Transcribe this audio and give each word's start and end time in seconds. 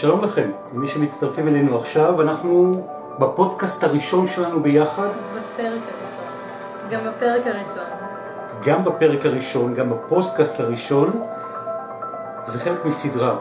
שלום 0.00 0.24
לכם, 0.24 0.50
מי 0.72 0.86
שמצטרפים 0.86 1.48
אלינו 1.48 1.76
עכשיו, 1.76 2.22
אנחנו 2.22 2.86
בפודקאסט 3.18 3.84
הראשון 3.84 4.26
שלנו 4.26 4.62
ביחד, 4.62 5.08
בפרק 5.08 5.82
הראשון. 5.88 6.24
גם 6.90 7.04
בפרק 7.04 7.46
הראשון. 7.46 7.84
גם 8.64 8.84
בפרק 8.84 9.26
הראשון, 9.26 9.74
גם 9.74 9.90
בפודקאסט 9.90 10.60
הראשון, 10.60 11.22
זה 12.46 12.60
חלק 12.60 12.84
מסדרה. 12.84 13.36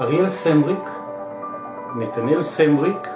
אריאל 0.00 0.28
סמריק, 0.28 0.88
נתנאל 1.96 2.42
סמריק, 2.42 3.08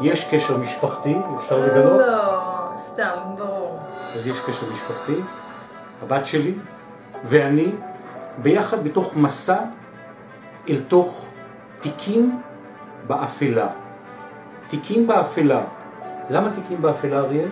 יש 0.00 0.34
קשר 0.34 0.56
משפחתי, 0.56 1.16
אפשר 1.38 1.58
לגלות? 1.58 2.00
לא, 2.00 2.76
סתם, 2.76 3.16
ברור. 3.38 3.78
אז 4.14 4.26
יש 4.26 4.40
קשר 4.40 4.66
משפחתי, 4.72 5.20
הבת 6.02 6.26
שלי 6.26 6.54
ואני, 7.24 7.72
ביחד 8.42 8.84
בתוך 8.84 9.16
מסע 9.16 9.58
אל 10.68 10.80
תוך 10.88 11.30
תיקים 11.80 12.40
באפלה. 13.06 13.66
תיקים 14.66 15.06
באפלה. 15.06 15.60
למה 16.30 16.50
תיקים 16.50 16.82
באפלה, 16.82 17.18
אריאל? 17.18 17.48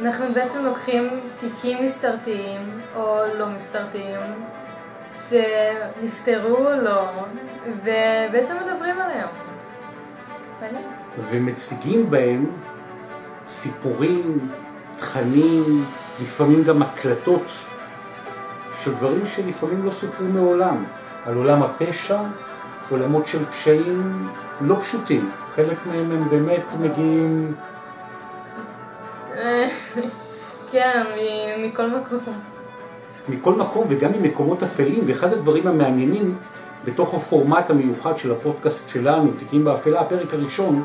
אנחנו 0.00 0.24
בעצם 0.34 0.64
לוקחים 0.64 1.08
תיקים 1.40 1.84
מסתרתיים, 1.84 2.80
או 2.94 3.18
לא 3.38 3.46
מסתרתיים, 3.48 4.20
שנפטרו 5.14 6.56
או 6.56 6.82
לא, 6.82 7.08
ובעצם 7.84 8.54
מדברים 8.64 9.00
עליהם. 9.00 9.28
ומציגים 11.18 12.10
בהם 12.10 12.46
סיפורים, 13.48 14.48
תכנים, 14.96 15.84
לפעמים 16.22 16.64
גם 16.64 16.82
הקלטות 16.82 17.46
של 18.82 18.94
דברים 18.94 19.26
שלפעמים 19.26 19.84
לא 19.84 19.90
סופרו 19.90 20.26
מעולם, 20.26 20.84
על 21.26 21.36
עולם 21.36 21.62
הפשע, 21.62 22.18
עולמות 22.92 23.26
של 23.26 23.44
פשעים 23.46 24.28
לא 24.60 24.74
פשוטים, 24.80 25.30
חלק 25.56 25.76
מהם 25.86 26.10
הם 26.12 26.28
באמת 26.28 26.64
מגיעים, 26.80 27.54
כן, 30.72 31.02
מ- 31.16 31.68
מכל 31.68 31.86
מקום. 31.90 32.18
מכל 33.28 33.54
מקום 33.54 33.86
וגם 33.88 34.10
ממקומות 34.20 34.62
אפלים, 34.62 35.04
ואחד 35.06 35.32
הדברים 35.32 35.66
המעניינים 35.66 36.36
בתוך 36.84 37.14
הפורמט 37.14 37.70
המיוחד 37.70 38.16
של 38.16 38.32
הפודקאסט 38.32 38.88
שלנו, 38.88 39.30
תיקים 39.38 39.64
באפלה, 39.64 40.00
הפרק 40.00 40.34
הראשון, 40.34 40.82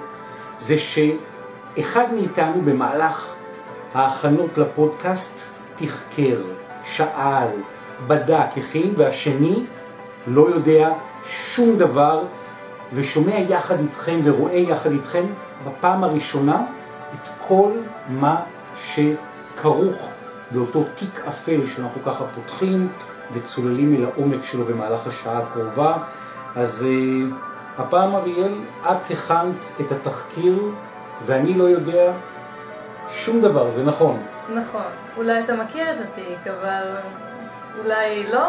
זה 0.60 0.76
שאחד 0.78 2.06
מאיתנו 2.14 2.62
במהלך 2.66 3.34
ההכנות 3.94 4.58
לפודקאסט 4.58 5.54
תחקר, 5.76 6.38
שאל, 6.84 7.48
בדק, 8.08 8.48
הכין, 8.58 8.94
והשני 8.98 9.64
לא 10.28 10.50
יודע 10.50 10.90
שום 11.26 11.78
דבר 11.78 12.24
ושומע 12.94 13.36
יחד 13.36 13.80
איתכם 13.80 14.20
ורואה 14.24 14.56
יחד 14.58 14.92
איתכם 14.92 15.24
בפעם 15.66 16.04
הראשונה 16.04 16.66
את 17.14 17.30
כל 17.48 17.72
מה 18.10 18.42
שכרוך 18.80 20.10
באותו 20.52 20.84
תיק 20.96 21.22
אפל 21.28 21.68
שאנחנו 21.68 22.04
ככה 22.06 22.24
פותחים 22.36 22.88
וצוללים 23.34 23.96
אל 23.96 24.06
העומק 24.06 24.44
שלו 24.44 24.66
במהלך 24.66 25.08
השעה 25.08 25.38
הקרובה. 25.38 25.98
אז 26.56 26.86
uh, 26.88 27.82
הפעם 27.82 28.16
אריאל, 28.16 28.54
את 28.82 29.12
הכנת 29.12 29.66
את 29.82 29.92
התחקיר 29.92 30.72
ואני 31.26 31.54
לא 31.54 31.64
יודע 31.64 32.12
שום 33.10 33.42
דבר, 33.42 33.72
זה 33.72 33.84
נכון. 33.84 34.22
נכון. 34.56 34.92
אולי 35.18 35.44
אתה 35.44 35.56
מכיר 35.56 35.92
את 35.92 35.98
התיק, 36.02 36.48
אבל 36.48 36.96
אולי 37.84 38.24
לא, 38.32 38.48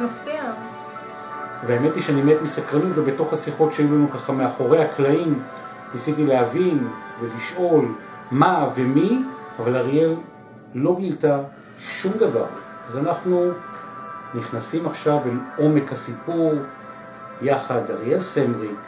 מפתיע. 0.00 0.42
והאמת 1.66 1.94
היא 1.94 2.02
שאני 2.02 2.22
מת 2.22 2.42
מסקרנות 2.42 2.92
ובתוך 2.94 3.32
השיחות 3.32 3.72
שהיו 3.72 3.94
לנו 3.94 4.10
ככה 4.10 4.32
מאחורי 4.32 4.84
הקלעים 4.84 5.42
ניסיתי 5.94 6.26
להבין 6.26 6.88
ולשאול 7.20 7.84
מה 8.30 8.68
ומי, 8.74 9.24
אבל 9.58 9.76
אריאל 9.76 10.14
לא 10.74 10.96
גילתה 10.98 11.40
שום 11.80 12.12
דבר. 12.12 12.46
אז 12.88 12.96
אנחנו 12.96 13.50
נכנסים 14.34 14.86
עכשיו 14.86 15.18
אל 15.26 15.38
עומק 15.56 15.92
הסיפור 15.92 16.52
יחד, 17.42 17.90
אריאל 17.90 18.20
סמריק, 18.20 18.78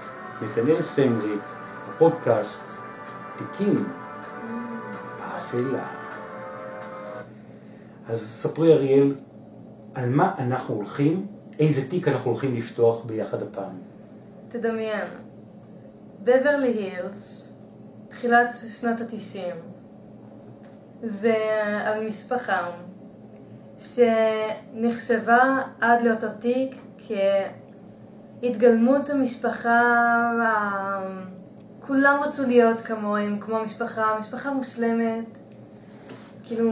נתנאל 0.42 0.80
סמריק, 0.80 1.40
הפודקאסט, 1.88 2.76
תיקים 3.38 3.84
באפלה. 5.18 5.84
אז 8.08 8.20
ספרי 8.20 8.72
אריאל, 8.72 9.14
על 9.94 10.08
מה 10.08 10.34
אנחנו 10.38 10.74
הולכים, 10.74 11.26
איזה 11.58 11.90
תיק 11.90 12.08
אנחנו 12.08 12.30
הולכים 12.30 12.56
לפתוח 12.56 13.04
ביחד 13.04 13.42
הפעם. 13.42 13.72
תדמיין, 14.48 15.08
בברלי 16.24 16.72
הילס, 16.72 17.52
תחילת 18.08 18.56
שנות 18.80 19.00
התשעים, 19.00 19.54
זה 21.02 21.36
על 21.84 22.06
משפחה 22.06 22.70
שנחשבה 23.78 25.62
עד 25.80 26.02
לאותו 26.02 26.26
תיק 26.40 26.74
כהתגלמות 28.42 29.10
המשפחה, 29.10 30.32
כולם 31.80 32.20
רצו 32.22 32.46
להיות 32.46 32.80
כמוהם, 32.80 33.40
כמו 33.40 33.58
המשפחה, 33.58 34.16
משפחה 34.18 34.54
מושלמת, 34.54 35.38
כאילו, 36.50 36.70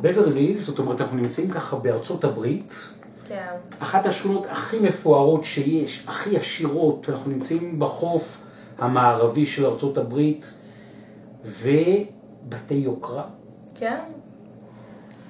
בברליז, 0.00 0.66
זאת 0.66 0.78
אומרת 0.78 1.00
אנחנו 1.00 1.16
נמצאים 1.16 1.50
ככה 1.50 1.76
בארצות 1.76 2.24
הברית, 2.24 2.74
כן, 3.28 3.46
אחת 3.78 4.06
השכונות 4.06 4.46
הכי 4.46 4.80
מפוארות 4.80 5.44
שיש, 5.44 6.04
הכי 6.08 6.36
עשירות, 6.36 7.08
אנחנו 7.08 7.30
נמצאים 7.30 7.78
בחוף 7.78 8.46
המערבי 8.78 9.46
של 9.46 9.66
ארצות 9.66 9.98
הברית, 9.98 10.60
ובתי 11.44 12.74
יוקרה, 12.74 13.24
כן, 13.74 14.00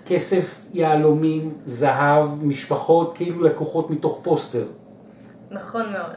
כסף, 0.06 0.66
יהלומים, 0.74 1.54
זהב, 1.66 2.44
משפחות, 2.44 3.16
כאילו 3.16 3.42
לקוחות 3.42 3.90
מתוך 3.90 4.20
פוסטר. 4.22 4.66
נכון 5.50 5.92
מאוד. 5.92 6.14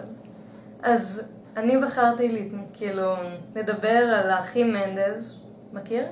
אז 0.83 1.21
אני 1.57 1.77
בחרתי, 1.81 2.27
לי- 2.29 2.49
כאילו, 2.73 3.13
לדבר 3.55 3.89
על 3.89 4.29
האחים 4.29 4.73
מנדלס, 4.73 5.35
מכיר? 5.73 6.03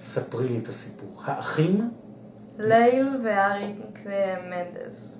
ספרי 0.00 0.48
לי 0.48 0.58
את 0.58 0.66
הסיפור. 0.66 1.22
האחים, 1.24 1.90
ליל 2.58 3.08
ואריק 3.24 4.06
מנדס. 4.48 5.14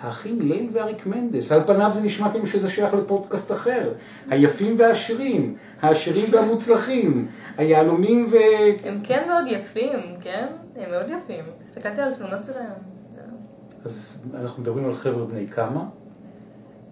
האחים 0.00 0.40
ליל 0.40 0.68
ואריק 0.72 1.06
מנדס, 1.06 1.52
על 1.52 1.60
פניו 1.66 1.90
זה 1.94 2.00
נשמע 2.00 2.30
כאילו 2.30 2.46
שזה 2.46 2.68
שייך 2.68 2.94
לפודקאסט 2.94 3.52
אחר. 3.52 3.92
היפים 4.30 4.74
והעשירים, 4.78 5.54
העשירים 5.82 6.26
והמוצלחים, 6.30 7.28
היהלומים 7.56 8.26
ו... 8.30 8.36
הם 8.84 9.00
כן 9.04 9.28
מאוד 9.28 9.44
יפים, 9.46 9.98
כן? 10.20 10.46
הם 10.76 10.90
מאוד 10.90 11.06
יפים. 11.08 11.44
הסתכלתי 11.62 12.02
על 12.02 12.12
התמונות 12.12 12.44
שלהם. 12.44 12.72
אז 13.84 14.24
אנחנו 14.34 14.62
מדברים 14.62 14.84
על 14.84 14.94
חבר'ה 14.94 15.24
בני 15.24 15.48
כמה? 15.48 15.84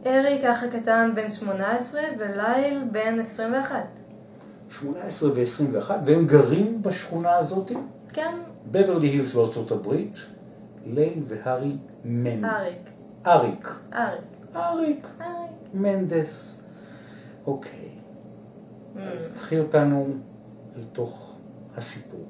אריק 0.07 0.45
אח 0.45 0.63
הקטן 0.63 1.11
בן 1.15 1.31
18 1.31 2.01
וליל 2.19 2.83
בן 2.93 3.21
21. 3.21 4.01
18 4.71 5.31
ו-21, 5.35 5.91
והם 6.07 6.27
גרים 6.27 6.83
בשכונה 6.83 7.37
הזאת, 7.37 7.73
כן, 8.13 8.39
בברלי 8.71 9.09
הילס 9.09 9.35
בארצות 9.35 9.71
הברית, 9.71 10.27
ליל 10.87 11.23
והארי 11.27 11.77
מן. 12.05 12.45
אריק. 12.45 12.77
אריק. 13.27 13.69
אריק. 13.93 14.21
אריק 14.57 15.07
אריק. 15.21 15.53
מנדס. 15.75 16.63
אוקיי, 17.47 17.89
Mm. 18.99 19.01
אז 19.01 19.35
קחי 19.37 19.59
אותנו 19.59 20.09
לתוך 20.77 21.37
הסיפור. 21.77 22.27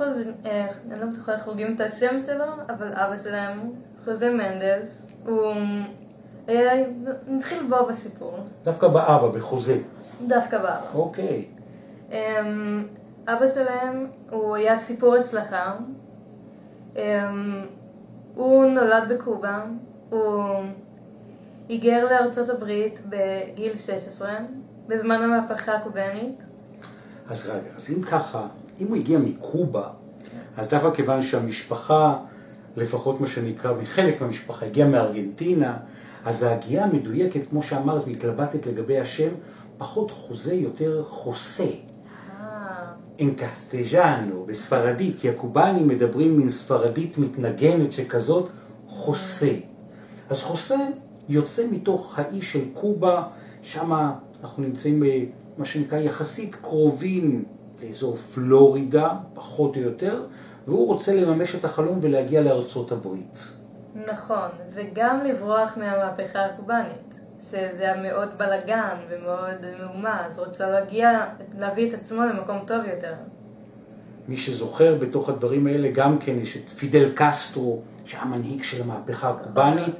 אה, 0.00 0.66
אני 0.90 1.00
לא 1.00 1.06
בטוחה 1.06 1.34
איך 1.34 1.46
הוגים 1.46 1.74
את 1.74 1.80
השם 1.80 2.20
שלו, 2.26 2.44
אבל 2.68 2.88
אבא 2.92 3.18
שלהם, 3.18 3.72
חוזה 4.04 4.30
מנדס, 4.30 5.06
הוא... 5.26 5.54
היה... 6.46 6.86
נתחיל 7.26 7.58
בו 7.68 7.86
בסיפור, 7.88 8.38
דווקא 8.64 8.88
באבא, 8.88 9.28
בחוזה. 9.28 9.78
דווקא 10.26 10.58
באבא. 10.58 10.80
אוקיי. 10.94 11.44
אמ, 12.10 12.84
אבא 13.26 13.46
שלהם, 13.46 14.06
הוא 14.30 14.56
היה 14.56 14.78
סיפור 14.78 15.14
הצלחה. 15.14 15.74
אמ, 16.96 17.02
הוא 18.34 18.64
נולד 18.64 19.02
בקובה, 19.10 19.64
הוא 20.10 20.44
היגר 21.68 22.04
לארצות 22.04 22.48
הברית 22.48 23.00
בגיל 23.08 23.76
16, 23.76 24.34
בזמן 24.88 25.22
המהפכה 25.22 25.72
הקובנית. 25.72 26.42
אז 27.28 27.50
רגע, 27.50 27.70
אז 27.76 27.90
אם 27.90 28.02
ככה, 28.02 28.46
אם 28.80 28.86
הוא 28.86 28.96
הגיע 28.96 29.18
מקובה, 29.18 29.88
אז 30.56 30.68
דווקא 30.68 30.90
כיוון 30.90 31.22
שהמשפחה, 31.22 32.18
לפחות 32.76 33.20
מה 33.20 33.26
שנקרא, 33.26 33.72
חלק 33.84 34.20
מהמשפחה 34.20 34.66
הגיע 34.66 34.86
מארגנטינה, 34.86 35.76
אז 36.24 36.42
ההגייה 36.42 36.84
המדויקת, 36.84 37.40
כמו 37.50 37.62
שאמרת 37.62 38.02
והתלבטת 38.06 38.66
לגבי 38.66 38.98
השם, 38.98 39.28
פחות 39.78 40.10
חוזה, 40.10 40.54
יותר 40.54 41.04
חוסה. 41.08 41.64
אה, 41.64 42.86
אין 43.18 43.34
קסטג'אנו, 43.36 44.44
בספרדית, 44.46 45.20
כי 45.20 45.28
הקובנים 45.28 45.88
מדברים 45.88 46.36
מין 46.36 46.50
ספרדית 46.50 47.18
מתנגנת 47.18 47.92
שכזאת, 47.92 48.48
חוסה. 48.88 49.52
אז 50.30 50.42
חוסה 50.42 50.76
יוצא 51.28 51.66
מתוך 51.70 52.18
האי 52.18 52.42
של 52.42 52.64
קובה, 52.74 53.22
שם 53.62 54.10
אנחנו 54.40 54.62
נמצאים 54.62 55.02
במה 55.56 55.64
שנקרא 55.64 55.98
יחסית 55.98 56.54
קרובים 56.54 57.44
לאזור 57.82 58.16
פלורידה, 58.16 59.14
פחות 59.34 59.76
או 59.76 59.82
יותר, 59.82 60.24
והוא 60.66 60.86
רוצה 60.86 61.14
לממש 61.14 61.54
את 61.54 61.64
החלום 61.64 61.98
ולהגיע 62.02 62.42
לארצות 62.42 62.92
הברית. 62.92 63.61
נכון, 63.94 64.48
וגם 64.74 65.18
לברוח 65.18 65.76
מהמהפכה 65.76 66.44
הקובאנית, 66.44 67.14
שזה 67.40 67.82
היה 67.82 68.02
מאוד 68.02 68.28
בלאגן 68.36 68.96
ומאוד 69.10 69.80
מהומה, 69.80 70.26
אז 70.26 70.38
רוצה 70.38 70.70
להגיע, 70.70 71.24
להביא 71.58 71.88
את 71.88 71.94
עצמו 71.94 72.22
למקום 72.22 72.58
טוב 72.66 72.84
יותר. 72.94 73.14
מי 74.28 74.36
שזוכר 74.36 74.94
בתוך 74.94 75.28
הדברים 75.28 75.66
האלה 75.66 75.88
גם 75.90 76.18
כן 76.18 76.38
יש 76.38 76.56
את 76.56 76.68
פידל 76.68 77.12
קסטרו, 77.14 77.80
שהיה 78.04 78.24
מנהיג 78.24 78.62
של 78.62 78.82
המהפכה 78.82 79.30
הקובאנית, 79.30 79.94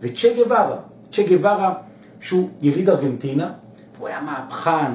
וצ'ה 0.00 0.28
גווארה. 0.36 0.78
צ'ה 1.12 1.22
גווארה, 1.28 1.74
שהוא 2.20 2.48
יליד 2.62 2.90
ארגנטינה, 2.90 3.52
והוא 3.94 4.08
היה 4.08 4.20
מהפכן 4.20 4.92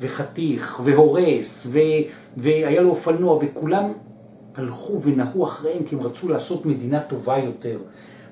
וחתיך 0.00 0.80
והורס, 0.84 1.66
ו... 1.70 1.78
והיה 2.36 2.80
לו 2.80 2.90
אופנוע, 2.90 3.38
וכולם 3.42 3.92
הלכו 4.56 5.02
ונהו 5.02 5.44
אחריהם 5.44 5.84
כי 5.84 5.94
הם 5.94 6.00
רצו 6.00 6.28
לעשות 6.28 6.66
מדינה 6.66 7.02
טובה 7.02 7.38
יותר, 7.38 7.78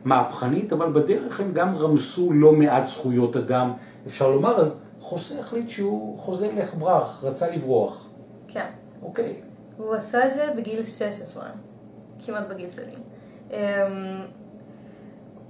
מהפכנית, 0.04 0.72
אבל 0.72 0.92
בדרך 0.92 1.40
הם 1.40 1.52
גם 1.52 1.76
רמסו 1.76 2.32
לא 2.32 2.52
מעט 2.52 2.86
זכויות 2.86 3.36
אדם, 3.36 3.72
אפשר 4.06 4.30
לומר, 4.30 4.60
אז 4.60 4.82
חוסה 5.00 5.40
החליט 5.40 5.69
שהוא 5.69 6.19
חוזה 6.19 6.52
לך 6.56 6.74
ברח, 6.74 7.24
רצה 7.24 7.50
לברוח. 7.50 8.06
כן. 8.48 8.66
אוקיי. 9.02 9.40
הוא 9.76 9.94
עשה 9.94 10.26
את 10.26 10.34
זה 10.34 10.48
בגיל 10.56 10.84
16, 10.84 11.44
כמעט 12.26 12.48
בגיל 12.48 12.70
שלי. 12.70 12.92
אמ, 13.50 13.56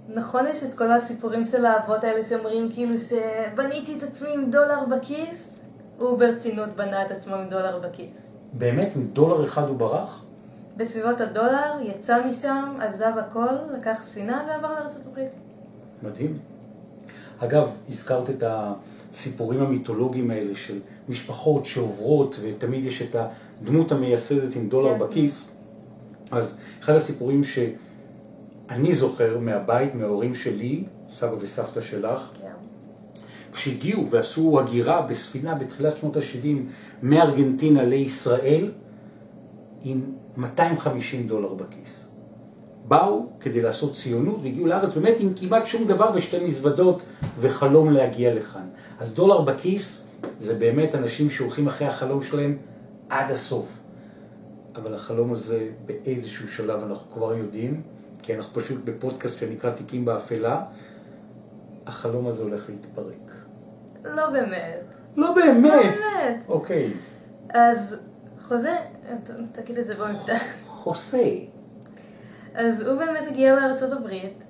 נכון 0.08 0.46
יש 0.46 0.64
את 0.64 0.74
כל 0.74 0.92
הסיפורים 0.92 1.46
של 1.46 1.64
האבות 1.66 2.04
האלה 2.04 2.24
שאומרים 2.24 2.68
כאילו 2.72 2.94
שבניתי 2.98 3.98
את 3.98 4.02
עצמי 4.02 4.28
עם 4.34 4.50
דולר 4.50 4.84
בכיס, 4.90 5.60
הוא 5.98 6.18
ברצינות 6.18 6.68
בנה 6.76 7.06
את 7.06 7.10
עצמו 7.10 7.34
עם 7.34 7.48
דולר 7.48 7.78
בכיס. 7.78 8.26
באמת? 8.52 8.96
עם 8.96 9.06
דולר 9.06 9.44
אחד 9.44 9.68
הוא 9.68 9.76
ברח? 9.76 10.24
בסביבות 10.76 11.20
הדולר, 11.20 11.80
יצא 11.82 12.26
משם, 12.26 12.76
עזב 12.80 13.12
הכל, 13.18 13.54
לקח 13.78 13.98
ספינה 14.02 14.44
ועבר 14.48 14.74
הברית. 15.06 15.30
מדהים. 16.02 16.38
אגב, 17.38 17.70
הזכרת 17.88 18.30
את 18.30 18.44
הסיפורים 18.46 19.60
המיתולוגיים 19.60 20.30
האלה 20.30 20.54
של 20.54 20.78
משפחות 21.08 21.66
שעוברות, 21.66 22.40
ותמיד 22.42 22.84
יש 22.84 23.02
את 23.02 23.16
הדמות 23.62 23.92
המייסדת 23.92 24.56
עם 24.56 24.68
דולר 24.68 24.92
כן. 24.92 24.98
בכיס. 24.98 25.48
אז 26.30 26.56
אחד 26.80 26.94
הסיפורים 26.94 27.44
שאני 27.44 28.94
זוכר 28.94 29.38
מהבית, 29.38 29.94
מההורים 29.94 30.34
שלי, 30.34 30.84
סבא 31.08 31.36
וסבתא 31.40 31.80
שלך, 31.80 32.30
כן. 32.40 32.46
כשהגיעו 33.52 34.10
ועשו 34.10 34.60
הגירה 34.60 35.02
בספינה 35.02 35.54
בתחילת 35.54 35.96
שנות 35.96 36.16
ה-70 36.16 36.46
מארגנטינה 37.02 37.82
לישראל 37.84 38.70
עם 39.84 40.00
250 40.36 41.28
דולר 41.28 41.54
בכיס. 41.54 42.16
באו 42.88 43.26
כדי 43.40 43.62
לעשות 43.62 43.94
ציונות 43.94 44.42
והגיעו 44.42 44.66
לארץ 44.66 44.94
באמת 44.94 45.20
עם 45.20 45.32
כמעט 45.36 45.66
שום 45.66 45.84
דבר 45.84 46.10
ושתי 46.14 46.44
מזוודות 46.44 47.02
וחלום 47.38 47.90
להגיע 47.90 48.34
לכאן. 48.34 48.68
אז 49.00 49.14
דולר 49.14 49.40
בכיס 49.40 50.10
זה 50.38 50.54
באמת 50.54 50.94
אנשים 50.94 51.30
שהולכים 51.30 51.66
אחרי 51.66 51.86
החלום 51.86 52.22
שלהם 52.22 52.58
עד 53.08 53.30
הסוף. 53.30 53.66
אבל 54.76 54.94
החלום 54.94 55.32
הזה 55.32 55.68
באיזשהו 55.86 56.48
שלב 56.48 56.82
אנחנו 56.84 57.10
כבר 57.10 57.34
יודעים, 57.34 57.82
כי 58.22 58.36
אנחנו 58.36 58.60
פשוט 58.60 58.84
בפודקאסט 58.84 59.38
שנקרא 59.38 59.70
תיקים 59.70 60.04
באפלה, 60.04 60.64
החלום 61.86 62.26
הזה 62.26 62.42
הולך 62.42 62.68
להתפרק. 62.68 63.34
לא 64.04 64.30
באמת. 64.30 64.80
לא 65.16 65.34
באמת! 65.34 65.64
לא 65.64 65.82
באמת. 65.82 66.44
אוקיי. 66.48 66.92
אז 67.54 67.96
חוזה, 68.52 68.76
תגיד 69.52 69.78
את 69.78 69.86
זה 69.86 69.94
במבטא. 69.94 70.36
חוסה. 70.66 71.28
אז 72.54 72.80
הוא 72.80 72.98
באמת 72.98 73.26
הגיע 73.28 73.54
לארצות 73.54 73.92
הברית, 73.92 74.44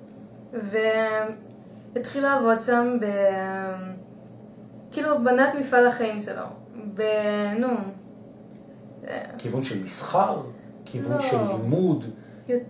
והתחיל 1.95 2.23
לעבוד 2.23 2.61
שם 2.61 2.97
ב... 3.01 3.05
כאילו, 4.91 5.23
בנה 5.23 5.49
את 5.49 5.55
מפעל 5.59 5.87
החיים 5.87 6.21
שלו. 6.21 6.43
ב... 6.95 7.01
נו... 7.59 7.67
כיוון 9.37 9.63
של 9.63 9.83
מסחר, 9.83 10.41
כיוון 10.85 11.17
לא. 11.17 11.19
של 11.19 11.37
לימוד, 11.47 12.05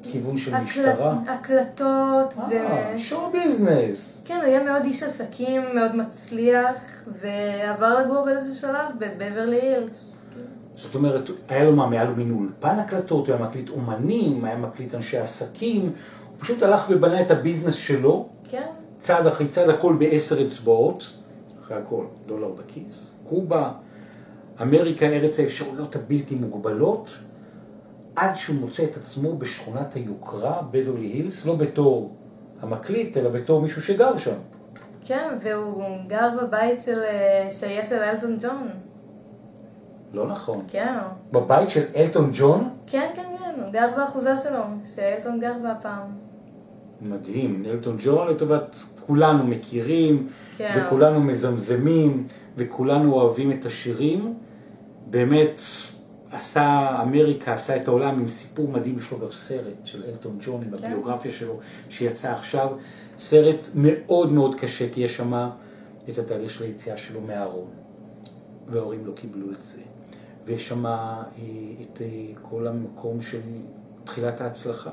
כיוון 0.03 0.37
של 0.37 0.55
הקלט- 0.55 0.63
משטרה. 0.63 1.15
הקלטות, 1.27 2.33
ו... 2.49 2.53
אה, 2.53 2.95
שואו 2.97 3.31
ביזנס. 3.31 4.23
כן, 4.25 4.35
הוא 4.35 4.43
היה 4.43 4.63
מאוד 4.63 4.83
איש 4.83 5.03
עסקים, 5.03 5.61
מאוד 5.75 5.95
מצליח, 5.95 6.77
ועבר 7.21 7.99
לגור 7.99 8.25
באיזשהו 8.25 8.55
שלב 8.55 8.85
בבברלי 8.99 9.61
הילס. 9.61 10.05
זאת 10.75 10.95
אומרת, 10.95 11.29
היה 11.49 11.63
לו 11.63 11.75
מה, 11.75 11.91
היה 11.91 12.03
לו 12.03 12.15
מין 12.15 12.31
אולפן 12.31 12.79
הקלטות, 12.79 13.27
הוא 13.27 13.35
היה 13.35 13.45
מקליט 13.45 13.69
אומנים, 13.69 14.45
היה 14.45 14.57
מקליט 14.57 14.95
אנשי 14.95 15.17
עסקים, 15.17 15.81
הוא 15.81 16.37
פשוט 16.39 16.63
הלך 16.63 16.85
ובנה 16.89 17.21
את 17.21 17.31
הביזנס 17.31 17.75
שלו, 17.75 18.29
כן, 18.49 18.67
צעד 18.97 19.27
אחרי 19.27 19.47
צעד, 19.47 19.69
הכל 19.69 19.95
בעשר 19.99 20.47
אצבעות, 20.47 21.13
אחרי 21.61 21.77
הכל, 21.77 22.05
דולר 22.25 22.49
בכיס, 22.49 23.15
קובה, 23.29 23.71
אמריקה, 24.61 25.05
ארץ 25.05 25.39
האפשרויות 25.39 25.95
הבלתי 25.95 26.35
מוגבלות, 26.35 27.19
עד 28.15 28.37
שהוא 28.37 28.55
מוצא 28.55 28.83
את 28.83 28.97
עצמו 28.97 29.37
בשכונת 29.37 29.93
היוקרה, 29.93 30.61
בברלי 30.71 31.05
הילס, 31.05 31.45
לא 31.45 31.55
בתור 31.55 32.15
המקליט, 32.61 33.17
אלא 33.17 33.29
בתור 33.29 33.61
מישהו 33.61 33.81
שגר 33.81 34.17
שם. 34.17 34.35
כן, 35.05 35.29
והוא 35.43 35.83
גר 36.07 36.29
בבית 36.41 36.81
של... 36.81 36.99
אה, 36.99 37.47
שהיה 37.51 37.85
של 37.85 37.95
אלטון 37.95 38.37
ג'ון. 38.41 38.67
לא 40.13 40.27
נכון. 40.27 40.57
כן, 40.67 40.93
בבית 41.31 41.69
של 41.69 41.83
אלטון 41.95 42.31
ג'ון? 42.33 42.69
כן, 42.87 43.09
כן, 43.15 43.23
כן, 43.39 43.61
הוא 43.61 43.71
גר 43.71 43.87
באחוזה 43.97 44.37
שלו, 44.37 44.63
שאלטון 44.95 45.39
גר 45.39 45.53
בה 45.63 45.75
פעם. 45.81 46.07
מדהים, 47.01 47.63
אלטון 47.65 47.95
ג'ון 47.99 48.27
לטובת 48.27 48.79
כולנו 49.07 49.43
מכירים, 49.43 50.27
כן. 50.57 50.83
וכולנו 50.87 51.21
מזמזמים, 51.21 52.27
וכולנו 52.57 53.13
אוהבים 53.13 53.51
את 53.51 53.65
השירים. 53.65 54.33
באמת, 55.07 55.61
עשה, 56.31 56.97
אמריקה 57.01 57.53
עשה 57.53 57.75
את 57.75 57.87
העולם 57.87 58.19
עם 58.19 58.27
סיפור 58.27 58.67
מדהים, 58.67 58.97
יש 58.97 59.11
לו 59.11 59.19
גם 59.19 59.31
סרט 59.31 59.85
של 59.85 60.03
אלטון 60.03 60.37
ג'ון 60.39 60.61
עם 60.63 60.77
כן. 60.77 60.85
הביוגרפיה 60.85 61.31
שלו, 61.31 61.59
שיצא 61.89 62.31
עכשיו. 62.31 62.69
סרט 63.17 63.67
מאוד 63.75 64.31
מאוד 64.31 64.55
קשה, 64.55 64.89
כי 64.89 65.01
יש 65.01 65.17
שם 65.17 65.49
את 66.09 66.17
התהליך 66.17 66.51
של 66.51 66.63
היציאה 66.63 66.97
שלו 66.97 67.21
מהארון, 67.21 67.67
וההורים 68.67 69.05
לא 69.05 69.11
קיבלו 69.11 69.51
את 69.51 69.61
זה. 69.61 69.81
ויש 70.45 70.67
שם 70.67 70.85
אה, 70.85 71.23
את 71.81 72.01
אה, 72.01 72.07
כל 72.41 72.67
המקום 72.67 73.21
של 73.21 73.41
תחילת 74.03 74.41
ההצלחה, 74.41 74.91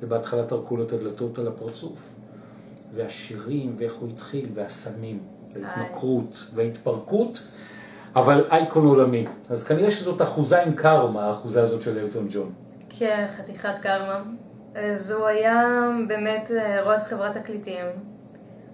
ובהתחלה 0.00 0.46
טרקו 0.46 0.76
לו 0.76 0.82
את 0.82 0.92
הדלתות 0.92 1.38
על 1.38 1.48
הפרצוף. 1.48 2.14
והשירים, 2.94 3.74
ואיך 3.78 3.94
הוא 3.94 4.08
התחיל, 4.08 4.48
והסמים, 4.54 5.18
וההתמכרות, 5.54 6.50
וההתפרקות, 6.54 7.48
אבל 8.16 8.44
אייקון 8.50 8.86
עולמי. 8.86 9.26
אז 9.50 9.64
כנראה 9.64 9.90
שזאת 9.90 10.22
אחוזה 10.22 10.62
עם 10.62 10.72
קרמה, 10.72 11.24
האחוזה 11.24 11.62
הזאת 11.62 11.82
של 11.82 11.98
אלטון 11.98 12.28
ג'ון. 12.30 12.52
כן, 12.88 13.26
חתיכת 13.36 13.78
קרמה. 13.82 14.22
אז 14.74 15.10
הוא 15.10 15.26
היה 15.26 15.88
באמת 16.08 16.50
אה, 16.50 16.92
ראש 16.92 17.02
חברת 17.02 17.36
תקליטים. 17.36 17.86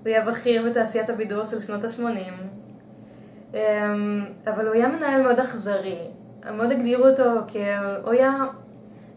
הוא 0.02 0.08
היה 0.08 0.24
בכיר 0.24 0.70
בתעשיית 0.70 1.10
הבידור 1.10 1.44
של 1.44 1.60
שנות 1.60 1.84
ה-80. 1.84 2.59
אבל 4.46 4.66
הוא 4.66 4.74
היה 4.74 4.88
מנהל 4.88 5.22
מאוד 5.22 5.40
אכזרי. 5.40 5.98
מאוד 6.56 6.72
הגדירו 6.72 7.06
אותו 7.06 7.30
כאל... 7.48 7.96
הוא 8.02 8.12
היה 8.12 8.46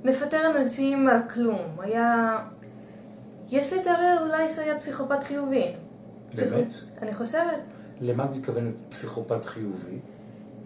מפטר 0.03 0.57
אנשים 0.57 1.07
על 1.07 1.19
כלום. 1.33 1.61
הוא 1.75 1.83
היה... 1.83 2.37
יש 3.49 3.73
לי 3.73 3.83
תיאוריה 3.83 4.21
אולי 4.21 4.49
שהוא 4.49 4.63
היה 4.63 4.77
פסיכופת 4.79 5.23
חיובי. 5.23 5.73
באמת? 6.35 6.73
אני 7.01 7.13
חושבת. 7.13 7.59
למה 8.01 8.25
את 8.25 8.29
מתכוונת 8.35 8.73
פסיכופת 8.89 9.45
חיובי? 9.45 9.99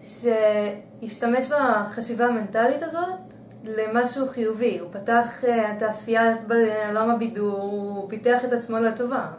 שהשתמש 0.02 1.50
בחשיבה 1.50 2.26
המנטלית 2.26 2.82
הזאת 2.82 3.18
למשהו 3.64 4.28
חיובי. 4.28 4.78
הוא 4.78 4.88
פתח 4.92 5.44
אה, 5.44 5.76
תעשייה 5.78 6.34
בעולם 6.46 7.10
הבידור, 7.10 7.60
הוא 7.60 8.08
פיתח 8.08 8.44
את 8.44 8.52
עצמו 8.52 8.78
לטובה. 8.78 9.30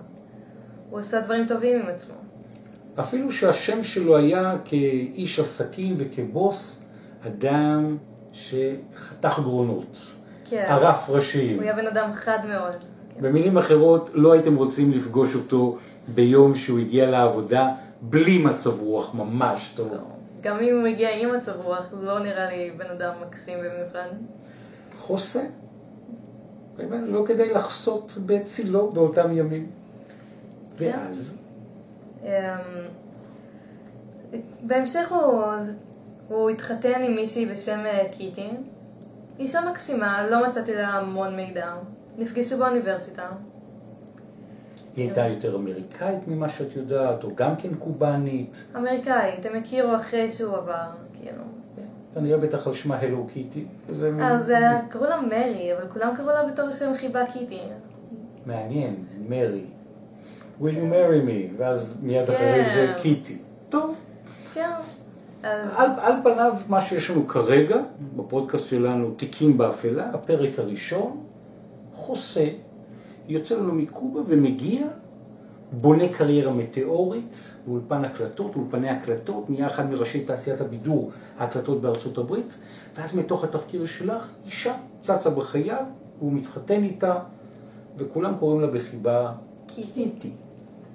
הוא 0.89 0.99
עשה 0.99 1.21
דברים 1.21 1.47
טובים 1.47 1.79
עם 1.79 1.87
עצמו. 1.87 2.15
אפילו 2.99 3.31
שהשם 3.31 3.83
שלו 3.83 4.17
היה 4.17 4.55
כאיש 4.65 5.39
עסקים 5.39 5.95
וכבוס, 5.97 6.85
אדם 7.27 7.97
שחתך 8.33 9.39
גרונות, 9.39 10.15
כן. 10.45 10.65
ערף 10.67 11.09
ראשים. 11.09 11.55
הוא 11.55 11.63
היה 11.63 11.75
בן 11.75 11.87
אדם 11.87 12.09
חד 12.13 12.39
מאוד. 12.47 12.73
כן. 13.15 13.21
במילים 13.21 13.57
אחרות, 13.57 14.09
לא 14.13 14.33
הייתם 14.33 14.55
רוצים 14.55 14.91
לפגוש 14.91 15.35
אותו 15.35 15.77
ביום 16.07 16.55
שהוא 16.55 16.79
הגיע 16.79 17.09
לעבודה 17.09 17.69
בלי 18.01 18.37
מצב 18.37 18.81
רוח 18.81 19.13
ממש 19.13 19.73
טוב. 19.75 19.93
לא. 19.93 19.99
גם 20.41 20.59
אם 20.59 20.75
הוא 20.75 20.83
מגיע 20.83 21.09
עם 21.15 21.35
מצב 21.35 21.51
רוח, 21.63 21.85
לא 22.01 22.19
נראה 22.19 22.49
לי 22.49 22.71
בן 22.77 22.85
אדם 22.85 23.11
מקסים 23.27 23.57
במיוחד. 23.57 24.09
חוסה. 24.99 25.41
באמת, 26.77 27.09
לא 27.09 27.23
כדאי 27.27 27.53
לחסות 27.53 28.17
בצילו 28.25 28.91
באותם 28.91 29.37
ימים. 29.37 29.67
ואז? 30.75 31.38
אמ, 32.23 32.29
בהמשך 34.61 35.11
הוא, 35.11 35.43
הוא 36.27 36.49
התחתן 36.49 37.01
עם 37.03 37.15
מישהי 37.15 37.45
בשם 37.45 37.79
אה, 37.85 38.03
קיטי. 38.11 38.49
אישה 39.39 39.59
מקסימה, 39.71 40.27
לא 40.29 40.47
מצאתי 40.47 40.75
לה 40.75 40.87
המון 40.87 41.35
מידע. 41.35 41.73
נפגשו 42.17 42.57
באוניברסיטה. 42.57 43.27
היא 44.95 45.05
הייתה 45.05 45.27
יותר 45.27 45.55
אמריקאית 45.55 46.27
ממה 46.27 46.49
שאת 46.49 46.75
יודעת, 46.75 47.23
או 47.23 47.29
גם 47.35 47.55
כן 47.55 47.75
קובאנית? 47.75 48.71
אמריקאית, 48.77 49.45
הם 49.45 49.55
הכירו 49.55 49.95
אחרי 49.95 50.31
שהוא 50.31 50.57
עבר, 50.57 50.87
כאילו. 51.21 51.43
כנראה 52.15 52.37
בטח 52.37 52.67
על 52.67 52.73
שמה 52.73 52.99
הלו 52.99 53.27
קיטי. 53.33 53.65
אז 54.21 54.51
אה, 54.51 54.81
קראו 54.89 55.05
לה 55.05 55.21
מרי, 55.21 55.73
אבל 55.77 55.89
כולם 55.89 56.15
קראו 56.15 56.27
לה 56.27 56.47
בתור 56.51 56.71
שם 56.71 56.95
חיבה 56.95 57.25
קיטי. 57.25 57.61
מעניין, 58.45 58.95
מרי. 59.29 59.65
Will 60.61 60.65
you 60.65 60.91
marry 60.91 61.21
me? 61.27 61.53
ואז 61.57 61.97
מיד 62.01 62.27
כן. 62.27 62.33
אחרי 62.33 62.65
זה 62.65 62.93
קיטי. 63.01 63.37
טוב. 63.69 63.95
כן. 64.53 64.69
על, 65.43 65.89
על 65.97 66.13
פניו, 66.23 66.53
מה 66.69 66.81
שיש 66.81 67.09
לנו 67.09 67.27
כרגע, 67.27 67.77
בפודקאסט 68.15 68.69
שלנו, 68.69 69.11
תיקים 69.11 69.57
באפלה, 69.57 70.09
הפרק 70.13 70.59
הראשון, 70.59 71.17
חוסה, 71.93 72.47
יוצא 73.27 73.55
לנו 73.55 73.73
מקובה 73.73 74.21
ומגיע, 74.27 74.87
בונה 75.71 76.09
קריירה 76.09 76.53
מטאורית, 76.53 77.53
באולפן 77.67 78.05
הקלטות, 78.05 78.55
אולפני 78.55 78.89
הקלטות, 78.89 79.49
נהיה 79.49 79.67
אחד 79.67 79.89
מראשי 79.89 80.25
תעשיית 80.25 80.61
הבידור, 80.61 81.11
ההקלטות 81.37 81.81
בארצות 81.81 82.17
הברית, 82.17 82.57
ואז 82.95 83.17
מתוך 83.17 83.43
התחקיר 83.43 83.85
שלך, 83.85 84.27
אישה 84.45 84.75
צצה 85.01 85.29
בחייו, 85.29 85.83
והוא 86.19 86.33
מתחתן 86.33 86.83
איתה, 86.83 87.15
וכולם 87.97 88.33
קוראים 88.39 88.61
לה 88.61 88.67
בחיבה 88.67 89.31
קיטי. 89.67 90.31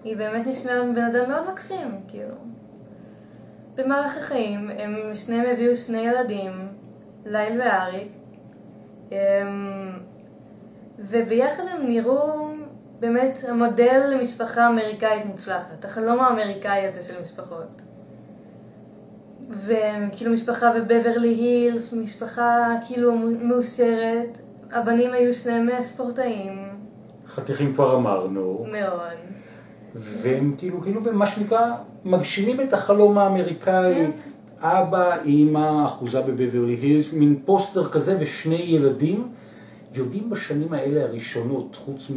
היא 0.04 0.16
באמת 0.16 0.46
נשמעה 0.46 0.82
בן 0.82 1.04
אדם 1.04 1.30
מאוד 1.30 1.50
מקסים, 1.52 2.00
כאילו. 2.08 2.34
במהלך 3.75 4.16
החיים 4.16 4.70
הם 4.78 5.14
שניהם 5.14 5.46
הביאו 5.52 5.76
שני 5.76 5.99
ילדים, 5.99 6.52
ליל 7.26 7.61
ואריק, 7.61 8.12
אמ, 9.12 9.16
וביחד 10.99 11.62
הם 11.70 11.87
נראו 11.87 12.49
באמת 13.00 13.38
המודל 13.49 14.02
למשפחה 14.12 14.66
אמריקאית 14.68 15.26
מוצלחת, 15.26 15.84
החלום 15.84 16.20
האמריקאי 16.20 16.87
הזה 16.87 17.02
של 17.02 17.23
משפחות. 17.23 17.82
וכאילו 19.50 20.32
משפחה 20.32 20.73
בבברלי 20.73 21.34
הילס, 21.34 21.92
משפחה 21.92 22.76
כאילו 22.87 23.14
מאושרת, 23.16 24.38
הבנים 24.73 25.12
היו 25.12 25.34
שניהם 25.34 25.82
ספורטאים, 25.82 26.68
חתיכים 27.26 27.75
כבר 27.75 27.96
אמרנו. 27.96 28.66
מאוד. 28.73 29.43
והם 29.94 30.54
כאילו, 30.58 30.80
כאילו 30.80 31.02
במה 31.02 31.26
שנקרא, 31.26 31.72
מגשימים 32.04 32.60
את 32.60 32.72
החלום 32.72 33.18
האמריקאי. 33.18 33.94
כן. 33.94 34.10
אבא, 34.60 35.16
אימא, 35.24 35.86
אחוזה 35.86 36.20
בבברלי 36.20 36.74
הילס, 36.74 37.14
מין 37.14 37.40
פוסטר 37.44 37.88
כזה 37.88 38.16
ושני 38.20 38.54
ילדים. 38.54 39.28
יודעים 39.94 40.30
בשנים 40.30 40.72
האלה 40.72 41.02
הראשונות, 41.02 41.76
חוץ 41.76 42.10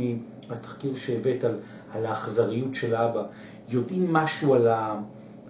מהתחקיר 0.49 0.95
שהבאת 0.95 1.43
על, 1.43 1.57
על 1.93 2.05
האכזריות 2.05 2.75
של 2.75 2.95
אבא, 2.95 3.23
יודעים 3.69 4.13
משהו 4.13 4.53
על, 4.53 4.67
ה, 4.67 4.99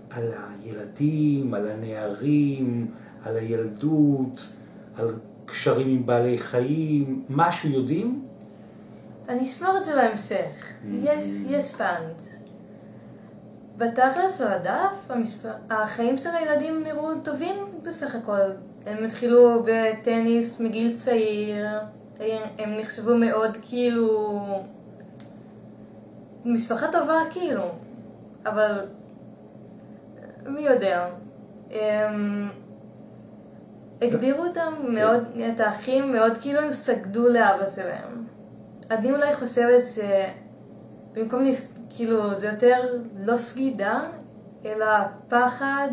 על 0.10 0.31
הילדים, 0.63 1.53
על 1.53 1.69
הנערים, 1.69 2.88
על 3.25 3.38
הילדות, 3.38 4.53
על 4.96 5.13
קשרים 5.46 5.88
עם 5.88 6.05
בעלי 6.05 6.38
חיים, 6.38 7.24
משהו 7.29 7.69
יודעים? 7.69 8.26
אני 9.29 9.46
אשמור 9.46 9.77
את 9.77 9.86
זה 9.86 9.96
להמשך. 9.96 10.74
יש, 11.01 11.25
יש 11.50 11.75
פאנץ'. 11.75 12.36
בתכלס 13.77 14.38
של 14.38 14.48
הדף, 14.48 14.98
המספר... 15.10 15.51
החיים 15.69 16.17
של 16.17 16.29
הילדים 16.29 16.84
נראו 16.84 17.15
טובים 17.24 17.55
בסך 17.84 18.15
הכל. 18.15 18.51
הם 18.86 19.03
התחילו 19.05 19.63
בטניס 19.65 20.60
מגיל 20.60 20.98
צעיר, 20.98 21.67
הם 22.57 22.77
נחשבו 22.79 23.17
מאוד 23.17 23.57
כאילו... 23.62 24.39
משפחה 26.46 26.91
טובה 26.91 27.19
כאילו, 27.29 27.72
אבל 28.46 28.86
מי 30.46 30.62
יודע. 30.62 31.07
הם... 31.72 32.50
הגדירו 34.01 34.46
אותם 34.46 34.74
מאוד, 34.89 35.24
את 35.55 35.60
האחים 35.60 36.12
מאוד 36.12 36.38
כאילו 36.38 36.60
הם 36.62 36.72
סגדו 36.72 37.27
לאבא 37.27 37.69
שלהם. 37.69 38.27
אני 38.91 39.12
אולי 39.12 39.36
חושבת 39.36 39.84
שבמקום, 41.15 41.41
לס- 41.46 41.74
כאילו, 41.89 42.36
זה 42.38 42.48
יותר 42.48 42.79
לא 43.25 43.38
סגידה, 43.38 44.01
אלא 44.65 44.86
פחד, 45.29 45.88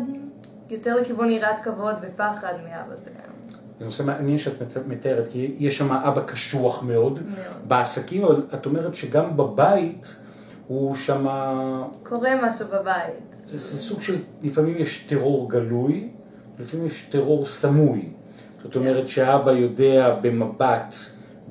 יותר 0.69 0.95
לכיוון 0.95 1.29
יראת 1.29 1.59
כבוד 1.63 1.95
ופחד 2.01 2.53
מאבא 2.63 2.95
שלהם. 3.03 3.35
זה 3.79 3.85
נושא 3.85 4.03
מעניין 4.03 4.37
שאת 4.37 4.61
מת- 4.61 4.87
מתארת, 4.87 5.27
כי 5.31 5.55
יש 5.59 5.77
שם 5.77 5.91
אבא 5.91 6.21
קשוח 6.21 6.83
מאוד. 6.83 7.13
מאוד. 7.13 7.23
בעסקים, 7.67 8.23
אבל 8.23 8.43
את 8.53 8.65
אומרת 8.65 8.95
שגם 8.95 9.37
בבית 9.37 10.15
הוא 10.67 10.95
שם, 10.95 11.25
קורה 12.03 12.29
משהו 12.49 12.67
בבית. 12.67 13.13
זה, 13.45 13.57
זה 13.57 13.77
סוג 13.77 14.01
של, 14.01 14.15
לפעמים 14.43 14.75
יש 14.77 15.07
טרור 15.09 15.49
גלוי, 15.49 16.09
לפעמים 16.59 16.85
יש 16.87 17.09
טרור 17.11 17.45
סמוי. 17.45 18.09
זאת 18.63 18.75
אומרת 18.75 19.07
שהאבא 19.07 19.51
יודע 19.51 20.15
במבט, 20.21 20.95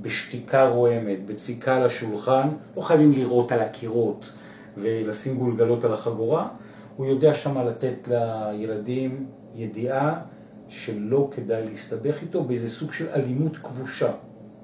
בשתיקה 0.03 0.69
רועמת, 0.69 1.27
בדפיקה 1.27 1.77
על 1.77 1.85
השולחן, 1.85 2.49
לא 2.77 2.83
חייבים 2.83 3.13
לירות 3.13 3.53
על 3.53 3.61
הקירות 3.61 4.39
ולשים 4.77 5.39
גולגלות 5.39 5.85
על 5.85 5.93
החגורה, 5.93 6.49
הוא 6.97 7.07
יודע 7.07 7.35
שמה 7.35 7.65
לתת 7.65 8.09
לילדים 8.09 9.27
ידיעה 9.55 10.21
שלא 10.69 11.29
כדאי 11.33 11.65
להסתבך 11.65 12.23
איתו 12.23 12.45
באיזה 12.45 12.71
סוג 12.71 12.93
של 12.93 13.09
אלימות 13.15 13.57
כבושה, 13.57 14.13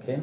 כן? 0.07 0.21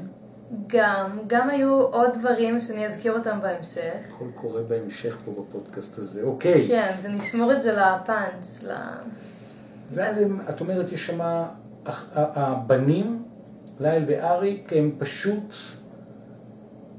גם, 0.67 1.19
גם 1.27 1.49
היו 1.49 1.81
עוד 1.81 2.09
דברים 2.19 2.59
שאני 2.59 2.85
אזכיר 2.85 3.17
אותם 3.17 3.39
בהמשך. 3.41 3.93
הכל 4.15 4.25
קורה 4.35 4.61
בהמשך 4.61 5.17
פה 5.25 5.31
בפודקאסט 5.31 5.97
הזה, 5.97 6.23
אוקיי. 6.23 6.67
כן, 6.67 6.91
זה 7.01 7.09
נשמור 7.09 7.53
את 7.53 7.61
זה 7.61 7.71
לפאנץ', 7.71 8.63
ל... 8.63 8.71
ואז 9.93 10.23
את 10.49 10.61
אומרת, 10.61 10.91
יש 10.91 11.07
שם, 11.07 11.19
הבנים, 12.15 13.23
ליל 13.79 14.03
ואריק, 14.07 14.73
הם 14.75 14.91
פשוט 14.97 15.55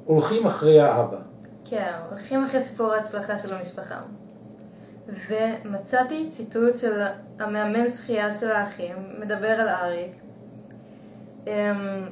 הולכים 0.05 0.47
אחרי 0.47 0.81
האבא. 0.81 1.19
כן, 1.65 1.93
הולכים 2.11 2.45
אחרי 2.45 2.63
סיפור 2.63 2.93
ההצלחה 2.93 3.39
של 3.39 3.55
המשפחה. 3.55 4.01
ומצאתי 5.29 6.31
ציטוט 6.31 6.79
של 6.79 7.03
המאמן 7.39 7.89
שחייה 7.89 8.33
של 8.33 8.51
האחים, 8.51 8.97
מדבר 9.19 9.49
על 9.49 9.69
אריק. 9.69 10.13
אמ, 11.47 12.07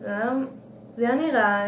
זה 0.00 1.08
היה 1.08 1.14
נראה 1.14 1.66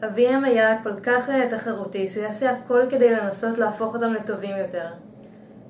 שאביהם 0.00 0.44
היה 0.44 0.82
כל 0.82 0.96
כך 0.96 1.30
אה, 1.30 1.48
תחרותי, 1.50 2.08
שהוא 2.08 2.24
יעשה 2.24 2.50
הכל 2.50 2.80
כדי 2.90 3.16
לנסות 3.16 3.58
להפוך 3.58 3.94
אותם 3.94 4.12
לטובים 4.12 4.56
יותר. 4.56 4.86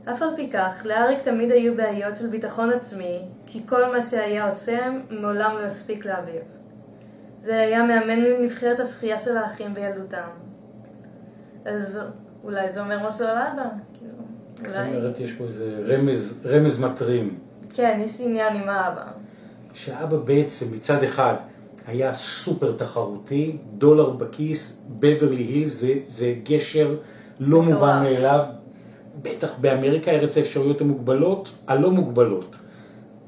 אף 0.04 0.22
על 0.22 0.28
פי 0.36 0.50
כך, 0.50 0.82
לאריק 0.84 1.20
תמיד 1.20 1.50
היו 1.50 1.76
בעיות 1.76 2.16
של 2.16 2.26
ביטחון 2.26 2.70
עצמי, 2.70 3.18
כי 3.46 3.60
כל 3.66 3.92
מה 3.92 4.02
שהיה 4.02 4.48
עושה 4.48 4.78
מעולם 5.10 5.56
לא 5.58 5.64
הספיק 5.64 6.06
לאביו. 6.06 6.42
זה 7.42 7.60
היה 7.60 7.82
מאמן 7.82 8.20
מנבחרת 8.20 8.80
השחייה 8.80 9.20
של 9.20 9.36
האחים 9.36 9.74
בילדותם. 9.74 10.28
אז 11.64 11.98
אולי 12.44 12.72
זה 12.72 12.80
אומר 12.80 13.06
משהו 13.06 13.26
על 13.26 13.36
אבא. 13.36 13.68
כאילו, 13.94 14.12
אולי... 14.66 14.96
אומרת, 14.96 15.20
יש 15.20 15.32
פה 15.32 15.44
איזה 15.44 15.78
רמז, 15.86 16.46
רמז 16.46 16.80
מטרים. 16.80 17.38
כן, 17.74 17.98
יש 18.04 18.20
עניין 18.20 18.56
עם 18.56 18.68
האבא. 18.68 19.04
שהאבא 19.74 20.16
בעצם 20.16 20.66
מצד 20.74 21.02
אחד 21.02 21.34
היה 21.86 22.14
סופר 22.14 22.72
תחרותי, 22.76 23.56
דולר 23.78 24.10
בכיס, 24.10 24.82
בברלי 24.98 25.42
הילס, 25.42 25.80
זה, 25.80 25.94
זה 26.06 26.34
גשר 26.42 26.96
לא 27.40 27.62
מטורף. 27.62 27.74
מובן 27.74 28.02
מאליו, 28.02 28.44
בטח 29.22 29.58
באמריקה, 29.58 30.10
ארץ 30.10 30.36
האפשרויות 30.36 30.80
המוגבלות, 30.80 31.54
הלא 31.66 31.90
מוגבלות. 31.90 32.56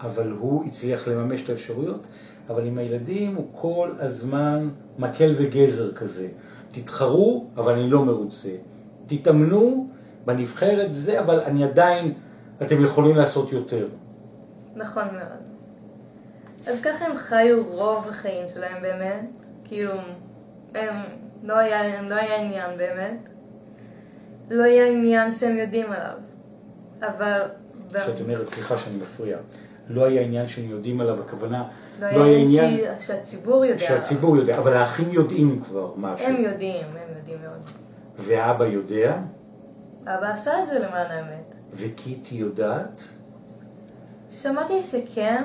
אבל 0.00 0.30
הוא 0.30 0.64
הצליח 0.64 1.08
לממש 1.08 1.44
את 1.44 1.48
האפשרויות, 1.48 2.06
אבל 2.48 2.66
עם 2.66 2.78
הילדים 2.78 3.34
הוא 3.34 3.46
כל 3.52 3.90
הזמן 3.98 4.68
מקל 4.98 5.34
וגזר 5.38 5.92
כזה. 5.92 6.28
תתחרו, 6.72 7.46
אבל 7.56 7.72
אני 7.72 7.90
לא 7.90 8.04
מרוצה. 8.04 8.50
תתאמנו 9.06 9.88
בנבחרת 10.24 10.90
וזה, 10.92 11.20
אבל 11.20 11.40
אני 11.40 11.64
עדיין, 11.64 12.12
אתם 12.62 12.84
יכולים 12.84 13.16
לעשות 13.16 13.52
יותר. 13.52 13.88
נכון 14.76 15.04
מאוד. 15.04 15.44
אז 16.68 16.80
ככה 16.80 17.06
הם 17.06 17.16
חיו 17.16 17.64
רוב 17.70 18.08
החיים 18.08 18.48
שלהם 18.48 18.82
באמת. 18.82 19.26
כאילו, 19.64 19.92
הם, 20.74 20.96
לא, 21.42 21.58
היה, 21.58 22.02
לא 22.02 22.14
היה 22.14 22.36
עניין 22.36 22.78
באמת. 22.78 23.33
לא 24.50 24.62
היה 24.62 24.86
עניין 24.86 25.30
שהם 25.30 25.56
יודעים 25.56 25.86
עליו. 25.92 26.16
אבל... 27.00 27.40
כשאת 27.94 28.20
אומרת, 28.20 28.46
סליחה 28.46 28.78
שאני 28.78 28.96
מפריע, 28.96 29.38
לא 29.88 30.04
היה 30.04 30.22
עניין 30.22 30.46
שהם 30.46 30.70
יודעים 30.70 31.00
עליו, 31.00 31.20
הכוונה, 31.20 31.64
לא 32.00 32.06
היה 32.06 32.38
עניין 32.38 33.00
שהציבור 33.00 33.64
יודע. 33.64 33.78
שהציבור 33.78 34.36
יודע, 34.36 34.58
אבל 34.58 34.72
האחים 34.72 35.10
יודעים 35.10 35.60
כבר 35.64 35.92
משהו. 35.96 36.26
הם 36.26 36.36
יודעים, 36.36 36.86
הם 36.86 37.16
יודעים 37.16 37.38
מאוד. 37.42 37.70
ואבא 38.18 38.64
יודע, 38.64 39.18
אבא 40.04 40.32
עשה 40.32 40.62
את 40.62 40.68
זה 40.68 40.78
למען 40.78 41.06
האמת. 41.10 41.54
וקיטי 41.72 42.34
יודעת, 42.34 43.02
שמעתי 44.30 44.82
שכן, 44.82 45.42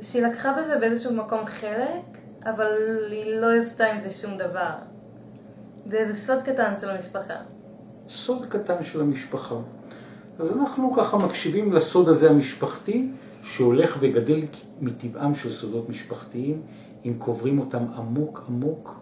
שהיא 0.00 0.26
לקחה 0.26 0.56
בזה 0.58 0.78
באיזשהו 0.78 1.14
מקום 1.14 1.46
חלק, 1.46 2.18
אבל 2.44 2.72
היא 3.10 3.40
לא 3.40 3.52
עשתה 3.58 3.86
עם 3.86 4.00
זה 4.00 4.10
שום 4.10 4.36
דבר. 4.36 4.72
זה 5.86 5.96
איזה 5.96 6.16
סוד 6.16 6.42
קטן 6.42 6.78
של 6.78 6.90
המשפחה. 6.90 7.34
סוד 8.08 8.46
קטן 8.46 8.82
של 8.82 9.00
המשפחה. 9.00 9.54
אז 10.38 10.52
אנחנו 10.52 10.92
ככה 10.92 11.16
מקשיבים 11.16 11.72
לסוד 11.72 12.08
הזה 12.08 12.30
המשפחתי, 12.30 13.08
שהולך 13.42 13.96
וגדל 14.00 14.40
מטבעם 14.80 15.34
של 15.34 15.52
סודות 15.52 15.88
משפחתיים, 15.88 16.62
אם 17.04 17.14
קוברים 17.18 17.58
אותם 17.58 17.84
עמוק 17.96 18.44
עמוק, 18.48 19.00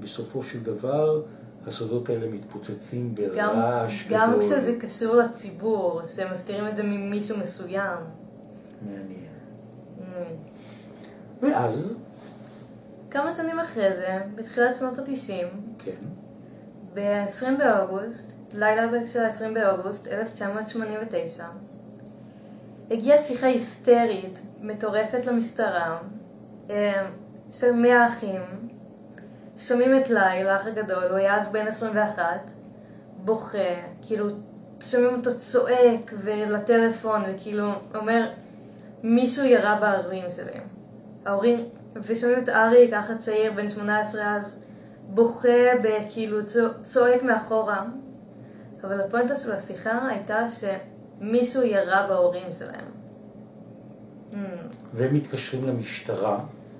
בסופו 0.00 0.42
של 0.42 0.62
דבר 0.62 1.22
הסודות 1.66 2.08
האלה 2.08 2.28
מתפוצצים 2.28 3.14
ברעש 3.14 4.06
גדול. 4.06 4.18
גם 4.18 4.38
כשזה 4.38 4.76
קשור 4.80 5.16
לציבור, 5.16 6.02
שמסתירים 6.06 6.68
את 6.68 6.76
זה 6.76 6.82
ממישהו 6.82 7.38
מסוים. 7.38 7.98
מעניין. 8.82 9.26
Mm. 9.98 10.02
ואז, 11.42 11.98
כמה 13.10 13.32
שנים 13.32 13.58
אחרי 13.58 13.96
זה, 13.96 14.18
בתחילת 14.34 14.74
שנות 14.74 14.98
ה-90, 14.98 15.56
כן, 15.84 16.06
ב-20 16.94 17.58
באוגוסט, 17.58 18.32
לילה 18.52 19.06
של 19.06 19.20
ה-20 19.20 19.54
באוגוסט 19.54 20.08
1989, 20.08 21.44
הגיעה 22.90 23.18
שיחה 23.18 23.46
היסטרית, 23.46 24.42
מטורפת 24.60 25.26
למשטרה, 25.26 25.98
אה, 26.70 27.06
של 27.52 27.72
100 27.72 28.06
אחים, 28.06 28.40
שומעים 29.58 29.96
את 29.96 30.10
ליל, 30.10 30.48
האח 30.48 30.66
הגדול, 30.66 31.04
הוא 31.04 31.16
היה 31.16 31.36
אז 31.36 31.48
בן 31.48 31.66
21, 31.66 32.50
בוכה, 33.16 33.58
כאילו, 34.02 34.26
שומעים 34.80 35.14
אותו 35.14 35.38
צועק 35.38 36.14
ולטלפון, 36.16 37.22
וכאילו, 37.28 37.72
אומר, 37.94 38.30
מישהו 39.02 39.44
ירה 39.44 39.80
בהורים 39.80 40.30
שלהם. 40.30 40.62
ההורים, 41.26 41.64
ושומעים 41.96 42.38
את 42.38 42.48
ארי, 42.48 42.88
ככה 42.92 43.14
צעיר, 43.14 43.52
בן 43.52 43.68
18 43.68 44.36
אז, 44.36 44.58
בוכה, 45.14 45.48
כאילו, 46.10 46.38
צועק 46.82 47.22
מאחורה. 47.22 47.84
אבל 48.84 49.00
הפואנטה 49.00 49.34
של 49.34 49.52
השיחה 49.52 50.08
הייתה 50.08 50.46
שמישהו 50.48 51.62
ירה 51.62 52.06
בהורים 52.08 52.52
שלהם. 52.58 52.90
Mm. 54.32 54.36
והם 54.94 55.14
מתקשרים 55.14 55.66
למשטרה. 55.66 56.38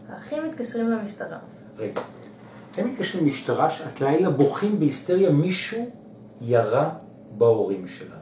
האחים 0.08 0.44
מתקשרים 0.48 0.90
למשטרה. 0.90 1.38
רגע, 1.78 2.00
הם 2.78 2.88
מתקשרים 2.88 3.24
למשטרה 3.24 3.70
שעת 3.70 4.00
לילה 4.00 4.30
בוכים 4.30 4.80
בהיסטריה, 4.80 5.30
מישהו 5.30 5.90
ירה 6.40 6.90
בהורים 7.30 7.88
שלנו. 7.88 8.20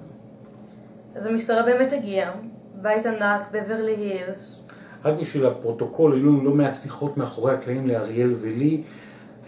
אז 1.15 1.27
המשטרה 1.27 1.63
באמת 1.63 1.93
הגיעה, 1.93 2.33
בית 2.75 3.07
ענק 3.07 3.43
בברלי 3.53 3.97
הילס. 3.97 4.61
רק 5.05 5.15
בשביל 5.21 5.47
הפרוטוקול, 5.47 6.13
היו 6.13 6.27
לנו 6.27 6.45
לא 6.45 6.51
מעט 6.51 6.77
שיחות 6.77 7.17
מאחורי 7.17 7.55
הקלעים 7.55 7.87
לאריאל 7.87 8.35
ולי, 8.41 8.83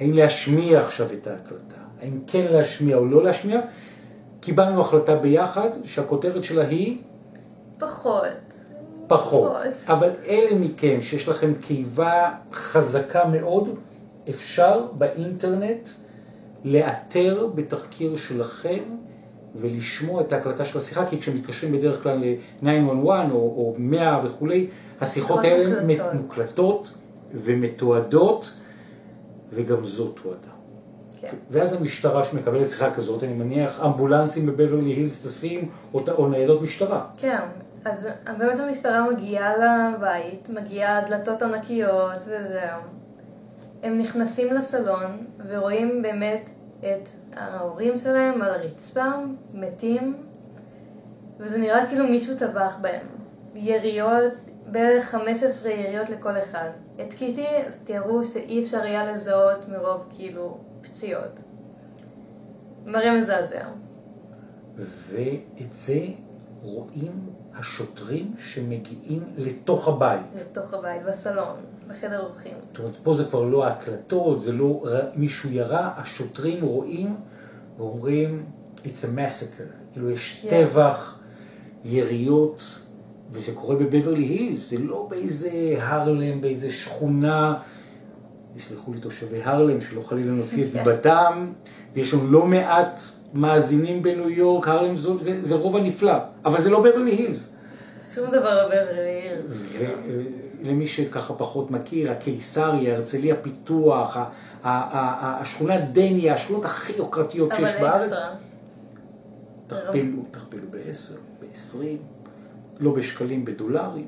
האם 0.00 0.12
להשמיע 0.12 0.80
עכשיו 0.80 1.06
את 1.12 1.26
ההקלטה, 1.26 1.80
האם 2.00 2.18
כן 2.26 2.46
להשמיע 2.50 2.96
או 2.96 3.06
לא 3.06 3.24
להשמיע, 3.24 3.60
קיבלנו 4.40 4.80
החלטה 4.80 5.16
ביחד 5.16 5.68
שהכותרת 5.84 6.44
שלה 6.44 6.66
היא 6.66 6.98
פחות. 7.78 8.22
פחות. 9.06 9.52
אבל 9.86 10.10
אלה 10.28 10.58
מכם 10.60 10.98
שיש 11.02 11.28
לכם 11.28 11.52
קיבה 11.60 12.30
חזקה 12.52 13.24
מאוד, 13.24 13.68
אפשר 14.30 14.86
באינטרנט 14.92 15.88
לאתר 16.64 17.46
בתחקיר 17.54 18.16
שלכם 18.16 18.82
ולשמוע 19.54 20.20
את 20.20 20.32
ההקלטה 20.32 20.64
של 20.64 20.78
השיחה, 20.78 21.06
כי 21.06 21.20
כשמתקשרים 21.20 21.72
בדרך 21.72 22.02
כלל 22.02 22.24
ל-911 22.24 23.06
או, 23.08 23.36
או 23.36 23.74
100 23.78 24.20
וכולי, 24.24 24.66
השיחות 25.00 25.44
האלה 25.44 25.82
מוקלטות. 25.82 26.14
מוקלטות 26.14 26.94
ומתועדות, 27.32 28.60
וגם 29.52 29.84
זאת 29.84 30.18
תועדה. 30.22 30.60
כן. 31.20 31.36
ואז 31.50 31.72
המשטרה 31.72 32.24
שמקבלת 32.24 32.70
שיחה 32.70 32.94
כזאת, 32.94 33.24
אני 33.24 33.32
מניח 33.32 33.84
אמבולנסים 33.84 34.46
בבברלי 34.46 34.90
הילס 34.90 35.22
טסים, 35.22 35.68
או, 35.94 36.00
או 36.18 36.28
ניידות 36.28 36.62
משטרה. 36.62 37.06
כן, 37.18 37.40
אז 37.84 38.08
באמת 38.38 38.58
המשטרה 38.58 39.10
מגיעה 39.10 39.52
לבית, 39.56 40.48
מגיעה 40.48 41.08
דלתות 41.08 41.42
ענקיות 41.42 42.18
וזהו. 42.18 42.80
הם 43.82 43.98
נכנסים 43.98 44.54
לסלון 44.54 45.26
ורואים 45.48 46.02
באמת 46.02 46.50
את 46.80 47.08
ההורים 47.36 47.96
שלהם 47.96 48.42
על 48.42 48.50
הרצפה, 48.50 49.04
מתים, 49.54 50.16
וזה 51.38 51.58
נראה 51.58 51.86
כאילו 51.86 52.06
מישהו 52.06 52.36
טבח 52.38 52.78
בהם. 52.80 53.06
יריות, 53.54 54.32
בערך 54.70 55.04
15 55.04 55.72
יריות 55.72 56.08
לכל 56.08 56.38
אחד. 56.38 56.70
את 57.00 57.12
קיטי 57.12 57.46
אז 57.66 57.78
תיארו 57.84 58.24
שאי 58.24 58.64
אפשר 58.64 58.82
היה 58.82 59.12
לזהות 59.12 59.68
מרוב 59.68 60.06
כאילו 60.10 60.58
פציעות. 60.82 61.40
מראה 62.86 63.18
מזעזע. 63.18 63.64
ואת 64.76 65.72
זה 65.72 66.00
רואים 66.62 67.12
השוטרים 67.54 68.34
שמגיעים 68.38 69.22
לתוך 69.38 69.88
הבית. 69.88 70.20
לתוך 70.34 70.74
הבית, 70.74 71.02
בסלון, 71.02 71.56
בחדר 71.88 72.20
אורחים. 72.20 72.54
זאת 72.60 72.78
אומרת, 72.78 72.96
פה 72.96 73.14
זה 73.14 73.24
כבר 73.24 73.44
לא 73.44 73.66
ההקלטות, 73.66 74.40
זה 74.40 74.52
לא 74.52 74.84
מישהו 75.16 75.50
ירה, 75.50 75.92
השוטרים 75.96 76.64
רואים 76.64 77.16
ואומרים, 77.78 78.46
it's 78.76 79.04
a 79.04 79.16
massacre. 79.16 79.92
כאילו 79.92 80.10
יש 80.10 80.44
Yeah. 80.44 80.50
טבח, 80.50 81.20
יריות, 81.84 82.80
וזה 83.32 83.52
קורה 83.54 83.76
בבברלי 83.76 84.24
הילס, 84.24 84.70
זה 84.70 84.78
לא 84.78 85.06
באיזה 85.10 85.50
הרלם, 85.78 86.40
באיזה 86.40 86.70
שכונה, 86.70 87.54
יסלחו 88.56 88.94
לי 88.94 89.00
תושבי 89.00 89.42
הרלם, 89.42 89.80
שלא 89.80 90.00
חלילה 90.00 90.32
נוציא 90.32 90.64
את 90.64 90.72
כן. 90.72 90.84
דיבתם, 90.84 91.52
ויש 91.94 92.14
לנו 92.14 92.30
לא 92.30 92.46
מעט 92.46 92.98
מאזינים 93.34 94.02
בניו 94.02 94.30
יורק, 94.30 94.68
הרלם 94.68 94.96
זה, 94.96 95.10
זה, 95.18 95.42
זה 95.42 95.54
רובע 95.54 95.80
נפלא, 95.80 96.14
אבל 96.44 96.60
זה 96.60 96.70
לא 96.70 96.80
בברלי 96.80 97.10
הילס. 97.10 97.52
שום 98.14 98.26
דבר 98.26 98.62
לא 98.62 98.66
בברלי 98.66 99.08
הילס. 99.08 99.50
ולמי 100.62 100.86
שככה 100.86 101.34
פחות 101.34 101.70
מכיר, 101.70 102.10
הקיסריה, 102.10 102.96
הרצליה 102.96 103.36
פיתוח, 103.36 104.18
השכונה 104.64 105.80
דניה, 105.80 106.34
השכונות 106.34 106.64
הכי 106.64 106.92
יוקרתיות 106.96 107.52
שיש 107.56 107.70
בארץ. 107.80 108.12
תכפילו, 109.66 110.22
תכפילו 110.30 110.66
בעשר, 110.70 111.14
בעשרים, 111.40 111.98
לא 112.80 112.92
בשקלים, 112.92 113.44
בדולרים, 113.44 114.06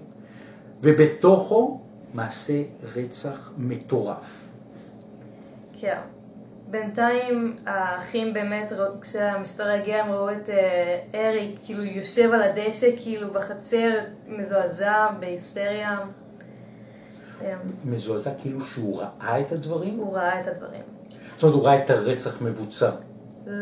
ובתוכו 0.80 1.80
מעשה 2.14 2.62
רצח 2.96 3.52
מטורף. 3.58 4.48
כן. 5.80 5.98
בינתיים 6.70 7.56
האחים 7.66 8.34
באמת, 8.34 8.72
כשהמשטרה 9.00 9.74
הגיעה 9.74 10.06
הם 10.06 10.12
ראו 10.12 10.32
את 10.32 10.50
אה, 10.50 11.00
אריק 11.14 11.58
כאילו 11.64 11.84
יושב 11.84 12.30
על 12.32 12.42
הדשא 12.42 12.86
כאילו 13.02 13.32
בחצר, 13.32 13.90
מזועזע, 14.28 15.08
בהיסטריה. 15.20 15.98
אה, 17.42 17.54
מזועזע 17.84 18.30
כאילו 18.42 18.60
שהוא 18.60 19.00
ראה 19.00 19.40
את 19.40 19.52
הדברים, 19.52 19.98
הוא 19.98 20.14
ראה 20.14 20.40
את 20.40 20.46
הדברים. 20.46 20.82
זאת 21.34 21.42
אומרת 21.42 21.54
הוא 21.54 21.66
ראה 21.66 21.84
את 21.84 21.90
הרצח 21.90 22.42
מבוצע. 22.42 22.90
אה, 23.46 23.52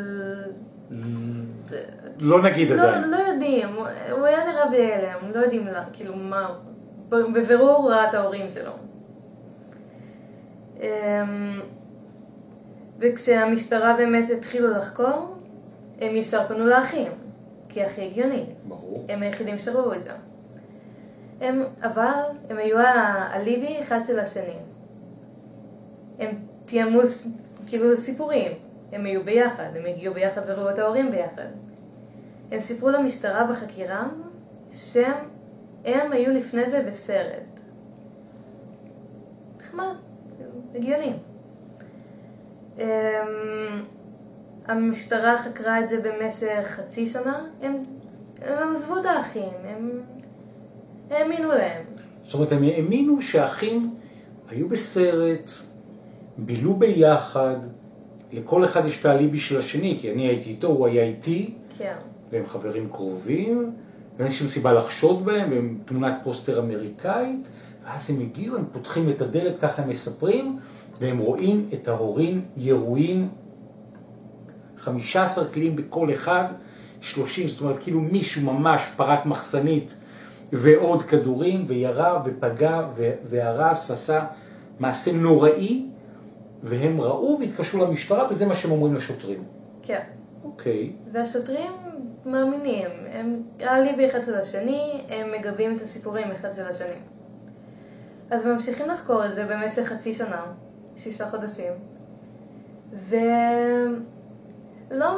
לא 2.21 2.43
נגיד 2.43 2.69
לא, 2.71 2.83
עדיין. 2.83 3.11
לא 3.11 3.17
יודעים, 3.17 3.69
הוא- 3.69 4.27
היה 4.27 4.39
נראה 4.53 4.71
בהלם, 4.71 5.31
לא 5.35 5.41
יודעים 5.41 5.67
לה, 5.67 5.85
כאילו 5.93 6.17
מה, 6.17 6.49
בבירור 7.09 7.71
הוא 7.77 7.91
ראה 7.91 8.09
את 8.09 8.15
ההורים 8.15 8.49
שלו. 8.49 8.73
אמ, 10.81 11.61
וכשהמשטרה 12.99 13.95
באמת 13.97 14.31
התחילו 14.31 14.69
לחקור, 14.71 15.35
הם 16.01 16.17
ישר 16.17 16.45
פנו 16.49 16.67
לאחים, 16.67 17.13
כי 17.69 17.85
הכי 17.85 18.03
הגיוני, 18.07 18.45
ברור. 18.69 19.05
הם 19.09 19.23
היחידים 19.23 19.59
שראו 19.59 19.95
את 19.95 20.05
זה. 20.05 20.11
הם, 21.41 21.63
אבל 21.83 22.13
הם 22.51 22.57
היו 22.59 22.79
האליבי 22.79 23.77
אחד 23.81 24.01
של 24.07 24.19
השני. 24.19 24.57
הם 26.19 26.31
תיאמו 26.65 27.01
כאילו 27.67 27.97
סיפורים, 27.97 28.53
הם 28.93 29.05
היו 29.05 29.25
ביחד, 29.25 29.77
הם 29.77 29.87
הגיעו 29.87 30.15
ביחד 30.15 30.43
וראו 30.47 30.71
את 30.71 30.79
ההורים 30.79 31.11
ביחד. 31.11 31.49
הם 32.51 32.61
סיפרו 32.61 32.91
למשטרה 32.91 33.47
בחקירה 33.47 34.09
שהם 34.73 35.15
הם 35.85 36.13
היו 36.13 36.35
לפני 36.35 36.71
זה 36.71 36.85
בסרט. 36.89 37.61
נחמד, 39.61 39.95
הגיוני. 40.75 41.13
אמ, 42.79 42.87
המשטרה 44.67 45.39
חקרה 45.39 45.81
את 45.81 45.89
זה 45.89 46.01
במשך 46.01 46.63
חצי 46.63 47.07
שנה, 47.07 47.47
הם, 47.63 47.79
הם 48.43 48.69
עזבו 48.69 48.99
את 48.99 49.07
האחים, 49.07 49.53
הם, 49.65 50.01
האמינו 51.11 51.49
להם. 51.49 51.85
זאת 52.25 52.35
אומרת, 52.35 52.53
הם 52.53 52.63
האמינו 52.63 53.23
שהאחים 53.23 53.95
היו 54.49 54.69
בסרט, 54.69 55.51
בילו 56.39 56.75
ביחד, 56.75 57.57
לכל 58.33 58.65
אחד 58.65 58.87
יש 58.87 59.01
את 59.01 59.07
האליבי 59.07 59.39
של 59.39 59.59
השני, 59.59 59.99
כי 60.01 60.13
אני 60.13 60.29
הייתי 60.29 60.51
איתו, 60.51 60.67
הוא 60.67 60.87
היה 60.87 61.03
איתי, 61.03 61.55
כן. 61.79 61.95
והם 62.33 62.47
חברים 62.47 62.89
קרובים, 62.89 63.73
ואין 64.19 64.31
שום 64.31 64.49
סיבה 64.49 64.73
לחשוד 64.73 65.25
בהם, 65.25 65.51
והם 65.51 65.79
תמונת 65.85 66.15
פוסטר 66.25 66.61
אמריקאית, 66.61 67.49
ואז 67.85 68.11
הם 68.11 68.21
הגיעו, 68.21 68.57
הם 68.57 68.65
פותחים 68.73 69.11
את 69.11 69.21
הדלת, 69.21 69.59
ככה 69.59 69.83
הם 69.83 69.89
מספרים, 69.89 70.59
והם 71.01 71.19
רואים 71.19 71.69
את 71.73 71.89
ההורים 71.89 72.45
ירויים, 72.57 73.29
15 74.77 75.45
קליעים 75.45 75.77
בכל 75.77 76.13
אחד, 76.13 76.45
30, 77.01 77.49
זאת 77.49 77.61
אומרת 77.61 77.79
כאילו 77.79 78.01
מישהו 78.01 78.53
ממש 78.53 78.89
פרק 78.97 79.27
מחסנית 79.27 80.01
ועוד 80.53 81.03
כדורים, 81.03 81.65
וירה 81.69 82.23
ופגע 82.25 82.81
והרס 83.25 83.91
ועשה 83.91 84.25
מעשה 84.79 85.13
נוראי, 85.13 85.90
והם 86.63 87.01
ראו 87.01 87.39
והתקשרו 87.41 87.85
למשטרה, 87.85 88.27
וזה 88.31 88.47
מה 88.47 88.55
שהם 88.55 88.71
אומרים 88.71 88.95
לשוטרים. 88.95 89.45
כן. 89.83 90.01
אוקיי, 90.45 90.93
והשוטרים 91.13 91.73
מאמינים, 92.27 92.89
הם 93.13 93.43
האליבי 93.61 94.07
אחד 94.07 94.25
של 94.25 94.35
השני, 94.35 95.05
הם 95.09 95.33
מגבים 95.33 95.77
את 95.77 95.83
הסיפורים 95.83 96.31
אחד 96.31 96.53
של 96.53 96.63
השני. 96.63 96.99
אז 98.31 98.47
ממשיכים 98.47 98.89
לחקור 98.89 99.27
את 99.27 99.35
זה 99.35 99.47
במשך 99.47 99.83
חצי 99.83 100.15
שנה, 100.15 100.43
שישה 100.97 101.27
חודשים, 101.27 101.73
ולא 102.93 103.29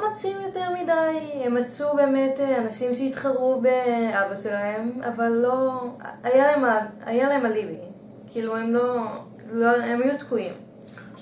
מוצאים 0.09 0.37
יותר 0.40 0.70
מדי, 0.83 1.42
הם 1.44 1.55
מצאו 1.55 1.96
באמת 1.96 2.40
אנשים 2.59 2.94
שהתחרו 2.94 3.61
באבא 3.61 4.37
שלהם, 4.37 5.00
אבל 5.02 5.28
לא, 5.28 5.85
היה 6.22 6.46
להם, 6.46 6.64
היה 7.05 7.28
להם 7.28 7.46
אליבי, 7.46 7.81
כאילו 8.26 8.57
הם 8.57 8.72
לא, 8.72 9.05
לא, 9.50 9.76
הם 9.76 10.02
היו 10.02 10.18
תקועים. 10.18 10.55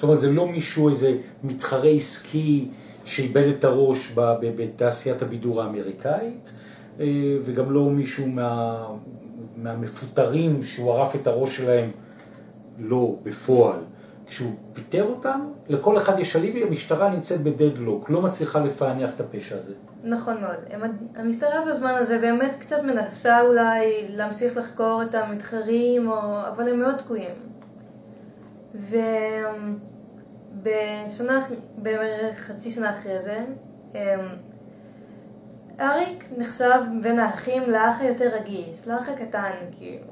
זאת 0.01 0.05
אומרת 0.05 0.19
זה 0.19 0.33
לא 0.33 0.49
מישהו, 0.49 0.89
איזה 0.89 1.17
מתחרה 1.45 1.89
עסקי 1.89 2.69
שאיבד 3.05 3.47
את 3.49 3.65
הראש 3.65 4.13
בתעשיית 4.41 5.23
הבידור 5.23 5.63
האמריקאית, 5.63 6.53
אה, 7.01 7.07
וגם 7.43 7.73
לא 7.73 7.91
מישהו 7.91 8.27
מה, 8.27 8.87
מהמפוטרים 9.57 10.63
שהוא 10.63 10.93
ערף 10.93 11.15
את 11.17 11.27
הראש 11.27 11.57
שלהם, 11.57 11.91
לא, 12.79 13.15
בפועל. 13.23 13.79
כשהוא 14.27 14.53
פיטר 14.73 15.05
אותם, 15.05 15.41
לכל 15.69 15.99
אחד 15.99 16.19
יש 16.19 16.37
אליבי, 16.37 16.63
המשטרה 16.63 17.11
נמצאת 17.11 17.41
בדדלוק, 17.41 18.11
לא 18.11 18.23
מצליחה 18.23 18.61
לפענח 18.61 19.11
את 19.17 19.21
הפשע 19.21 19.59
הזה. 19.59 19.75
נכון 20.05 20.35
מאוד. 20.41 20.85
המשטרה 21.17 21.65
בזמן 21.71 21.95
הזה 21.95 22.19
באמת 22.19 22.55
קצת 22.61 22.83
מנסה 22.83 23.41
אולי 23.41 24.07
להמשיך 24.09 24.57
לחקור 24.57 25.03
את 25.03 25.15
המתחרים, 25.15 26.09
או, 26.09 26.41
אבל 26.55 26.69
הם 26.69 26.79
מאוד 26.79 26.97
תקועים. 26.97 27.35
ובשנה, 30.63 31.47
בערך 31.77 32.39
חצי 32.39 32.71
שנה 32.71 32.91
אחרי 32.91 33.23
זה, 33.23 33.45
אמ, 33.95 34.01
אריק 35.81 36.25
נחשב 36.37 36.81
בין 37.03 37.19
האחים 37.19 37.71
לאח 37.71 38.01
היותר 38.01 38.29
רגיש, 38.35 38.89
לאח 38.89 39.09
הקטן, 39.09 39.53
כאילו. 39.79 40.07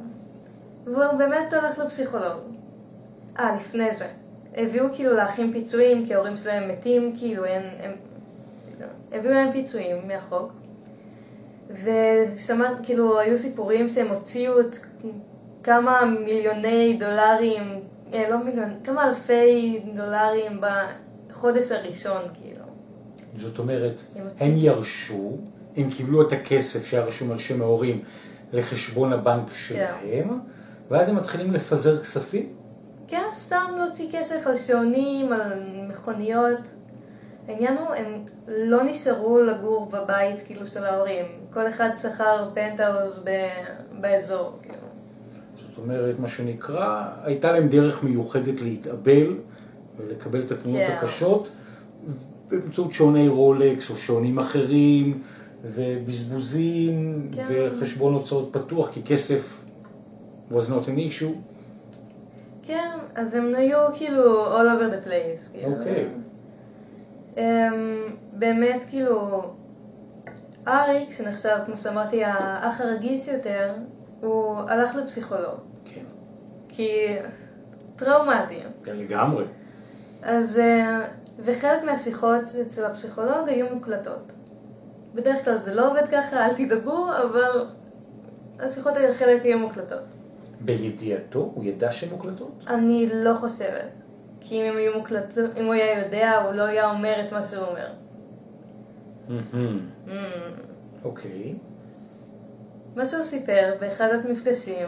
והוא 0.84 1.18
באמת 1.18 1.52
הולך 1.52 1.78
לפסיכולוג. 1.78 2.40
אה, 3.38 3.56
לפני 3.56 3.94
זה. 3.94 4.08
הביאו 4.56 4.84
כאילו 4.92 5.12
לאחים 5.12 5.52
פיצויים, 5.52 6.06
כי 6.06 6.14
ההורים 6.14 6.36
שלהם 6.36 6.68
מתים, 6.68 7.14
כאילו 7.18 7.44
הם... 7.44 7.62
הם 7.82 7.92
הביאו 9.12 9.32
להם 9.32 9.52
פיצויים 9.52 10.08
מהחוק. 10.08 10.52
ושמעת, 11.84 12.76
כאילו, 12.82 13.18
היו 13.18 13.38
סיפורים 13.38 13.88
שהם 13.88 14.08
הוציאו 14.08 14.60
את 14.60 14.76
כמה 15.62 16.04
מיליוני 16.04 16.96
דולרים, 17.00 17.80
לא 18.12 18.44
מיליון, 18.44 18.70
כמה 18.84 19.08
אלפי 19.08 19.80
דולרים 19.94 20.60
בחודש 21.30 21.72
הראשון, 21.72 22.22
כאילו. 22.34 22.64
זאת 23.34 23.58
אומרת, 23.58 24.00
הם. 24.40 24.52
ירשו, 24.56 25.36
הם 25.76 25.90
קיבלו 25.90 26.22
את 26.22 26.32
הכסף 26.32 26.86
שהיה 26.86 27.04
רשום 27.04 27.30
על 27.30 27.38
שם 27.38 27.62
ההורים 27.62 28.02
לחשבון 28.52 29.12
הבנק 29.12 29.54
שלהם, 29.54 30.40
ואז 30.90 31.08
הם 31.08 31.16
מתחילים 31.16 31.52
לפזר 31.52 32.02
כספים. 32.02 32.54
כן, 33.08 33.22
סתם 33.30 33.64
להוציא 33.76 34.08
כסף 34.12 34.46
על 34.46 34.56
שעונים, 34.56 35.32
על 35.32 35.62
מכוניות. 35.88 36.58
העניין 37.48 37.76
הוא, 37.78 37.94
הם 37.94 38.24
לא 38.48 38.82
נשארו 38.82 39.38
לגור 39.38 39.86
בבית 39.86 40.42
כאילו 40.42 40.66
של 40.66 40.84
ההורים. 40.84 41.26
כל 41.52 41.68
אחד 41.68 41.90
שכר 42.02 42.50
פנטהאוז 42.54 43.18
ב- 43.24 44.00
באזור, 44.00 44.58
כאילו. 44.62 44.87
זאת 45.58 45.78
אומרת, 45.78 46.18
מה 46.18 46.28
שנקרא, 46.28 47.08
הייתה 47.22 47.52
להם 47.52 47.68
דרך 47.68 48.04
מיוחדת 48.04 48.60
להתאבל 48.60 49.36
ולקבל 49.96 50.40
את 50.40 50.50
התמונות 50.50 50.80
כן. 50.86 50.96
הקשות 50.98 51.48
באמצעות 52.48 52.92
שעוני 52.92 53.28
רולקס 53.28 53.90
או 53.90 53.96
שעונים 53.96 54.38
אחרים 54.38 55.22
ובזבוזים 55.64 57.28
כן. 57.32 57.44
וחשבון 57.48 58.14
הוצאות 58.14 58.48
פתוח 58.52 58.90
כי 58.92 59.02
כסף 59.02 59.64
was 60.50 60.68
not 60.68 60.86
an 60.86 60.98
issue. 60.98 61.34
כן, 62.62 62.90
אז 63.14 63.34
הם 63.34 63.54
היו 63.54 63.78
כאילו 63.94 64.46
all 64.46 64.66
over 64.66 64.92
the 64.92 65.08
place. 65.08 65.52
כאילו. 65.52 65.76
אוקיי. 65.78 66.08
אמ, 67.36 67.42
באמת, 68.32 68.84
כאילו, 68.88 69.42
אריק, 70.68 71.12
שנחשב, 71.12 71.56
כמו 71.66 71.78
שאמרתי, 71.78 72.24
האח 72.24 72.80
הרגיש 72.80 73.28
יותר, 73.28 73.72
הוא 74.20 74.60
הלך 74.68 74.94
לפסיכולוג. 74.94 75.60
כן, 75.84 76.04
כי 76.68 76.88
טראומטי. 77.96 78.60
כן, 78.84 78.96
לגמרי. 78.96 79.44
אז, 80.22 80.58
אה, 80.58 81.00
וחלק 81.38 81.82
מהשיחות 81.82 82.42
אצל 82.62 82.84
הפסיכולוג 82.84 83.48
היו 83.48 83.66
מוקלטות. 83.74 84.32
בדרך 85.14 85.44
כלל 85.44 85.58
זה 85.58 85.74
לא 85.74 85.90
עובד 85.90 86.08
ככה, 86.12 86.46
אל 86.46 86.54
תדאגו, 86.54 87.08
אבל 87.22 87.64
השיחות 88.60 88.96
האלה 88.96 89.14
חלק 89.14 89.42
היו 89.42 89.58
מוקלטות. 89.58 90.02
בידיעתו, 90.60 91.50
הוא 91.54 91.64
ידע 91.64 91.92
שהן 91.92 92.10
מוקלטות? 92.10 92.64
אני 92.66 93.08
לא 93.12 93.34
חושבת. 93.34 94.02
כי 94.40 94.62
אם 94.62 94.72
הם 94.72 94.76
היו 94.76 94.98
מוקלטות, 94.98 95.50
אם 95.56 95.64
הוא 95.64 95.74
היה 95.74 96.04
יודע, 96.04 96.38
הוא 96.38 96.52
לא 96.52 96.62
היה 96.62 96.90
אומר 96.90 97.26
את 97.26 97.32
מה 97.32 97.44
שהוא 97.44 97.64
אומר. 97.64 97.86
מהמם. 99.28 99.80
Mm. 100.06 100.10
אוקיי. 101.04 101.54
מה 102.96 103.06
שהוא 103.06 103.22
סיפר 103.22 103.74
באחד 103.80 104.08
המפגשים, 104.12 104.86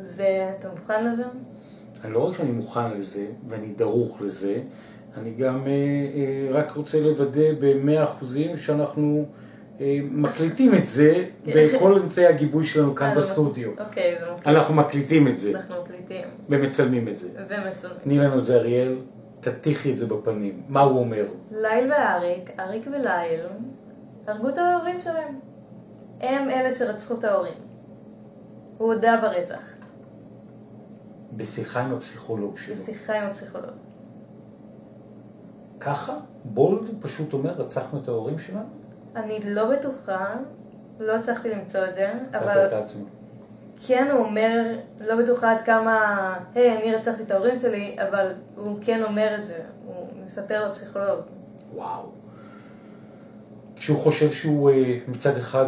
זה, 0.00 0.50
אתה 0.58 0.68
מוכן 0.68 1.12
לזה? 1.12 1.24
אני 2.04 2.12
לא 2.12 2.28
רק 2.28 2.36
שאני 2.36 2.50
מוכן 2.50 2.90
לזה, 2.90 3.26
ואני 3.48 3.66
דרוך 3.66 4.22
לזה, 4.22 4.60
אני 5.16 5.30
גם 5.30 5.66
אה, 5.66 5.72
אה, 5.72 6.48
רק 6.50 6.70
רוצה 6.70 7.00
לוודא 7.00 7.52
במאה 7.60 8.04
אחוזים 8.04 8.56
שאנחנו 8.56 9.26
אה, 9.80 9.98
מקליטים 10.10 10.74
את 10.74 10.86
זה 10.86 11.24
בכל 11.46 11.98
אמצעי 11.98 12.26
הגיבוי 12.26 12.66
שלנו 12.66 12.94
כאן 12.94 13.14
בסטודיו. 13.16 13.70
אוקיי, 13.78 14.16
זה 14.20 14.30
מקליט. 14.30 14.46
אנחנו 14.46 14.74
מקליטים 14.74 15.28
את 15.28 15.38
זה 15.38 15.52
אנחנו 15.54 15.74
מקליטים. 15.82 16.24
ומצלמים 16.48 17.08
את 17.08 17.16
זה. 17.16 17.28
ומצלמים. 17.28 17.98
תני 18.02 18.18
לנו 18.18 18.38
את 18.38 18.44
זה, 18.44 18.56
אריאל, 18.56 18.96
תטיחי 19.40 19.92
את 19.92 19.96
זה 19.96 20.06
בפנים. 20.06 20.62
מה 20.68 20.80
הוא 20.80 21.00
אומר? 21.00 21.26
ליל 21.50 21.92
ואריק, 21.92 22.50
אריק 22.58 22.86
וליל, 22.86 23.40
הרגו 24.26 24.48
את 24.48 24.58
ההורים 24.58 25.00
שלהם. 25.00 25.34
הם 26.20 26.50
אלה 26.50 26.74
שרצחו 26.74 27.14
את 27.14 27.24
ההורים. 27.24 27.54
הוא 28.78 28.92
הודה 28.92 29.20
ברצח, 29.22 29.62
בשיחה 31.32 31.80
עם 31.80 31.94
הפסיכולוג 31.94 32.56
שלו. 32.56 32.76
בשיחה 32.76 33.14
עם 33.14 33.30
הפסיכולוג. 33.30 33.70
ככה? 35.80 36.14
בולד 36.44 36.90
פשוט 37.00 37.32
אומר, 37.32 37.52
רצחנו 37.52 37.98
את 37.98 38.08
ההורים 38.08 38.38
שלנו? 38.38 38.68
אני 39.16 39.40
לא 39.44 39.70
בטוחה, 39.70 40.34
לא 41.00 41.16
הצלחתי 41.16 41.50
למצוא 41.50 41.84
את 41.84 41.94
זה, 41.94 42.12
אבל. 42.32 42.68
כן 43.86 44.08
הוא 44.12 44.24
אומר, 44.24 44.76
לא 45.00 45.22
בטוחה 45.22 45.52
עד 45.52 45.60
כמה, 45.60 46.34
היי, 46.54 46.78
אני 46.78 46.94
רצחתי 46.94 47.22
את 47.22 47.30
ההורים 47.30 47.58
שלי, 47.58 47.96
אבל 48.08 48.32
הוא 48.56 48.78
כן 48.80 49.02
אומר 49.02 49.36
את 49.38 49.44
זה, 49.44 49.58
הוא 49.86 50.06
מספר 50.24 50.70
לפסיכולוג. 50.70 51.20
וואו. 51.74 52.02
כשהוא 53.76 53.98
חושב 53.98 54.30
שהוא 54.30 54.70
אה, 54.70 54.98
מצד 55.08 55.36
אחד, 55.36 55.66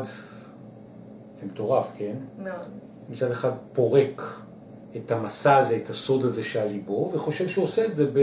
זה 1.40 1.46
מטורף, 1.46 1.92
כן? 1.98 2.14
מאוד. 2.38 2.66
מצד 3.08 3.30
אחד 3.30 3.50
פורק 3.72 4.22
את 4.96 5.10
המסע 5.10 5.56
הזה, 5.56 5.76
את 5.76 5.90
הסוד 5.90 6.24
הזה 6.24 6.42
שעל 6.44 6.68
ליבו, 6.68 7.10
וחושב 7.14 7.48
שהוא 7.48 7.64
עושה 7.64 7.86
את 7.86 7.94
זה 7.94 8.06
ב... 8.12 8.18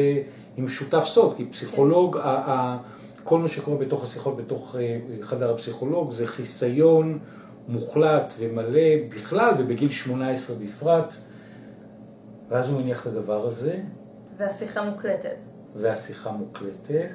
עם 0.57 0.67
שותף 0.67 1.03
סוד, 1.05 1.33
כי 1.37 1.45
פסיכולוג, 1.45 2.17
ה- 2.17 2.21
ה- 2.23 2.77
כל 3.23 3.39
מה 3.39 3.47
שקורה 3.47 3.77
בתוך 3.77 4.03
השיחות, 4.03 4.37
בתוך 4.37 4.75
אה, 4.79 4.99
חדר 5.21 5.53
הפסיכולוג, 5.53 6.11
זה 6.11 6.27
חיסיון 6.27 7.19
מוחלט 7.67 8.33
ומלא 8.39 8.79
בכלל, 9.15 9.53
ובגיל 9.57 9.89
18 9.89 10.55
בפרט, 10.55 11.13
ואז 12.49 12.69
הוא 12.69 12.81
מניח 12.81 13.01
את 13.07 13.11
הדבר 13.11 13.45
הזה, 13.45 13.79
והשיחה 14.37 14.89
מוקלטת. 14.89 15.37
והשיחה 15.75 16.31
מוקלטת. 16.31 17.09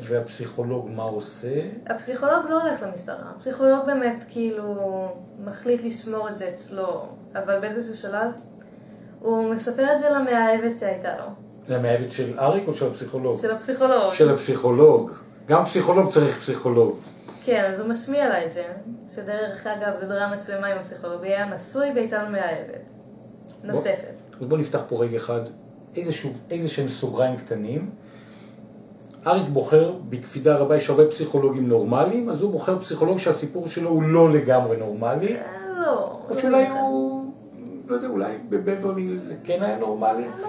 והפסיכולוג 0.00 0.88
מה 0.90 1.02
עושה? 1.02 1.60
הפסיכולוג 1.86 2.44
לא 2.50 2.62
הולך 2.62 2.82
למשטרה, 2.82 3.32
הפסיכולוג 3.36 3.86
באמת 3.86 4.24
כאילו 4.28 5.08
מחליט 5.44 5.84
לשמור 5.84 6.28
את 6.28 6.38
זה 6.38 6.48
אצלו, 6.48 7.06
אבל 7.34 7.60
באיזשהו 7.60 7.96
שלב 7.96 8.30
הוא 9.20 9.54
מספר 9.54 9.92
את 9.94 10.00
זה 10.00 10.10
למאהבת 10.10 10.78
שהייתה 10.78 11.16
לו, 11.16 11.26
למאהבת 11.68 12.10
של 12.10 12.38
אריק 12.38 12.68
או 12.68 12.74
של 12.74 12.86
הפסיכולוג? 12.86 13.40
של 13.40 13.50
הפסיכולוג. 13.50 14.12
של 14.12 14.34
הפסיכולוג. 14.34 15.10
גם 15.48 15.64
פסיכולוג 15.64 16.08
צריך 16.08 16.38
פסיכולוג. 16.38 16.98
כן, 17.44 17.70
אז 17.74 17.80
הוא 17.80 17.88
משמיע 17.88 18.28
לה 18.28 18.46
את 18.46 18.52
זה, 18.52 18.64
שדרך 19.14 19.66
אגב 19.66 19.96
זה 20.00 20.06
דרמה 20.06 20.38
שלמה 20.38 20.66
עם 20.66 20.78
הפסיכולוג, 20.78 21.24
היה 21.24 21.54
נשוי 21.54 21.90
והייתה 21.94 22.22
לו 22.22 22.30
מאהבת. 22.30 22.90
נוספת. 23.64 24.20
אז 24.40 24.46
בואו 24.46 24.60
נפתח 24.60 24.80
פה 24.88 25.04
רגע 25.04 25.16
אחד 25.16 25.40
איזה 26.50 26.68
שהם 26.68 26.88
סוגריים 26.88 27.36
קטנים. 27.36 27.90
אריק 29.26 29.48
בוחר 29.48 29.92
בקפידה 30.08 30.56
רבה, 30.56 30.76
יש 30.76 30.90
הרבה 30.90 31.06
פסיכולוגים 31.06 31.68
נורמליים, 31.68 32.28
אז 32.28 32.42
הוא 32.42 32.52
בוחר 32.52 32.78
פסיכולוג 32.78 33.18
שהסיפור 33.18 33.66
שלו 33.66 33.90
הוא 33.90 34.02
לא 34.02 34.32
לגמרי 34.32 34.76
נורמלי. 34.76 35.36
אה, 35.36 35.42
לא. 35.76 36.20
או 36.28 36.34
לא 36.34 36.38
שאולי. 36.40 36.68
הוא, 36.68 37.32
לא 37.86 37.94
יודע, 37.94 38.08
אולי 38.08 38.38
בבברלי 38.48 39.18
זה 39.18 39.34
כן 39.44 39.62
היה 39.62 39.78
נורמלי. 39.78 40.24
לא. 40.40 40.48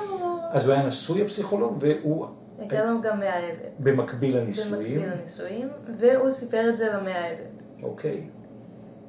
אז 0.51 0.67
הוא 0.67 0.75
היה 0.75 0.85
נשוי 0.85 1.21
הפסיכולוג, 1.21 1.77
והוא 1.79 2.27
הייתה 2.59 2.85
לו 2.85 3.01
גם 3.01 3.19
מאהבת. 3.19 3.79
במקביל 3.79 4.37
לנישואים. 4.37 4.71
במקביל 4.71 5.09
לנישואים, 5.19 5.67
והוא 5.99 6.31
סיפר 6.31 6.69
את 6.69 6.77
זה 6.77 6.93
למאהבת. 6.93 7.63
אוקיי. 7.83 8.27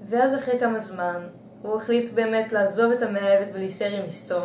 ואז 0.09 0.35
אחרי 0.35 0.59
כמה 0.59 0.81
זמן, 0.81 1.21
הוא 1.63 1.77
החליט 1.77 2.13
באמת 2.15 2.53
לעזוב 2.53 2.93
את 2.93 3.03
המאהבת 3.03 3.49
ולהישאר 3.55 4.01
עם 4.01 4.05
אשתו. 4.09 4.41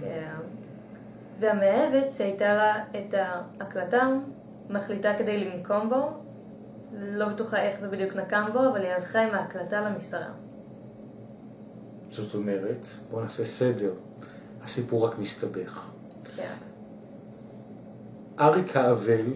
כן. 0.00 0.36
והמאהבת 1.40 2.10
שהייתה 2.10 2.54
לה 2.54 2.84
את 2.84 3.14
ההקלטה, 3.14 4.08
מחליטה 4.70 5.12
כדי 5.18 5.44
לנקום 5.44 5.88
בו. 5.90 6.10
לא 6.92 7.28
בטוחה 7.28 7.62
איך 7.62 7.80
זה 7.80 7.88
בדיוק 7.88 8.16
נקם 8.16 8.44
בו, 8.52 8.58
אבל 8.58 8.80
היא 8.80 8.90
הלכה 8.90 9.20
עם 9.20 9.34
ההקלטה 9.34 9.80
למשטרה. 9.80 10.32
זאת 12.10 12.34
אומרת, 12.34 12.86
בואו 13.10 13.22
נעשה 13.22 13.44
סדר. 13.44 13.92
הסיפור 14.62 15.06
רק 15.06 15.18
מסתבך. 15.18 15.90
כן. 16.36 16.54
אריק 18.40 18.76
האבל, 18.76 19.26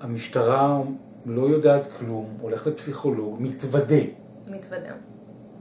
המשטרה 0.00 0.82
לא 1.26 1.42
יודעת 1.42 1.86
כלום, 1.98 2.36
הולך 2.40 2.66
לפסיכולוג, 2.66 3.36
מתוודה, 3.42 3.94
מתוודה. 4.46 4.92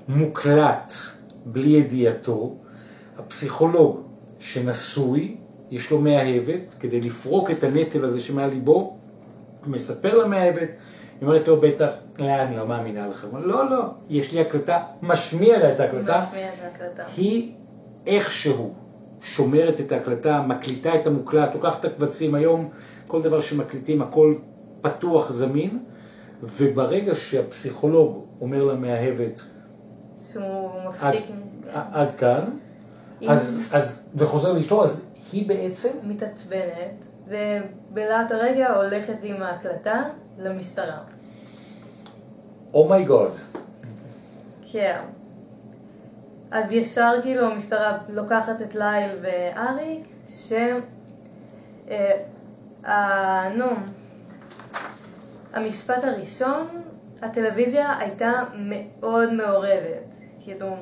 מוקלט, 0.07 0.91
בלי 1.45 1.69
ידיעתו. 1.69 2.55
הפסיכולוג 3.19 4.01
שנשוי, 4.39 5.35
יש 5.71 5.91
לו 5.91 6.01
מאהבת, 6.01 6.75
כדי 6.79 7.01
לפרוק 7.01 7.51
את 7.51 7.63
הנטל 7.63 8.05
הזה 8.05 8.21
שמעל 8.21 8.49
ליבו, 8.49 8.97
מספר 9.67 10.17
למאהבת, 10.17 10.69
היא 11.21 11.27
אומרת 11.27 11.47
לו 11.47 11.59
בטח, 11.59 11.89
לא, 12.19 12.25
אני 12.41 12.57
לא 12.57 12.67
מאמינה 12.67 13.07
לכם. 13.07 13.27
לא, 13.37 13.69
לא, 13.69 13.83
יש 14.09 14.31
לי 14.33 14.41
הקלטה, 14.41 14.83
משמיע 15.01 15.59
לה 15.59 15.73
את 15.73 15.79
ההקלטה. 15.79 16.21
משמיע 16.27 16.47
את 16.47 16.63
ההקלטה. 16.63 17.03
היא 17.17 17.51
איכשהו 18.07 18.73
שומרת 19.21 19.79
את 19.79 19.91
ההקלטה, 19.91 20.41
מקליטה 20.41 20.95
את 20.95 21.07
המוקלט, 21.07 21.55
לוקחת 21.55 21.85
את 21.85 21.91
הקבצים. 21.91 22.35
היום 22.35 22.69
כל 23.07 23.21
דבר 23.21 23.41
שמקליטים, 23.41 24.01
הכל 24.01 24.35
פתוח, 24.81 25.31
זמין, 25.31 25.79
וברגע 26.43 27.15
שהפסיכולוג 27.15 28.25
אומר 28.41 28.63
למאהבת, 28.63 29.41
שהוא 30.31 30.43
עד, 30.85 30.87
מפסיק... 30.87 31.25
עד 31.73 32.11
כאן, 32.11 32.41
אם- 32.47 32.68
אז, 33.27 33.61
אז, 33.71 34.09
וחוזר 34.15 34.53
לאשתו, 34.53 34.83
אז 34.83 35.05
היא 35.31 35.47
בעצם, 35.47 35.89
מתעצבנת, 36.03 37.05
ובלהט 37.27 38.31
הרגע 38.31 38.73
הולכת 38.75 39.17
עם 39.23 39.43
ההקלטה 39.43 40.03
למשטרה. 40.37 40.99
אומייגוד, 42.73 43.31
כן. 44.71 44.99
אז 46.51 46.71
ישר 46.71 47.13
כאילו 47.21 47.45
המשטרה 47.45 47.97
לוקחת 48.09 48.61
את 48.61 48.75
ליל 48.75 49.11
ואריק, 49.21 50.07
ש... 50.29 50.53
אה, 52.85 53.49
נו, 53.55 53.65
המשפט 55.53 56.03
הראשון, 56.03 56.67
הטלוויזיה 57.21 57.97
הייתה 57.97 58.31
מאוד 58.55 59.33
מעורבת. 59.33 60.15
כאילו, 60.41 60.75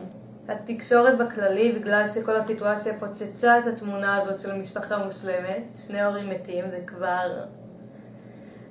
התקשורת 0.47 1.17
בכללי, 1.17 1.71
בגלל 1.71 2.07
שכל 2.07 2.35
הסיטואציה 2.35 2.99
פוצצה 2.99 3.59
את 3.59 3.67
התמונה 3.67 4.15
הזאת 4.15 4.39
של 4.39 4.59
משפחה 4.59 5.05
מוסלמת, 5.05 5.63
שני 5.87 6.01
הורים 6.01 6.29
מתים, 6.29 6.65
זה 6.71 6.81
כבר... 6.87 7.43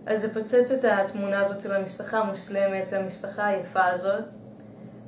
אז 0.06 0.22
זה 0.22 0.34
פוצץ 0.34 0.70
את 0.70 0.84
התמונה 0.84 1.40
הזאת 1.40 1.60
של 1.60 1.72
המשפחה 1.72 2.18
המוסלמת 2.18 2.86
והמשפחה 2.92 3.46
היפה 3.46 3.84
הזאת. 3.84 4.24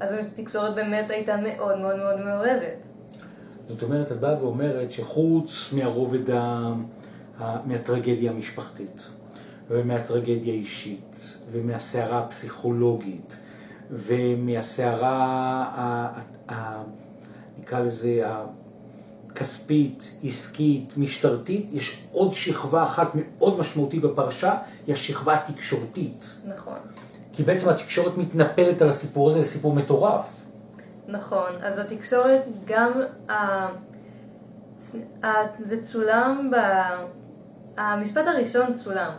אז 0.01 0.27
התקשורת 0.27 0.75
באמת 0.75 1.11
הייתה 1.11 1.37
מאוד 1.37 1.79
מאוד 1.79 1.97
מאוד 1.97 2.21
מעורבת. 2.21 2.77
זאת 3.69 3.83
אומרת, 3.83 4.13
את 4.13 4.21
באה 4.21 4.45
ואומרת 4.45 4.91
שחוץ 4.91 5.73
מהרובד, 5.73 6.31
ה... 6.31 6.73
מהטרגדיה 7.65 8.31
המשפחתית, 8.31 9.09
ומהטרגדיה 9.69 10.53
האישית, 10.53 11.37
ומהסערה 11.53 12.19
הפסיכולוגית, 12.19 13.41
ומהסערה. 13.91 15.65
נקרא 17.59 17.81
לזה, 17.81 18.23
הכספית, 19.31 20.19
עסקית, 20.25 20.95
משטרתית, 20.97 21.73
יש 21.73 22.03
עוד 22.13 22.33
שכבה 22.33 22.83
אחת 22.83 23.09
מאוד 23.15 23.59
משמעותית 23.59 24.03
בפרשה, 24.03 24.55
היא 24.87 24.93
השכבה 24.93 25.35
התקשורתית. 25.35 26.43
נכון. 26.49 26.79
כי 27.33 27.43
בעצם 27.43 27.69
התקשורת 27.69 28.19
מתנפלת 28.19 28.83
על 28.83 28.89
הסיפור 28.89 29.31
הזה, 29.31 29.43
זה 29.43 29.49
סיפור 29.49 29.75
מטורף. 29.75 30.25
נכון, 31.09 31.51
אז 31.63 31.79
התקשורת 31.79 32.43
גם. 32.67 32.93
ה... 33.29 33.67
זה 35.65 35.87
צולם 35.87 36.51
ב... 36.53 36.57
המשפט 37.77 38.27
הראשון 38.27 38.79
צולם. 38.85 39.13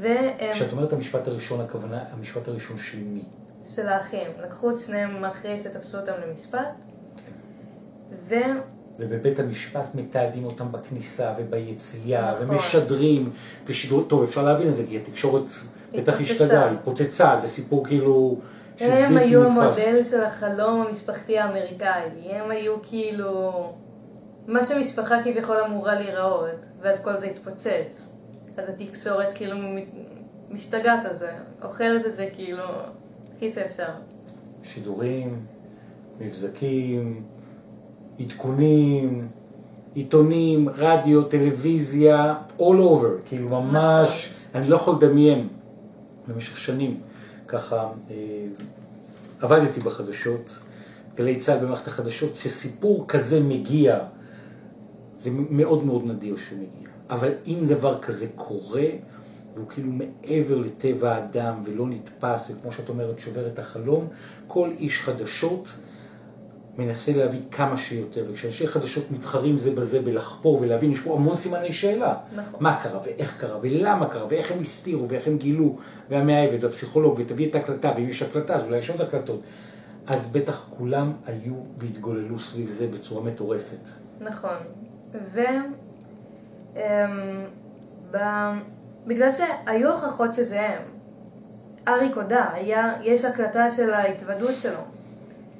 והם 0.00 0.52
כשאת 0.52 0.72
אומרת 0.72 0.92
המשפט 0.92 1.28
הראשון, 1.28 1.60
הכוונה, 1.60 2.04
המשפט 2.12 2.48
הראשון 2.48 2.78
של 2.78 2.98
מי? 2.98 3.22
של 3.64 3.88
האחים, 3.88 4.30
לקחו 4.44 4.70
את 4.70 4.78
שניהם 4.78 5.24
אחרי 5.24 5.58
שתפסו 5.58 5.98
אותם 5.98 6.12
למשפט, 6.28 6.74
ו... 8.28 8.34
ובבית 8.98 9.40
המשפט 9.40 9.94
מתעדים 9.94 10.44
אותם 10.44 10.72
בכניסה 10.72 11.34
וביציאה, 11.38 12.32
נכון. 12.32 12.50
ומשדרים, 12.50 13.30
ושידור, 13.66 14.04
טוב, 14.08 14.22
אפשר 14.22 14.44
להבין 14.44 14.68
את 14.68 14.76
זה, 14.76 14.82
כי 14.88 14.96
התקשורת 14.96 15.42
בטח. 15.92 16.20
השתגעה, 16.20 16.70
היא 16.70 16.78
פוצצה, 16.84 17.36
זה 17.36 17.48
סיפור 17.48 17.86
כאילו... 17.86 18.38
הם 18.80 19.16
היו. 19.16 19.44
המודל 19.44 20.04
של 20.04 20.24
החלום 20.24 20.80
המשפחתי 20.86 21.38
האמריקאי, 21.38 22.02
הם 22.30 22.50
היו 22.50 22.76
כאילו 22.82 23.52
מה 24.46 24.64
שמשפחה 24.64 25.22
כביכול 25.24 25.56
אמורה 25.56 25.94
להיראות, 25.94 26.66
ואז 26.82 27.00
כל 27.00 27.20
זה 27.20 27.26
התפוצץ. 27.26 28.09
אז 28.60 28.68
התקשורת 28.68 29.32
כאילו 29.34 29.56
משתגעת 30.50 31.04
על 31.04 31.16
זה, 31.16 31.30
אוכלת 31.62 32.06
את 32.06 32.14
זה 32.14 32.28
כאילו 32.32 32.64
הכי 33.36 33.50
שאפשר. 33.50 33.88
שידורים, 34.62 35.46
מבזקים, 36.20 37.22
עדכונים, 38.20 39.28
עיתונים, 39.94 40.68
רדיו, 40.68 41.22
טלוויזיה, 41.22 42.34
all 42.58 42.62
over, 42.62 43.28
כאילו 43.28 43.48
ממש, 43.48 44.34
אני 44.54 44.68
לא 44.68 44.76
יכול 44.76 44.94
לדמיין 44.94 45.48
במשך 46.28 46.58
שנים, 46.58 47.00
ככה 47.48 47.88
אה, 48.10 48.16
עבדתי 49.40 49.80
בחדשות, 49.80 50.58
גלי 51.16 51.36
צה"ל 51.36 51.64
במערכת 51.64 51.86
החדשות, 51.86 52.34
שסיפור 52.34 53.04
כזה 53.08 53.40
מגיע, 53.40 53.98
זה 55.18 55.30
מאוד 55.50 55.84
מאוד 55.84 56.04
נדיר 56.06 56.36
שהוא 56.36 56.58
מגיע, 56.58 56.89
אבל 57.10 57.32
אם 57.46 57.58
דבר 57.66 57.98
כזה 58.00 58.26
קורה, 58.34 58.86
והוא 59.54 59.68
כאילו 59.68 59.90
מעבר 59.92 60.56
לטבע 60.56 61.14
האדם 61.14 61.62
ולא 61.64 61.86
נתפס, 61.86 62.50
וכמו 62.50 62.72
שאת 62.72 62.88
אומרת, 62.88 63.18
שובר 63.18 63.46
את 63.46 63.58
החלום, 63.58 64.08
כל 64.46 64.70
איש 64.70 65.00
חדשות 65.00 65.76
מנסה 66.78 67.12
להביא 67.16 67.40
כמה 67.50 67.76
שיותר, 67.76 68.24
וכשאנשי 68.28 68.68
חדשות 68.68 69.10
מתחרים 69.10 69.58
זה 69.58 69.70
בזה 69.70 70.02
בלחפור 70.02 70.60
ולהבין, 70.60 70.92
יש 70.92 71.00
פה 71.00 71.14
המון 71.14 71.34
סימני 71.34 71.72
שאלה. 71.72 72.14
נכון. 72.36 72.60
מה 72.60 72.80
קרה, 72.82 73.00
ואיך 73.04 73.40
קרה, 73.40 73.58
ולמה 73.62 74.06
קרה, 74.06 74.26
ואיך 74.30 74.52
הם 74.52 74.60
הסתירו, 74.60 75.08
ואיך 75.08 75.26
הם 75.26 75.38
גילו, 75.38 75.76
והמאהבת, 76.10 76.64
והפסיכולוג, 76.64 77.14
ותביא 77.18 77.48
את 77.48 77.54
ההקלטה, 77.54 77.92
ואם 77.96 78.08
יש 78.08 78.22
הקלטה, 78.22 78.54
אז 78.54 78.64
אולי 78.64 78.78
יש 78.78 78.90
עוד 78.90 79.00
הקלטות. 79.00 79.40
אז 80.06 80.32
בטח 80.32 80.66
כולם 80.78 81.12
היו 81.26 81.54
והתגוללו 81.76 82.38
סביב 82.38 82.68
זה 82.68 82.86
בצורה 82.86 83.22
מטורפת. 83.22 83.88
נכון. 84.20 84.56
אמ, 86.76 86.80
ב... 88.10 88.18
בגלל 89.06 89.32
שהיו 89.32 89.90
הוכחות 89.90 90.34
שזה 90.34 90.60
הם. 90.60 90.82
אריק 91.88 92.16
הודה, 92.16 92.46
היה, 92.52 92.92
יש 93.02 93.24
הקלטה 93.24 93.70
של 93.70 93.90
ההתוודות 93.90 94.54
שלו, 94.54 94.80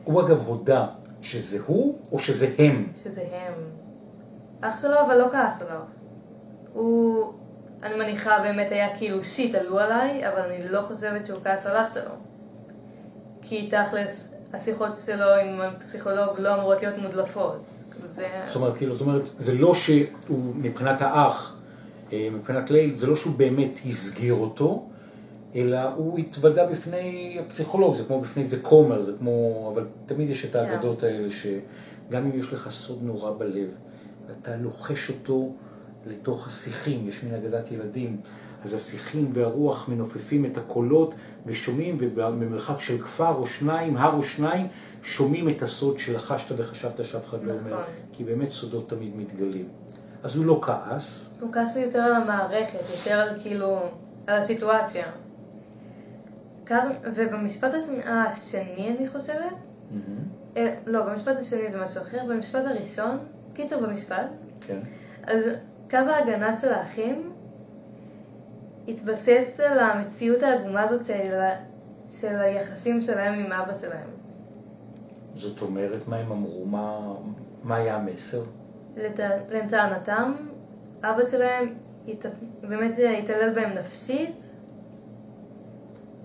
הוא 0.05 0.23
אגב 0.23 0.47
הודה 0.47 0.87
שזה 1.23 1.59
הוא, 1.67 1.99
או 2.13 2.19
שזה 2.19 2.47
הם. 2.59 2.89
שזה 2.95 3.23
הם. 3.33 3.53
אח 4.61 4.83
שלו 4.83 5.01
אבל 5.01 5.19
לא 5.19 5.29
כעס 5.33 5.63
עליו. 5.63 5.81
הוא, 6.73 7.33
אני 7.83 7.95
מניחה, 7.95 8.39
באמת 8.43 8.73
היה 8.73 8.97
כאילו 8.97 9.25
שיט 9.25 9.55
עלו 9.55 9.79
עליי, 9.79 10.29
אבל 10.29 10.41
אני 10.41 10.69
לא 10.69 10.83
חושבת 10.83 11.27
שהוא 11.27 11.39
כעס 11.45 11.67
על 11.67 11.77
אח 11.77 11.95
שלו. 11.95 12.15
כי 13.43 13.71
תכלס, 13.71 14.35
השיחות 14.53 14.97
שלו 15.07 15.35
עם 15.35 15.61
הפסיכולוג 15.61 16.39
לא 16.39 16.55
אמורות 16.55 16.83
להיות 16.83 16.99
מודלפות. 16.99 17.63
זה... 18.05 18.29
זאת 18.47 18.57
אומרת, 18.57 18.77
כאילו, 18.77 18.93
זאת 18.93 19.01
אומרת, 19.01 19.23
זה 19.39 19.55
לא 19.55 19.75
שהוא, 19.75 20.55
מבחינת 20.57 21.03
האח, 21.03 21.57
אה, 22.13 22.29
מבחינת 22.33 22.71
ליל, 22.71 22.97
זה 22.97 23.07
לא 23.07 23.17
שהוא 23.17 23.35
באמת 23.37 23.81
הסגיר 23.87 24.35
אותו, 24.35 24.87
אלא 25.55 25.81
הוא 25.97 26.19
התוודה 26.19 26.67
בפני 26.67 27.37
הפסיכולוג, 27.47 27.97
זה 27.97 28.05
כמו 28.05 28.21
בפני 28.21 28.43
איזה 28.43 28.61
כומר, 28.63 29.03
זה 29.03 29.13
כמו, 29.19 29.71
אבל 29.75 29.87
תמיד 30.07 30.31
יש 30.31 30.45
את 30.45 30.55
האגדות 30.55 31.03
האלה, 31.03 31.29
שגם 31.31 32.25
אם 32.25 32.39
יש 32.39 32.53
לך 32.53 32.71
סוד 32.71 33.03
נורא 33.03 33.33
בלב, 33.39 33.69
ואתה 34.29 34.57
לוחש 34.57 35.11
אותו 35.11 35.53
לתוך 36.07 36.47
השיחים, 36.47 37.09
יש 37.09 37.25
מין 37.25 37.35
אגדת 37.35 37.73
ילדים, 37.73 38.21
אז 38.65 38.75
השיחים 38.75 39.31
והרוח 39.33 39.89
מנופפים 39.89 40.45
את 40.45 40.57
הקולות 40.59 41.15
ושומעים, 41.47 41.97
ובמרחק 42.01 42.81
של 42.81 42.99
כפר 43.03 43.35
או 43.35 43.47
שניים, 43.47 43.97
הר 43.97 44.15
או 44.17 44.23
שניים, 44.23 44.67
שומעים 45.03 45.49
את 45.49 45.63
הסוד 45.63 45.99
שלחשת 45.99 46.55
וחשבת 46.57 47.05
שאף 47.05 47.27
אחד 47.29 47.45
לא 47.45 47.53
אומר. 47.53 47.83
כי 48.13 48.25
באמת 48.25 48.51
סודות 48.51 48.89
תמיד 48.89 49.17
מתגלים. 49.17 49.69
אז 50.23 50.37
הוא 50.37 50.45
לא 50.47 50.59
כעס, 50.63 51.39
הוא 51.41 51.53
כעס 51.53 51.77
יותר 51.77 51.99
על 51.99 52.13
המערכת, 52.15 52.79
יותר 52.91 53.21
על 53.21 53.29
כאילו, 53.43 53.79
על 54.27 54.37
הסיטואציה. 54.39 55.07
ובמשפט 57.15 57.75
הש- 57.75 57.89
השני, 58.07 58.97
אני 58.99 59.09
חושבת, 59.09 59.55
אה, 60.57 60.75
לא, 60.87 61.03
במשפט 61.07 61.37
השני 61.37 61.71
זה 61.71 61.81
משהו 61.83 62.03
אחר, 62.03 62.19
במשפט 62.29 62.63
הראשון, 62.67 63.19
קיצר 63.55 63.81
במשפט, 63.87 64.27
כן, 64.61 64.79
אז 65.23 65.45
קו 65.91 65.97
ההגנה 65.97 66.57
של 66.57 66.73
האחים 66.73 67.31
התבסס 68.91 69.61
על 69.61 69.79
המציאות 69.79 70.43
העגומה 70.43 70.83
הזאת 70.83 71.05
של, 71.05 71.41
של 72.11 72.37
היחסים 72.39 73.01
שלהם 73.01 73.45
עם 73.45 73.53
אבא 73.53 73.75
שלהם. 73.75 74.11
זאת 75.35 75.63
אומרת, 75.63 76.09
מה 76.09 76.17
הם 76.17 76.33
אמרו, 76.33 76.67
מה, 76.67 77.15
מה 77.63 77.77
היה 77.77 77.97
המסר? 77.97 78.43
לט... 78.97 79.21
לטענתם, 79.49 80.35
אבא 81.03 81.23
שלהם 81.23 81.75
הת... 82.09 82.27
באמת 82.61 82.95
התעלל 83.23 83.55
בהם 83.55 83.79
נפשית 83.79 84.43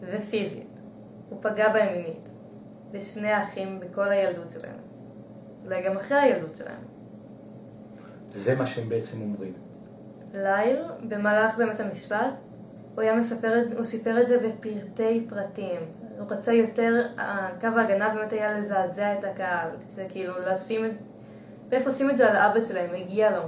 ופיזית. 0.02 0.80
הוא 1.30 1.40
פגע 1.42 1.74
בהם 1.74 1.94
מינית. 1.94 2.30
בשני 2.92 3.32
האחים 3.32 3.80
בכל 3.80 4.10
הילדות 4.10 4.52
שלהם. 4.52 4.78
אולי 5.66 5.84
גם 5.84 5.98
אחרי 5.98 6.18
הילדות 6.18 6.56
שלהם. 6.56 6.82
זה 8.34 8.56
מה 8.56 8.66
שהם 8.66 8.90
בעצם 8.90 9.22
אומרים. 9.22 9.54
ליל, 10.34 10.80
במהלך 11.08 11.58
באמת 11.58 11.80
המשפט, 11.80 12.34
הוא 12.96 13.02
היה 13.02 13.16
מספר 13.16 13.60
את 13.60 13.68
זה, 13.68 13.78
הוא 13.78 13.86
סיפר 13.86 14.22
את 14.22 14.28
זה 14.28 14.38
בפרטי 14.38 15.26
פרטים. 15.30 15.82
הוא 16.20 16.28
רצה 16.30 16.54
יותר, 16.54 17.08
קו 17.62 17.68
ההגנה 17.68 18.10
באמת 18.16 18.34
היה 18.34 18.60
לזעזע 18.60 19.14
את 19.20 19.24
הקהל. 19.24 19.70
זה 19.88 20.06
כאילו 20.10 20.34
לשים 20.48 20.86
את, 20.86 20.92
בערך 21.70 21.88
לשים 21.88 22.10
את 22.10 22.18
זה 22.18 22.32
על 22.32 22.52
אבא 22.52 22.62
שלהם, 22.62 22.90
הגיע 22.96 23.32
לו. 23.32 23.44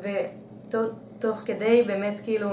ותוך 0.00 1.36
כדי 1.44 1.82
באמת 1.86 2.20
כאילו 2.20 2.48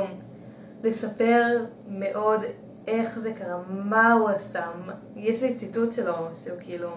לספר 0.83 1.65
מאוד 1.87 2.41
איך 2.87 3.19
זה 3.19 3.33
קרה, 3.33 3.61
מה 3.69 4.13
הוא 4.13 4.29
עשה. 4.29 4.65
יש 5.15 5.43
לי 5.43 5.55
ציטוט 5.55 5.93
שלו, 5.93 6.13
שהוא 6.43 6.57
כאילו, 6.59 6.89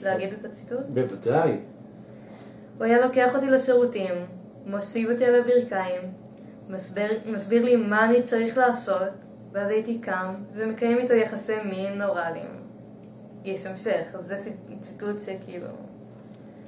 להגיד 0.00 0.32
את 0.32 0.44
הציטוט? 0.44 0.86
בוודאי. 0.88 1.58
הוא 2.78 2.84
היה 2.84 3.06
לוקח 3.06 3.34
אותי 3.34 3.50
לשירותים, 3.50 4.14
מושיב 4.66 5.10
אותי 5.10 5.24
על 5.24 5.34
הברכיים, 5.34 6.00
מסביר, 6.68 7.10
מסביר 7.26 7.64
לי 7.64 7.76
מה 7.76 8.04
אני 8.04 8.22
צריך 8.22 8.58
לעשות, 8.58 9.12
ואז 9.52 9.70
הייתי 9.70 9.98
קם 9.98 10.34
ומקיים 10.54 10.98
איתו 10.98 11.14
יחסי 11.14 11.52
מין 11.64 12.02
אוראליים. 12.02 12.50
יש 13.44 13.66
המשך, 13.66 14.04
אז 14.14 14.26
זה 14.26 14.36
ציט- 14.36 14.80
ציטוט 14.80 15.20
שכאילו, 15.20 15.66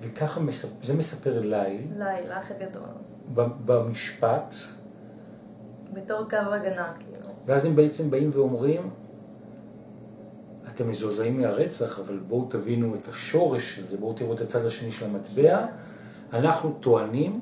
וככה 0.00 0.40
מספר, 0.40 0.86
זה 0.86 0.94
מספר 0.94 1.40
ליל, 1.40 1.86
ליל, 1.96 2.30
האח 2.32 2.50
הגדול, 2.50 2.88
במשפט, 3.66 4.54
בתור 5.92 6.30
קו 6.30 6.36
הגנה, 6.36 6.92
כאילו. 6.98 7.26
ואז 7.46 7.64
הם 7.64 7.76
בעצם 7.76 8.10
באים 8.10 8.30
ואומרים, 8.32 8.90
אתם 10.74 10.90
מזועזעים 10.90 11.40
מהרצח, 11.40 11.98
אבל 11.98 12.18
בואו 12.18 12.44
תבינו 12.50 12.94
את 12.94 13.08
השורש 13.08 13.76
של 13.76 13.82
זה, 13.82 13.96
בואו 13.96 14.12
תראו 14.12 14.32
את 14.34 14.40
הצד 14.40 14.66
השני 14.66 14.92
של 14.92 15.06
המטבע. 15.06 15.66
אנחנו 16.32 16.72
טוענים 16.80 17.40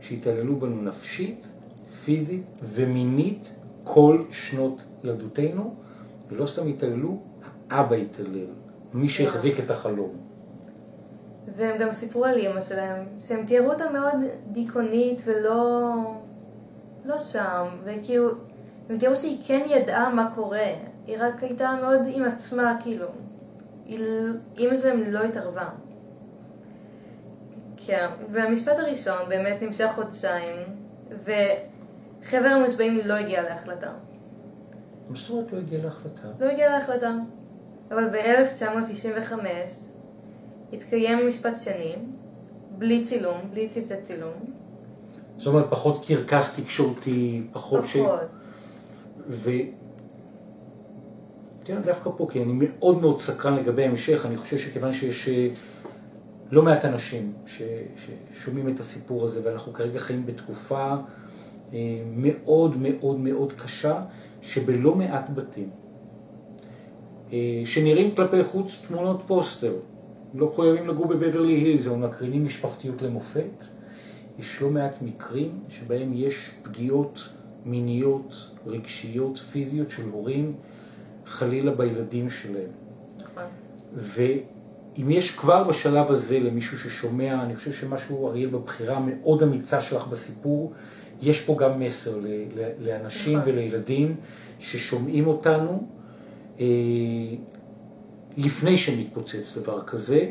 שהתעללו 0.00 0.60
בנו 0.60 0.82
נפשית, 0.82 1.59
פיזית 2.04 2.46
ומינית 2.62 3.60
כל 3.84 4.22
שנות 4.30 4.86
ילדותנו, 5.04 5.74
ולא 6.28 6.46
סתם 6.46 6.66
התעללו, 6.66 7.18
האבא 7.70 7.96
התעלל, 7.96 8.46
מי 8.94 9.08
שהחזיק 9.08 9.60
את 9.60 9.70
החלום. 9.70 10.10
והם 11.56 11.78
גם 11.78 11.92
סיפרו 11.92 12.24
על 12.24 12.36
אימא 12.36 12.62
שלהם, 12.62 13.04
שהם 13.18 13.46
תיארו 13.46 13.70
אותה 13.70 13.92
מאוד 13.92 14.16
דיכאונית 14.46 15.22
ולא... 15.24 15.94
לא 17.04 17.20
שם, 17.20 17.66
וכאילו, 17.84 18.28
הם 18.88 18.98
תיארו 18.98 19.16
שהיא 19.16 19.38
כן 19.44 19.66
ידעה 19.66 20.14
מה 20.14 20.32
קורה, 20.34 20.66
היא 21.06 21.16
רק 21.20 21.42
הייתה 21.42 21.74
מאוד 21.80 22.00
עם 22.06 22.24
עצמה, 22.24 22.76
כאילו. 22.82 23.06
אימא 24.56 24.76
שלהם 24.76 25.02
לא 25.06 25.18
התערבה. 25.18 25.68
כן, 27.76 28.06
והמשפט 28.32 28.78
הראשון 28.78 29.28
באמת 29.28 29.62
נמשך 29.62 29.90
חודשיים, 29.94 30.56
וחבר 32.22 32.48
המושבעים 32.48 32.98
לא 33.04 33.14
הגיע 33.14 33.42
להחלטה. 33.42 33.92
מה 35.08 35.16
זאת 35.16 35.30
אומרת 35.30 35.52
לא 35.52 35.58
הגיע 35.58 35.84
להחלטה? 35.84 36.28
לא 36.40 36.46
הגיע 36.46 36.70
להחלטה. 36.70 37.14
אבל 37.90 38.08
ב-1995 38.08 39.32
התקיים 40.72 41.28
משפט 41.28 41.60
שני, 41.60 41.96
בלי 42.78 43.04
צילום, 43.04 43.40
בלי 43.50 43.68
צוותי 43.68 43.94
צילום. 44.02 44.32
זאת 45.38 45.46
אומרת, 45.46 45.66
פחות 45.70 46.04
קרקס 46.06 46.60
תקשורתי, 46.60 47.42
פחות 47.52 47.86
ש... 47.86 47.96
פחות. 47.96 48.20
ו... 49.28 49.50
תראה, 51.62 51.80
דווקא 51.80 52.10
פה, 52.16 52.28
כי 52.30 52.42
אני 52.42 52.52
מאוד 52.56 53.00
מאוד 53.00 53.20
סקרן 53.20 53.56
לגבי 53.56 53.84
ההמשך, 53.84 54.26
אני 54.26 54.36
חושב 54.36 54.58
שכיוון 54.58 54.92
שיש 54.92 55.28
אה, 55.28 55.48
לא 56.50 56.62
מעט 56.62 56.84
אנשים 56.84 57.32
ש... 57.46 57.62
ששומעים 57.96 58.68
את 58.74 58.80
הסיפור 58.80 59.24
הזה, 59.24 59.40
ואנחנו 59.44 59.72
כרגע 59.72 59.98
חיים 59.98 60.26
בתקופה 60.26 60.94
מאוד 62.16 62.76
מאוד 62.76 63.18
מאוד 63.18 63.52
קשה, 63.52 64.02
שבלא 64.42 64.94
מעט 64.94 65.30
בתים, 65.34 65.70
אה, 67.32 67.62
שנראים 67.64 68.14
כלפי 68.14 68.44
חוץ 68.44 68.84
תמונות 68.88 69.22
פוסטר, 69.26 69.74
לא 70.34 70.52
חייבים 70.56 70.88
לגור 70.88 71.06
בבברלי 71.06 71.52
הילס, 71.52 71.86
אבל 71.86 71.96
מקרינים 71.96 72.44
משפחתיות 72.44 73.02
למופת. 73.02 73.64
יש 74.38 74.62
לא 74.62 74.70
מעט 74.70 75.02
מקרים 75.02 75.60
שבהם 75.68 76.10
יש 76.14 76.50
פגיעות 76.62 77.28
מיניות, 77.64 78.50
רגשיות, 78.66 79.38
פיזיות 79.38 79.90
של 79.90 80.02
הורים, 80.10 80.54
חלילה 81.26 81.72
בילדים 81.72 82.30
שלהם. 82.30 82.70
ואם 83.94 85.10
יש 85.10 85.36
כבר 85.36 85.64
בשלב 85.64 86.10
הזה 86.10 86.38
למישהו 86.38 86.78
ששומע, 86.78 87.42
אני 87.42 87.56
חושב 87.56 87.72
שמשהו, 87.72 88.28
אריאל, 88.28 88.48
בבחירה 88.50 88.96
המאוד 88.96 89.42
אמיצה 89.42 89.80
שלך 89.80 90.06
בסיפור, 90.06 90.72
יש 91.22 91.40
פה 91.44 91.56
גם 91.58 91.80
מסר 91.80 92.18
ל- 92.22 92.26
ל- 92.54 92.70
לאנשים 92.80 93.38
נכון. 93.38 93.52
ולילדים 93.52 94.16
ששומעים 94.58 95.26
אותנו 95.26 95.88
אה, 96.60 96.64
לפני 98.36 98.76
שמתפוצץ 98.76 99.58
דבר 99.58 99.82
כזה, 99.82 100.26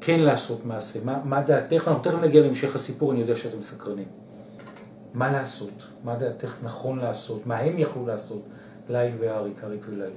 כן 0.00 0.20
לעשות 0.20 0.66
מעשה. 0.66 1.00
מה, 1.04 1.20
מה 1.24 1.42
דעתך? 1.42 1.88
אנחנו 1.88 2.02
תכף 2.02 2.22
נגיע 2.22 2.42
להמשך 2.42 2.74
הסיפור, 2.74 3.12
אני 3.12 3.20
יודע 3.20 3.36
שאתם 3.36 3.60
סקרנים. 3.60 4.08
מה 5.14 5.32
לעשות? 5.32 5.86
מה 6.04 6.16
דעתך 6.16 6.58
נכון 6.62 6.98
לעשות? 6.98 7.46
מה 7.46 7.58
הם 7.58 7.78
יכלו 7.78 8.06
לעשות? 8.06 8.42
ליל 8.88 9.12
ואריק, 9.20 9.64
אריק 9.64 9.86
וליל. 9.88 10.10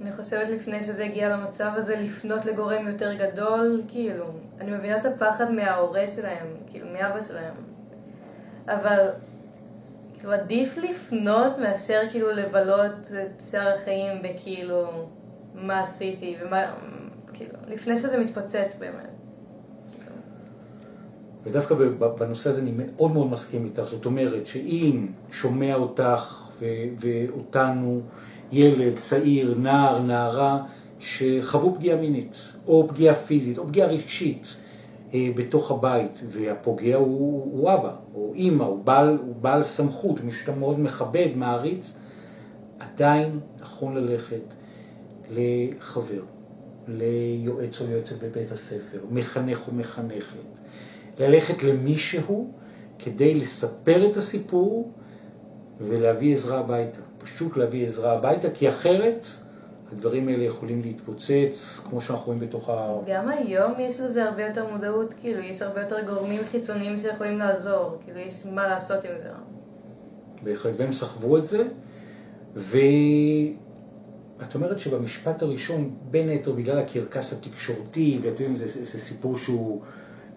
אני 0.00 0.12
חושבת 0.12 0.48
לפני 0.48 0.82
שזה 0.82 1.04
הגיע 1.04 1.36
למצב 1.36 1.70
הזה, 1.74 1.96
לפנות 2.00 2.44
לגורם 2.44 2.88
יותר 2.88 3.14
גדול, 3.14 3.82
כאילו, 3.88 4.24
אני 4.60 4.70
מבינה 4.70 4.96
את 4.96 5.04
הפחד 5.04 5.50
מההורה 5.50 6.08
שלהם, 6.08 6.46
כאילו, 6.66 6.86
מאבא 6.92 7.22
שלהם. 7.22 7.54
אבל, 8.68 9.08
כאילו, 10.18 10.32
עדיף 10.32 10.78
לפנות 10.78 11.58
מאשר 11.58 12.00
כאילו 12.10 12.30
לבלות 12.30 12.92
את 13.22 13.42
שאר 13.50 13.74
החיים 13.74 14.22
בכאילו, 14.22 15.06
מה 15.54 15.82
עשיתי 15.82 16.36
ומה, 16.42 16.74
כאילו, 17.32 17.54
לפני 17.66 17.98
שזה 17.98 18.18
מתפוצץ 18.18 18.76
באמת. 18.78 19.14
ודווקא 21.44 21.74
בנושא 22.18 22.50
הזה 22.50 22.60
אני 22.60 22.72
מאוד 22.76 23.12
מאוד 23.12 23.30
מסכים 23.30 23.64
איתך. 23.64 23.82
זאת 23.84 24.06
אומרת 24.06 24.46
שאם 24.46 25.06
שומע 25.32 25.74
אותך 25.74 26.48
ו- 26.60 26.64
ואותנו 26.98 28.00
ילד, 28.52 28.98
צעיר, 28.98 29.54
נער, 29.58 30.02
נערה, 30.02 30.62
שחוו 30.98 31.74
פגיעה 31.74 31.96
מינית, 31.96 32.36
או 32.66 32.88
פגיעה 32.88 33.14
פיזית, 33.14 33.58
או 33.58 33.66
פגיעה 33.68 33.88
רגשית, 33.88 34.63
בתוך 35.14 35.70
הבית, 35.70 36.20
והפוגע 36.26 36.96
הוא, 36.96 37.42
הוא 37.52 37.72
אבא, 37.72 37.96
או 38.14 38.32
אימא, 38.34 38.64
הוא 38.64 38.84
בעל, 38.84 39.18
הוא 39.26 39.34
בעל 39.34 39.62
סמכות, 39.62 40.20
מי 40.24 40.32
שאתה 40.32 40.54
מאוד 40.54 40.80
מכבד, 40.80 41.28
מעריץ, 41.36 41.98
עדיין 42.78 43.40
נכון 43.60 43.94
ללכת 43.94 44.54
לחבר, 45.30 46.22
ליועץ 46.88 47.80
או 47.80 47.86
יועצת 47.86 48.24
בבית 48.24 48.52
הספר, 48.52 48.98
מחנך 49.10 49.68
או 49.68 49.74
מחנכת, 49.74 50.58
ללכת 51.18 51.62
למישהו 51.62 52.50
כדי 52.98 53.34
לספר 53.34 54.10
את 54.10 54.16
הסיפור 54.16 54.92
ולהביא 55.80 56.32
עזרה 56.32 56.58
הביתה. 56.58 57.00
פשוט 57.18 57.56
להביא 57.56 57.86
עזרה 57.86 58.12
הביתה, 58.12 58.50
כי 58.50 58.68
אחרת 58.68 59.24
הדברים 59.94 60.28
האלה 60.28 60.44
יכולים 60.44 60.82
להתפוצץ, 60.82 61.80
כמו 61.90 62.00
שאנחנו 62.00 62.26
רואים 62.26 62.40
בתוך 62.40 62.68
ה... 62.68 62.94
גם 63.06 63.28
היום 63.28 63.72
יש 63.78 64.00
לזה 64.00 64.24
הרבה 64.24 64.46
יותר 64.46 64.72
מודעות, 64.72 65.14
כאילו, 65.20 65.40
יש 65.40 65.62
הרבה 65.62 65.80
יותר 65.80 65.96
גורמים 66.14 66.40
חיצוניים 66.50 66.98
שיכולים 66.98 67.38
לעזור, 67.38 67.98
כאילו, 68.04 68.18
יש 68.18 68.42
מה 68.52 68.66
לעשות 68.66 69.04
עם 69.04 69.10
זה. 69.22 69.28
בהחלט, 70.42 70.74
והם 70.76 70.92
סחבו 70.92 71.38
את 71.38 71.44
זה, 71.44 71.64
ואת 72.54 73.54
אומרת 74.54 74.78
שבמשפט 74.78 75.42
הראשון, 75.42 75.90
בין 76.10 76.28
היתר 76.28 76.52
בגלל 76.52 76.78
הקרקס 76.78 77.32
התקשורתי, 77.32 78.16
ואתם 78.16 78.28
יודעים, 78.28 78.54
זה, 78.54 78.66
זה, 78.66 78.84
זה 78.84 78.98
סיפור 78.98 79.36
שהוא 79.36 79.82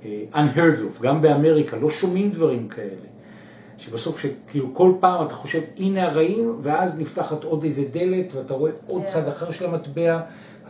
uh, 0.02 0.06
unheard 0.34 1.00
of, 1.00 1.02
גם 1.04 1.22
באמריקה, 1.22 1.78
לא 1.78 1.90
שומעים 1.90 2.32
דברים 2.32 2.68
כאלה. 2.68 3.17
שבסוף 3.78 4.26
כאילו 4.48 4.74
כל 4.74 4.92
פעם 5.00 5.26
אתה 5.26 5.34
חושב 5.34 5.62
הנה 5.78 6.04
הרעים 6.04 6.56
ואז 6.62 7.00
נפתחת 7.00 7.44
עוד 7.44 7.64
איזה 7.64 7.84
דלת 7.92 8.34
ואתה 8.36 8.54
רואה 8.54 8.72
עוד 8.88 9.02
yeah. 9.02 9.06
כן. 9.06 9.12
צד 9.12 9.28
אחר 9.28 9.52
של 9.52 9.66
המטבע 9.66 10.20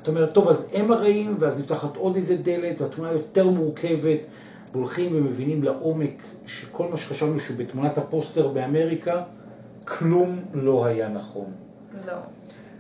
אתה 0.01 0.11
אומר 0.11 0.29
טוב 0.29 0.47
אז 0.47 0.69
הם 0.73 0.91
הרעים 0.91 1.35
ואז 1.39 1.59
נפתחת 1.59 1.95
עוד 1.95 2.15
איזה 2.15 2.37
דלת 2.37 2.81
והתמונה 2.81 3.11
יותר 3.11 3.49
מורכבת 3.49 4.25
והולכים 4.73 5.15
ומבינים 5.15 5.63
לעומק 5.63 6.23
שכל 6.45 6.87
מה 6.87 6.97
שחשבנו 6.97 7.39
שהוא 7.39 7.57
בתמונת 7.57 7.97
הפוסטר 7.97 8.47
באמריקה 8.47 9.23
כלום 9.85 10.39
לא 10.53 10.85
היה 10.85 11.09
נכון. 11.09 11.51
לא. 12.07 12.13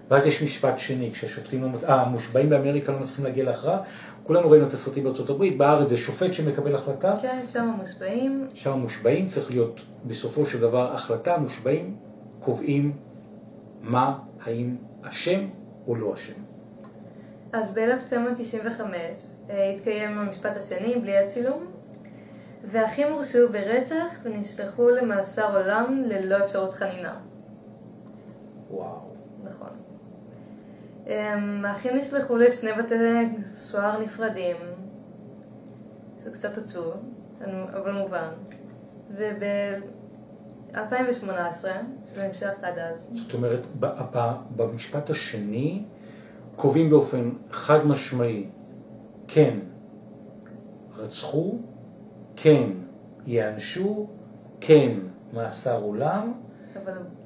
ואז 0.09 0.27
יש 0.27 0.43
משפט 0.43 0.79
שני, 0.79 1.11
כשהשופטים 1.11 1.63
לא, 1.63 1.69
אה, 1.87 2.01
המושבעים 2.01 2.49
באמריקה 2.49 2.91
לא 2.91 2.99
מצליחים 2.99 3.25
להגיע 3.25 3.43
להכרעה, 3.43 3.79
כולנו 4.27 4.49
ראינו 4.49 4.67
את 4.67 4.73
הסרטים 4.73 5.03
בארצות 5.03 5.29
הברית, 5.29 5.57
בארץ 5.57 5.89
זה 5.89 5.97
שופט 5.97 6.33
שמקבל 6.33 6.75
החלטה. 6.75 7.15
כן, 7.21 7.41
שם 7.45 7.69
המושבעים. 7.69 8.47
שם 8.53 8.71
המושבעים 8.71 9.25
צריך 9.25 9.51
להיות 9.51 9.81
בסופו 10.05 10.45
של 10.45 10.59
דבר 10.59 10.93
החלטה, 10.93 11.35
המושבעים 11.35 11.95
קובעים 12.39 12.97
מה, 13.81 14.19
האם 14.43 14.75
אשם 15.01 15.39
או 15.87 15.95
לא 15.95 16.13
אשם. 16.13 16.33
אז 17.53 17.71
ב-1995 17.73 18.81
אה, 19.49 19.69
התקיים 19.69 20.17
המשפט 20.17 20.57
השני 20.57 20.95
בלי 20.95 21.17
הצילום, 21.17 21.65
והאחים 22.63 23.07
הורשעו 23.07 23.49
ברצח 23.49 24.19
ונשלחו 24.23 24.89
למאסר 24.89 25.57
עולם 25.57 26.03
ללא 26.05 26.45
אפשרות 26.45 26.73
חנינה. 26.73 27.19
וואו. 28.69 29.07
נכון. 29.43 29.86
האחים 31.63 31.97
נשלחו 31.97 32.37
לשני 32.37 32.71
בתי 32.71 32.95
סוהר 33.53 33.99
נפרדים, 33.99 34.55
זה 36.17 36.31
קצת 36.31 36.57
עצוב, 36.57 36.93
אבל 37.73 37.91
מובן. 37.91 38.29
וב-2018, 39.15 40.77
זה 42.13 42.27
נמשך 42.27 42.51
עד 42.61 42.79
אז. 42.79 43.09
זאת 43.13 43.33
אומרת, 43.33 43.67
במשפט 44.55 45.09
השני 45.09 45.83
קובעים 46.55 46.89
באופן 46.89 47.29
חד 47.51 47.85
משמעי, 47.85 48.47
כן, 49.27 49.59
רצחו, 50.97 51.57
כן, 52.35 52.69
ייענשו, 53.25 54.07
כן, 54.61 54.97
מאסר 55.33 55.81
עולם, 55.81 56.33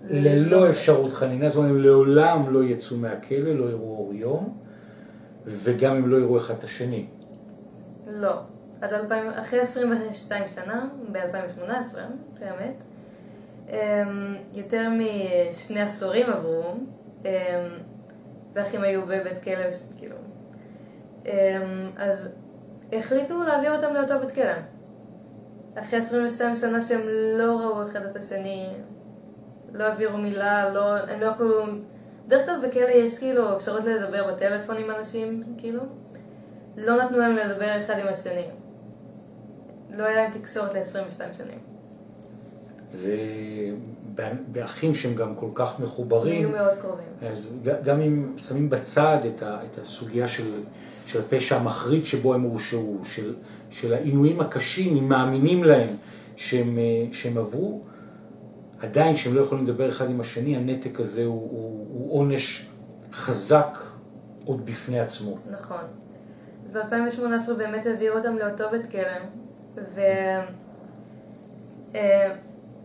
ללא 0.10 0.70
אפשרות 0.70 1.14
חנינה, 1.14 1.50
זאת 1.50 1.58
אומרת, 1.58 1.72
הם 1.72 1.78
לעולם 1.78 2.54
לא 2.54 2.64
יצאו 2.64 2.98
מהכלא, 2.98 3.54
לא 3.54 3.66
יראו 3.66 3.98
אור 3.98 4.14
יום, 4.14 4.58
וגם 5.46 5.96
הם 5.96 6.10
לא 6.10 6.18
יראו 6.18 6.38
אחד 6.38 6.54
את 6.58 6.64
השני. 6.64 7.06
לא. 8.08 8.34
עד 8.82 8.94
2000, 8.94 9.30
אחרי 9.30 9.60
22 9.60 10.48
שנה, 10.48 10.88
ב-2018, 11.12 11.96
זה 12.40 12.52
האמת, 12.52 12.84
אמ, 13.70 14.36
יותר 14.54 14.90
משני 14.90 15.82
עשורים 15.82 16.30
עברו, 16.30 16.64
אמ, 17.26 17.30
ואחים 18.54 18.82
היו 18.82 19.02
בבית 19.06 19.44
כלא, 19.44 19.72
כאילו. 19.98 20.16
אמ, 21.26 21.32
אז 21.98 22.30
החליטו 22.94 23.44
להעביר 23.44 23.76
אותם 23.76 23.94
לאותו 23.94 24.20
בית 24.20 24.32
כלא. 24.32 24.54
אחרי 25.76 26.00
22 26.00 26.56
שנה 26.56 26.82
שהם 26.82 27.02
לא 27.38 27.60
ראו 27.60 27.84
אחד 27.84 28.06
את 28.06 28.16
השני, 28.16 28.70
לא 29.74 29.84
העבירו 29.84 30.18
מילה, 30.18 30.74
לא, 30.74 30.98
הם 30.98 31.20
לא 31.22 31.26
יכלו... 31.26 31.66
בדרך 32.28 32.46
כלל 32.46 32.68
בכלא 32.68 32.90
יש 32.90 33.20
כאילו 33.20 33.56
אפשרות 33.58 33.84
לדבר 33.84 34.34
בטלפון 34.34 34.78
עם 34.78 34.92
אנשים, 34.92 35.44
כאילו. 35.58 35.82
לא 36.78 37.04
נתנו 37.04 37.18
להם 37.18 37.36
לדבר 37.36 37.80
אחד 37.80 37.94
עם 38.00 38.08
השני. 38.08 38.46
לא 39.98 40.04
היה 40.04 40.16
להם 40.16 40.32
תקשורת 40.32 40.74
ל-22 40.74 41.34
שנים. 41.34 41.60
זה 42.92 43.18
באחים 44.48 44.94
שהם 44.94 45.16
גם 45.16 45.36
כל 45.36 45.50
כך 45.54 45.80
מחוברים. 45.80 46.46
היו 46.46 46.50
מאוד 46.50 46.78
קרובים. 46.82 47.32
אז 47.32 47.58
גם 47.84 48.02
אם 48.02 48.34
שמים 48.38 48.70
בצד 48.70 49.18
את, 49.28 49.44
ה, 49.44 49.58
את 49.66 49.78
הסוגיה 49.78 50.28
של, 50.28 50.44
של 51.06 51.20
הפשע 51.20 51.56
המחריד 51.56 52.06
שבו 52.06 52.34
הם 52.34 52.42
הורשעו, 52.42 53.00
של, 53.04 53.36
של 53.70 53.94
העינויים 53.94 54.40
הקשים, 54.40 54.98
אם 54.98 55.10
מאמינים 55.10 55.64
להם 55.64 55.88
שהם, 56.36 56.78
שהם 57.12 57.38
עברו, 57.38 57.82
עדיין 58.82 59.16
שהם 59.16 59.36
לא 59.36 59.42
יכולים 59.42 59.64
לדבר 59.64 59.90
אחד 59.90 60.10
עם 60.10 60.22
השני, 60.22 60.56
הנתק 60.58 61.00
הזה 61.00 61.26
הוא, 61.26 61.50
הוא, 61.52 61.88
הוא 61.90 62.20
עונש 62.20 62.70
חזק 63.14 63.78
עוד 64.46 64.66
בפני 64.66 65.00
עצמו. 65.00 65.38
נכון. 65.52 65.84
אז 66.66 66.72
ב-2018 66.72 67.54
באמת 67.58 67.86
העבירו 67.86 68.18
אותם 68.18 68.38
לאותו 68.38 68.64
בית 68.72 68.92
כלא, 68.92 69.02
ו... 69.96 70.02
אה, 71.96 72.36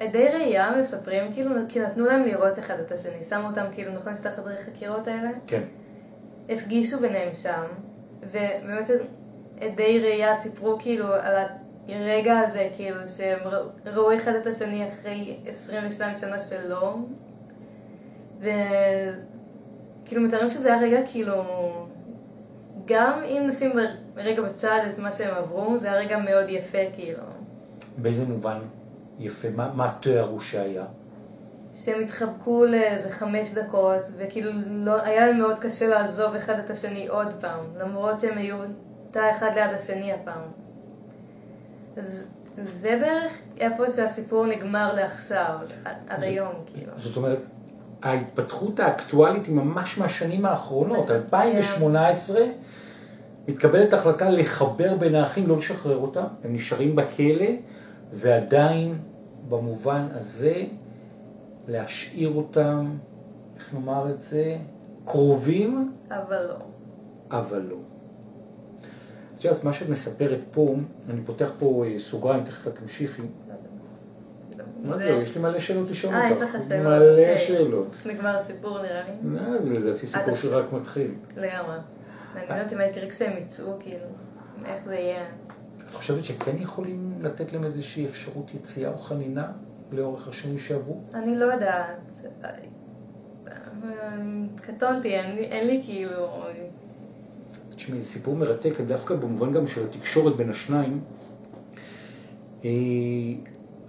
עדי 0.00 0.28
ראייה 0.28 0.76
מספרים, 0.80 1.32
כאילו, 1.32 1.50
כי 1.68 1.80
נתנו 1.80 2.06
להם 2.06 2.22
לראות 2.22 2.58
אחד 2.58 2.80
את 2.80 2.92
השני, 2.92 3.24
שמו 3.24 3.48
אותם 3.48 3.64
כאילו, 3.72 3.92
נכון, 3.92 4.12
את 4.20 4.26
החדרי 4.26 4.56
חקירות 4.56 5.08
האלה? 5.08 5.30
כן. 5.46 5.62
הפגישו 6.48 7.00
ביניהם 7.00 7.34
שם, 7.34 7.64
ובאמת 8.22 8.90
עדי 9.60 10.00
ראייה 10.00 10.36
סיפרו 10.36 10.76
כאילו 10.78 11.06
על 11.14 11.44
הרגע 11.88 12.38
הזה, 12.38 12.68
כאילו, 12.76 13.08
שהם 13.08 13.38
ראו 13.86 14.14
אחד 14.14 14.32
את 14.34 14.46
השני 14.46 14.88
אחרי 14.88 15.36
22 15.46 16.16
שנה 16.16 16.40
שלא, 16.40 16.96
וכאילו 18.38 20.22
מתארים 20.22 20.50
שזה 20.50 20.74
היה 20.74 20.82
רגע 20.82 21.00
כאילו, 21.06 21.42
גם 22.84 23.22
אם 23.24 23.42
נשים 23.46 23.70
רגע 24.16 24.42
בצד 24.42 24.78
את 24.92 24.98
מה 24.98 25.12
שהם 25.12 25.34
עברו, 25.34 25.78
זה 25.78 25.92
היה 25.92 26.00
רגע 26.00 26.18
מאוד 26.18 26.44
יפה, 26.48 26.78
כאילו. 26.94 27.22
באיזה 27.96 28.24
מובן 28.24 28.58
יפה? 29.18 29.48
מה, 29.50 29.72
מה 29.74 29.92
תיארו 30.00 30.40
שהיה? 30.40 30.84
שהם 31.74 32.00
התחבקו 32.02 32.64
לאיזה 32.64 33.10
חמש 33.10 33.54
דקות, 33.54 34.02
וכאילו 34.16 34.50
לא, 34.66 35.02
היה 35.02 35.26
להם 35.26 35.38
מאוד 35.38 35.58
קשה 35.58 35.86
לעזוב 35.86 36.34
אחד 36.34 36.58
את 36.58 36.70
השני 36.70 37.08
עוד 37.08 37.34
פעם, 37.40 37.60
למרות 37.78 38.20
שהם 38.20 38.38
היו 38.38 38.56
תא 39.10 39.30
אחד 39.30 39.50
ליד 39.54 39.70
השני 39.74 40.12
הפעם. 40.12 40.65
אז 41.96 42.26
זה 42.64 42.98
בערך 43.00 43.38
איפה 43.58 43.90
שהסיפור 43.90 44.46
נגמר 44.46 44.94
לעכשיו, 44.94 45.58
עד 46.08 46.22
היום, 46.22 46.52
כאילו. 46.66 46.92
זאת 46.96 47.16
אומרת, 47.16 47.38
ההתפתחות 48.02 48.80
האקטואלית 48.80 49.46
היא 49.46 49.54
ממש 49.54 49.98
מהשנים 49.98 50.46
האחרונות, 50.46 51.10
2018 51.10 52.40
מתקבלת 53.48 53.92
החלטה 53.92 54.30
לחבר 54.30 54.96
בין 54.96 55.14
האחים, 55.14 55.48
לא 55.48 55.56
לשחרר 55.56 55.96
אותם, 55.96 56.24
הם 56.44 56.54
נשארים 56.54 56.96
בכלא, 56.96 57.46
ועדיין 58.12 58.98
במובן 59.48 60.08
הזה 60.14 60.64
להשאיר 61.68 62.32
אותם, 62.34 62.90
איך 63.56 63.74
נאמר 63.74 64.10
את 64.10 64.20
זה, 64.20 64.56
קרובים. 65.04 65.92
אבל 66.10 66.46
לא. 66.46 66.56
אבל 67.38 67.60
לא. 67.60 67.76
את 69.38 69.44
יודעת, 69.44 69.64
מה 69.64 69.72
שאת 69.72 69.88
מספרת 69.88 70.40
פה, 70.50 70.76
אני 71.10 71.20
פותח 71.24 71.50
פה 71.58 71.84
אה, 71.86 71.98
סוגריים, 71.98 72.44
תכף 72.44 72.66
את 72.66 72.78
תמשיכי. 72.78 73.22
מה 74.84 74.96
זה? 74.98 75.04
יש 75.04 75.36
לי 75.36 75.42
מלא 75.42 75.58
שאלות 75.58 75.90
לשאול 75.90 76.14
אותך. 76.14 76.24
אה, 76.24 76.30
יש 76.30 76.42
לך 76.42 76.62
שאלות. 76.68 76.86
מלא 76.86 77.20
אוקיי. 77.20 77.38
שאלות. 77.38 77.86
נגמר 78.06 78.36
הסיפור 78.36 78.82
נראה 78.82 79.02
לי. 79.02 79.30
לא, 79.30 79.62
זה 79.62 79.74
לדעתי 79.74 80.06
סיפור 80.06 80.34
שרק 80.34 80.72
מתחיל. 80.72 81.14
לגמרי. 81.36 81.76
מעניין 82.34 82.64
אותי 82.64 82.74
מה 82.74 82.84
יקרה 82.84 83.10
כשהם 83.10 83.38
יצאו, 83.38 83.76
כאילו, 83.80 84.06
איך 84.64 84.84
זה 84.84 84.94
יהיה. 84.94 85.24
את 85.86 85.90
חושבת 85.90 86.24
שכן 86.24 86.56
יכולים 86.60 87.18
לתת 87.20 87.52
להם 87.52 87.64
איזושהי 87.64 88.06
אפשרות 88.06 88.54
יציאה 88.54 88.90
או 88.90 88.98
חנינה 88.98 89.52
לאורך 89.92 90.28
השנים 90.28 90.58
שעברו? 90.58 91.00
אני 91.14 91.36
לא 91.36 91.44
יודעת. 91.44 92.26
קטונתי, 94.62 95.14
אין 95.14 95.66
לי 95.66 95.82
כאילו... 95.84 96.26
תשמעי, 97.76 98.00
זה 98.00 98.06
סיפור 98.06 98.36
מרתק, 98.36 98.80
דווקא 98.86 99.14
במובן 99.14 99.52
גם 99.52 99.66
של 99.66 99.84
התקשורת 99.84 100.36
בין 100.36 100.50
השניים. 100.50 101.00
אה, 102.64 102.70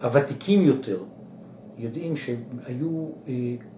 הוותיקים 0.02 0.62
יותר 0.62 1.04
יודעים 1.78 2.16
שהיו 2.16 3.10
אה, 3.28 3.34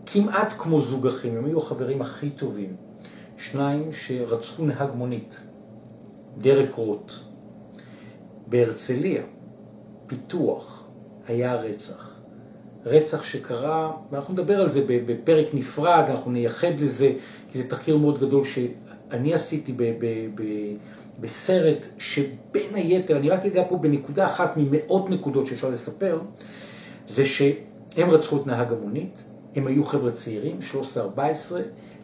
כמעט 0.06 0.54
כמו 0.58 0.80
זוג 0.80 1.08
אחים, 1.08 1.38
הם 1.38 1.46
היו 1.46 1.60
החברים 1.60 2.02
הכי 2.02 2.30
טובים. 2.30 2.76
שניים 3.38 3.92
שרצחו 3.92 4.66
נהג 4.66 4.90
מונית, 4.96 5.48
דרק 6.38 6.74
רוט. 6.74 7.14
בהרצליה, 8.48 9.24
פיתוח, 10.08 10.88
היה 11.28 11.56
רצח. 11.56 12.16
רצח 12.86 13.24
שקרה, 13.24 13.92
ואנחנו 14.12 14.34
נדבר 14.34 14.62
על 14.62 14.70
זה 14.70 14.86
בפרק 14.88 15.48
נפרד, 15.54 16.06
אנחנו 16.10 16.32
נייחד 16.32 16.80
לזה, 16.80 17.14
כי 17.52 17.62
זה 17.62 17.70
תחקיר 17.70 17.98
מאוד 17.98 18.20
גדול 18.20 18.44
שאני 19.12 19.34
עשיתי 19.34 19.74
ב, 19.74 19.84
ב, 19.84 20.06
ב, 20.36 20.44
בסרט 21.20 21.86
שבין 21.98 22.76
היתר, 22.76 23.18
אני 23.18 23.30
רק 23.30 23.46
אגע 23.46 23.64
פה 23.70 23.78
בנקודה 23.78 24.26
אחת 24.26 24.54
ממאות 24.58 25.10
נקודות 25.10 25.48
שאפשר 25.48 25.70
לספר, 25.70 26.20
זה 27.08 27.26
שהם 27.26 28.10
רצחו 28.10 28.38
את 28.38 28.48
נהג 28.48 28.72
המונית, 28.72 29.24
הם 29.56 29.68
היו 29.68 29.84
חבר'ה 29.84 30.12
צעירים, 30.12 30.60
13-14, 31.18 31.20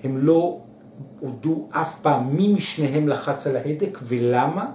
הם 0.04 0.18
לא 0.18 0.60
הודו 1.20 1.68
אף 1.72 2.02
פעם 2.02 2.36
מי 2.36 2.54
משניהם 2.54 3.08
לחץ 3.08 3.48
על 3.48 3.56
ההדק 3.56 4.00
ולמה, 4.04 4.72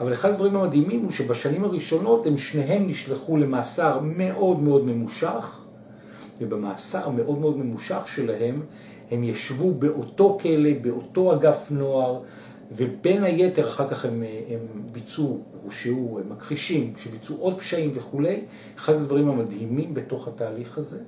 אבל 0.00 0.12
אחד 0.12 0.30
הדברים 0.30 0.56
המדהימים 0.56 1.02
הוא 1.02 1.10
שבשנים 1.10 1.64
הראשונות 1.64 2.26
הם 2.26 2.36
שניהם 2.36 2.86
נשלחו 2.86 3.36
למאסר 3.36 4.00
מאוד 4.02 4.60
מאוד 4.60 4.84
ממושך, 4.84 5.60
ובמאסר 6.40 7.06
המאוד 7.06 7.38
מאוד 7.38 7.58
ממושך 7.58 8.02
שלהם 8.06 8.62
הם 9.12 9.24
ישבו 9.24 9.74
באותו 9.74 10.38
כלא, 10.42 10.70
באותו 10.82 11.34
אגף 11.34 11.70
נוער, 11.70 12.20
ובין 12.72 13.24
היתר 13.24 13.68
אחר 13.68 13.88
כך 13.88 14.04
הם, 14.04 14.22
הם 14.48 14.58
ביצעו, 14.92 15.40
הורשעו, 15.62 16.20
הם 16.20 16.32
מכחישים, 16.32 16.92
שביצעו 16.98 17.36
עוד 17.36 17.58
פשעים 17.58 17.90
וכולי. 17.94 18.40
אחד 18.78 18.92
הדברים 18.92 19.28
המדהימים 19.28 19.94
בתוך 19.94 20.28
התהליך 20.28 20.78
הזה, 20.78 20.98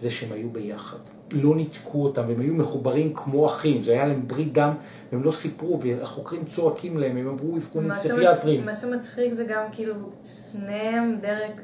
זה 0.00 0.10
שהם 0.10 0.32
היו 0.32 0.50
ביחד. 0.50 0.96
לא 1.32 1.56
ניתקו 1.56 2.04
אותם, 2.04 2.22
הם 2.22 2.40
היו 2.40 2.54
מחוברים 2.54 3.14
כמו 3.14 3.46
אחים, 3.46 3.82
זה 3.82 3.92
היה 3.92 4.06
להם 4.06 4.28
ברית 4.28 4.52
דם, 4.52 4.74
והם 5.12 5.22
לא 5.22 5.32
סיפרו, 5.32 5.80
והחוקרים 5.80 6.44
צועקים 6.44 6.98
להם, 6.98 7.16
הם 7.16 7.28
עברו 7.28 7.56
אבחונים 7.56 7.94
פסיכיאטריים. 7.94 8.66
מה 8.66 8.74
שמצחיק 8.74 9.34
זה 9.34 9.44
גם 9.44 9.62
כאילו, 9.72 9.94
שניהם, 10.24 11.18
דרק 11.20 11.60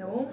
והוא, 0.00 0.26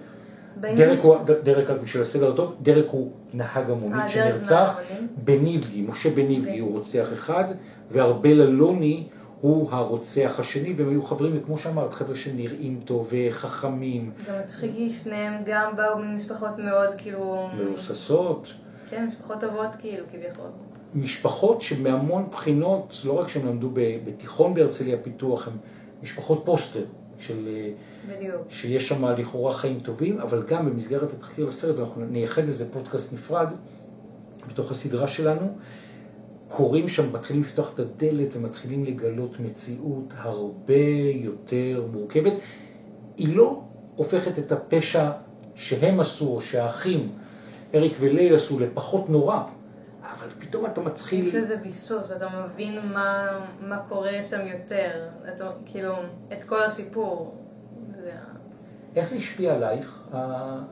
דרק 0.58 0.99
הוא, 0.99 1.16
דרק 1.43 1.70
רק 1.70 1.80
בשביל 1.84 2.01
הסדר 2.01 2.34
הטוב, 2.34 2.56
דרק 2.62 2.86
הוא 2.89 3.12
נהג 3.34 3.70
המונית 3.70 3.99
אה, 3.99 4.10
שנרצח, 4.10 4.80
בניבגי, 5.24 5.82
משה 5.82 6.10
בניבגי 6.10 6.60
הוא 6.60 6.72
רוצח 6.78 7.14
אחד, 7.14 7.43
וארבל 7.91 8.41
אלוני 8.41 9.03
הוא 9.41 9.72
הרוצח 9.72 10.39
השני, 10.39 10.74
והם 10.78 10.89
היו 10.89 11.01
חברים, 11.01 11.41
כמו 11.45 11.58
שאמרת, 11.58 11.93
חבר'ה 11.93 12.16
שנראים 12.16 12.80
טוב 12.86 13.12
וחכמים. 13.12 14.12
גם 14.30 14.34
מצחיקי, 14.43 14.93
שניהם 14.93 15.43
גם 15.45 15.76
באו 15.76 15.99
ממשפחות 15.99 16.58
מאוד 16.58 16.95
כאילו... 16.97 17.47
מבוססות. 17.58 18.53
כן, 18.89 19.08
משפחות 19.08 19.39
טובות 19.39 19.76
כאילו, 19.80 20.06
כביכול. 20.12 20.47
משפחות 20.95 21.62
שמהמון 21.62 22.28
בחינות, 22.32 23.01
לא 23.06 23.20
רק 23.20 23.28
שהם 23.28 23.47
למדו 23.47 23.70
בתיכון 23.74 24.53
בהרצליה 24.53 24.97
פיתוח, 24.97 25.47
הם 25.47 25.53
משפחות 26.03 26.41
פוסטר. 26.45 26.84
של... 27.20 27.49
בדיוק. 28.09 28.41
שיש 28.49 28.89
שם 28.89 29.05
לכאורה 29.05 29.53
חיים 29.53 29.80
טובים, 29.80 30.20
אבל 30.20 30.43
גם 30.47 30.66
במסגרת 30.66 31.13
התחקיר 31.13 31.45
לסרט, 31.45 31.80
ואנחנו 31.80 32.05
נייחד 32.05 32.47
לזה 32.47 32.74
פודקאסט 32.74 33.13
נפרד, 33.13 33.53
בתוך 34.47 34.72
הסדרה 34.72 35.07
שלנו, 35.07 35.57
קוראים 36.47 36.88
שם, 36.88 37.13
מתחילים 37.13 37.41
לפתוח 37.41 37.74
את 37.74 37.80
הדלת 37.80 38.36
ומתחילים 38.36 38.86
לגלות 38.86 39.39
מציאות 39.39 40.13
הרבה 40.18 40.74
יותר 41.13 41.88
מורכבת. 41.93 42.34
היא 43.18 43.36
לא 43.36 43.61
הופכת 43.95 44.39
את 44.39 44.51
הפשע 44.51 45.11
שהם 45.55 45.99
עשו, 45.99 46.28
או 46.28 46.41
שהאחים, 46.41 47.11
אריק 47.76 47.93
וליי 47.99 48.36
עשו, 48.36 48.59
לפחות 48.59 49.09
נורא. 49.09 49.41
אבל 50.20 50.28
פתאום 50.39 50.66
אתה 50.66 50.82
מתחיל... 50.82 51.28
יש 51.28 51.36
איזה 51.36 51.57
ביסוס, 51.57 52.11
אתה 52.11 52.28
מבין 52.30 52.91
מה, 52.93 53.39
מה 53.61 53.78
קורה 53.89 54.24
שם 54.24 54.47
יותר, 54.47 55.07
אתה, 55.34 55.51
כאילו, 55.66 55.95
את 56.34 56.43
כל 56.43 56.63
הסיפור. 56.63 57.36
זה... 58.01 58.11
איך 58.95 59.07
זה 59.07 59.16
השפיע 59.16 59.53
עלייך, 59.53 60.07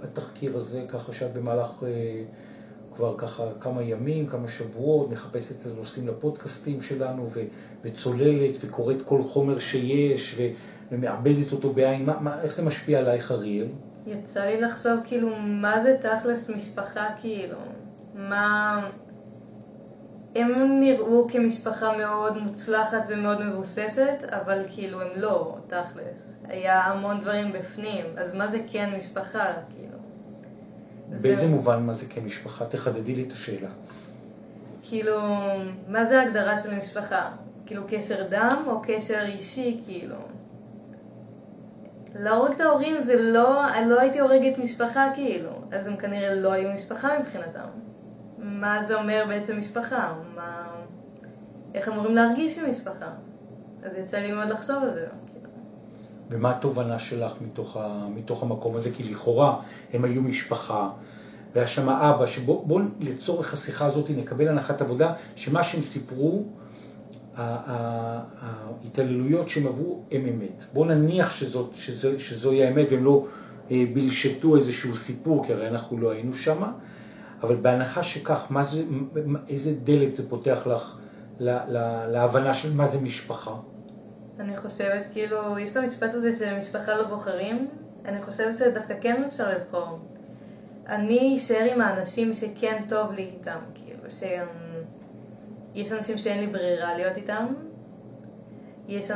התחקיר 0.03 0.57
הזה, 0.57 0.85
ככה 0.87 1.13
שאת 1.13 1.33
במהלך... 1.33 1.83
אה, 1.83 2.23
כבר 2.95 3.17
ככה 3.17 3.43
כמה 3.59 3.81
ימים, 3.83 4.27
כמה 4.27 4.47
שבועות, 4.47 5.11
מחפשת 5.11 5.61
את 5.61 5.71
הנושאים 5.71 6.07
לפודקאסטים 6.07 6.81
שלנו 6.81 7.29
ו- 7.33 7.43
וצוללת 7.83 8.57
וקוראת 8.61 9.01
כל 9.01 9.23
חומר 9.23 9.59
שיש 9.59 10.35
ו- 10.37 10.47
ומעבדת 10.91 11.51
אותו 11.51 11.73
בעין, 11.73 12.05
מה, 12.05 12.19
מה, 12.19 12.41
איך 12.41 12.53
זה 12.53 12.63
משפיע 12.63 12.99
עלייך 12.99 13.31
אריאל? 13.31 13.67
יצא 14.07 14.43
לי 14.43 14.61
לחשוב 14.61 14.99
כאילו 15.05 15.29
מה 15.39 15.83
זה 15.83 15.97
תכלס 16.01 16.49
משפחה 16.49 17.07
כאילו, 17.21 17.57
מה... 18.15 18.89
הם 20.36 20.79
נראו 20.79 21.27
כמשפחה 21.29 21.97
מאוד 21.97 22.38
מוצלחת 22.38 23.03
ומאוד 23.07 23.41
מבוססת, 23.41 24.23
אבל 24.29 24.63
כאילו 24.69 25.01
הם 25.01 25.07
לא, 25.15 25.57
תכלס. 25.67 26.36
היה 26.43 26.81
המון 26.81 27.21
דברים 27.21 27.51
בפנים, 27.51 28.05
אז 28.17 28.36
מה 28.36 28.47
זה 28.47 28.59
כן 28.71 28.93
משפחה, 28.97 29.45
כאילו? 29.75 29.97
באיזה 31.21 31.41
זה... 31.41 31.47
מובן 31.47 31.84
מה 31.84 31.93
זה 31.93 32.05
כמשפחה? 32.05 32.65
תחדדי 32.65 33.15
לי 33.15 33.23
את 33.23 33.31
השאלה. 33.31 33.69
כאילו, 34.84 35.19
מה 35.88 36.05
זה 36.05 36.19
ההגדרה 36.19 36.57
של 36.57 36.73
המשפחה? 36.73 37.29
כאילו 37.65 37.84
קשר 37.88 38.27
דם 38.29 38.63
או 38.67 38.81
קשר 38.84 39.21
אישי, 39.25 39.81
כאילו? 39.86 40.15
להורג 42.15 42.51
את 42.51 42.61
ההורים 42.61 43.01
זה 43.01 43.21
לא, 43.21 43.63
לא 43.86 43.99
הייתי 43.99 44.19
הורגת 44.19 44.57
משפחה 44.57 45.11
כאילו, 45.15 45.51
אז 45.71 45.88
הם 45.88 45.95
כנראה 45.95 46.36
לא 46.36 46.51
היו 46.51 46.73
משפחה 46.73 47.19
מבחינתם. 47.19 47.67
מה 48.43 48.83
זה 48.83 48.95
אומר 48.95 49.25
בעצם 49.27 49.59
משפחה? 49.59 50.13
מה... 50.35 50.67
איך 51.73 51.87
אמורים 51.87 52.15
להרגיש 52.15 52.59
עם 52.59 52.69
משפחה? 52.69 53.09
אז 53.83 53.91
יצא 53.97 54.17
לי 54.17 54.31
מאוד 54.31 54.49
לחשוב 54.49 54.83
על 54.83 54.93
זה. 54.93 55.07
ומה 56.29 56.51
התובנה 56.51 56.99
שלך 56.99 57.33
מתוך, 57.41 57.77
ה, 57.77 58.07
מתוך 58.15 58.43
המקום 58.43 58.75
הזה? 58.75 58.91
כי 58.91 59.03
לכאורה 59.03 59.59
הם 59.93 60.05
היו 60.05 60.21
משפחה, 60.21 60.89
והיה 61.55 61.67
שם 61.67 61.89
אבא, 61.89 62.25
שבואו 62.25 62.79
לצורך 62.99 63.53
השיחה 63.53 63.85
הזאת 63.85 64.09
נקבל 64.09 64.47
הנחת 64.47 64.81
עבודה, 64.81 65.13
שמה 65.35 65.63
שהם 65.63 65.81
סיפרו, 65.81 66.43
ההתעללויות 68.41 69.49
שהם 69.49 69.67
עברו 69.67 70.01
הם 70.11 70.25
אמת. 70.25 70.63
בואו 70.73 70.85
נניח 70.85 71.31
שזאת, 71.31 71.71
שזו, 71.75 72.19
שזוהי 72.19 72.63
האמת 72.63 72.87
והם 72.91 73.03
לא 73.03 73.25
אה, 73.71 73.83
בלשתו 73.93 74.55
איזשהו 74.55 74.95
סיפור, 74.95 75.45
כי 75.45 75.53
הרי 75.53 75.67
אנחנו 75.67 75.97
לא 75.97 76.11
היינו 76.11 76.33
שם, 76.33 76.63
אבל 77.43 77.55
בהנחה 77.55 78.03
שכך, 78.03 78.45
מה 78.49 78.63
זה, 78.63 78.83
איזה 79.49 79.71
דלת 79.83 80.15
זה 80.15 80.29
פותח 80.29 80.67
לך 80.67 80.97
לה, 81.39 81.65
לה, 81.67 82.07
להבנה 82.07 82.53
של 82.53 82.73
מה 82.73 82.87
זה 82.87 83.01
משפחה? 83.01 83.55
אני 84.39 84.57
חושבת, 84.57 85.07
כאילו, 85.13 85.59
יש 85.59 85.71
את 85.71 85.77
המשפט 85.77 86.13
הזה 86.13 86.35
שמשפחה 86.35 86.95
לא 86.95 87.07
בוחרים, 87.07 87.67
אני 88.05 88.21
חושבת 88.21 88.57
שדווקא 88.57 88.93
כן 89.01 89.23
אפשר 89.27 89.49
לבחור. 89.49 89.99
אני 90.87 91.37
אשאר 91.37 91.73
עם 91.73 91.81
האנשים 91.81 92.33
שכן 92.33 92.83
טוב 92.89 93.11
לי 93.11 93.21
איתם, 93.21 93.59
כאילו, 93.73 94.03
שיש 94.09 95.91
אנשים 95.91 96.17
שאין 96.17 96.39
לי 96.39 96.47
ברירה 96.47 96.97
להיות 96.97 97.17
איתם, 97.17 97.45
יש, 98.87 99.11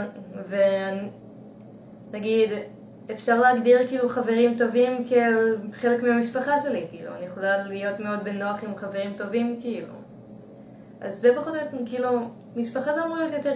ונגיד, 2.11 2.49
אפשר 3.11 3.41
להגדיר 3.41 3.87
כאילו 3.87 4.09
חברים 4.09 4.57
טובים 4.57 5.05
כחלק 5.71 6.03
מהמשפחה 6.03 6.59
שלי, 6.59 6.85
כאילו, 6.89 7.15
אני 7.17 7.25
יכולה 7.25 7.67
להיות 7.67 7.99
מאוד 7.99 8.23
בנוח 8.23 8.63
עם 8.63 8.75
חברים 8.77 9.13
טובים, 9.17 9.57
כאילו. 9.61 9.93
אז 11.01 11.21
זה 11.21 11.35
פחות 11.35 11.53
או 11.53 11.55
יותר, 11.55 11.77
כאילו, 11.85 12.09
משפחה 12.55 12.93
זה 12.93 13.05
אמור 13.05 13.17
להיות 13.17 13.33
יותר 13.33 13.53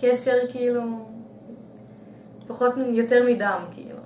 קשר 0.00 0.36
כאילו, 0.48 0.82
פחות 2.46 2.74
יותר 2.88 3.26
מדם 3.26 3.64
כאילו. 3.72 3.96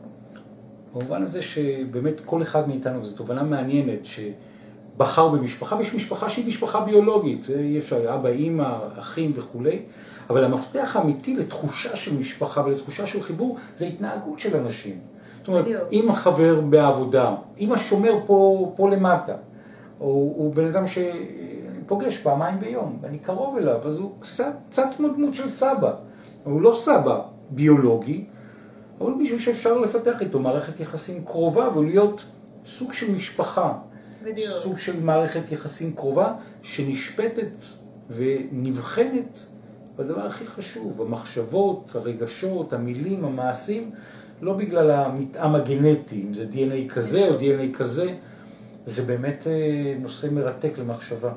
במובן 0.93 1.23
הזה 1.23 1.43
שבאמת 1.43 2.21
כל 2.25 2.43
אחד 2.43 2.69
מאיתנו, 2.69 3.05
זו 3.05 3.17
תובנה 3.17 3.43
מעניינת, 3.43 4.07
שבחר 4.99 5.29
במשפחה, 5.29 5.77
ויש 5.77 5.95
משפחה 5.95 6.29
שהיא 6.29 6.47
משפחה 6.47 6.81
ביולוגית, 6.81 7.47
אי 7.59 7.79
אפשר, 7.79 8.15
אבא, 8.15 8.29
אימא, 8.29 8.79
אחים 8.99 9.33
וכולי, 9.35 9.79
אבל 10.31 10.45
המפתח 10.45 10.97
האמיתי 10.97 11.37
לתחושה 11.37 11.97
של 11.97 12.19
משפחה 12.19 12.63
ולתחושה 12.67 13.07
של 13.07 13.23
חיבור, 13.23 13.57
זה 13.77 13.85
התנהגות 13.85 14.41
של 14.41 14.57
אנשים. 14.57 14.99
זאת 15.39 15.49
אומרת, 15.49 15.67
אם 15.93 16.11
החבר 16.11 16.61
בעבודה, 16.61 17.35
אם 17.59 17.73
השומר 17.73 18.13
פה, 18.27 18.73
פה 18.77 18.91
למטה, 18.91 19.35
הוא, 19.99 20.35
הוא 20.37 20.55
בן 20.55 20.65
אדם 20.65 20.87
ש... 20.87 20.99
פוגש 21.87 22.19
פעמיים 22.19 22.61
ביום, 22.61 22.99
ואני 23.01 23.19
קרוב 23.19 23.57
אליו, 23.57 23.79
אז 23.85 23.99
הוא 23.99 24.13
קצת, 24.21 24.53
קצת 24.71 24.87
כמו 24.97 25.09
דמות 25.09 25.35
של 25.35 25.49
סבא. 25.49 25.93
הוא 26.45 26.63
לא 26.63 26.77
סבא 26.81 27.21
ביולוגי, 27.51 28.25
אבל 29.01 29.13
מישהו 29.13 29.41
שאפשר 29.41 29.79
לפתח 29.79 30.21
איתו 30.21 30.39
מערכת 30.39 30.81
יחסים 30.81 31.25
קרובה 31.25 31.79
ולהיות 31.79 32.25
סוג 32.65 32.93
של 32.93 33.15
משפחה. 33.15 33.73
בדיוק. 34.23 34.49
סוג 34.49 34.79
של 34.79 35.01
מערכת 35.01 35.53
יחסים 35.53 35.93
קרובה 35.93 36.35
שנשפטת 36.63 37.51
ונבחנת 38.11 39.47
בדבר 39.97 40.27
הכי 40.27 40.47
חשוב, 40.47 41.03
המחשבות, 41.03 41.91
הרגשות, 41.95 42.73
המילים, 42.73 43.25
המעשים, 43.25 43.91
לא 44.41 44.53
בגלל 44.53 44.91
המתאם 44.91 45.55
הגנטי, 45.55 46.23
אם 46.23 46.35
זה 46.35 46.47
DNA 46.53 46.93
כזה 46.95 47.29
או 47.29 47.39
DNA 47.39 47.77
כזה, 47.79 48.15
זה 48.87 49.03
באמת 49.03 49.47
אה, 49.47 49.95
נושא 50.01 50.27
מרתק 50.33 50.79
למחשבה. 50.79 51.33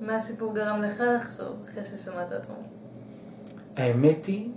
מה 0.00 0.16
הסיפור 0.16 0.54
גרם 0.54 0.82
לך 0.82 1.02
לחזור 1.16 1.56
אחרי 1.64 1.84
ששמעת 1.84 2.32
אותו? 2.32 2.52
האמת 3.76 4.26
היא, 4.26 4.48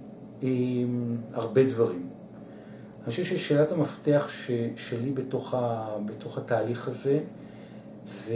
אה, 0.43 0.50
הרבה 1.34 1.64
דברים. 1.64 2.14
אני 3.06 3.12
חושב 3.12 3.24
ששאלת 3.24 3.72
המפתח 3.72 4.28
ש, 4.30 4.51
שלי 4.76 5.12
בתוך, 5.12 5.53
ה, 5.53 5.88
בתוך 6.06 6.38
התהליך 6.38 6.88
הזה, 6.88 7.20
זה 8.06 8.36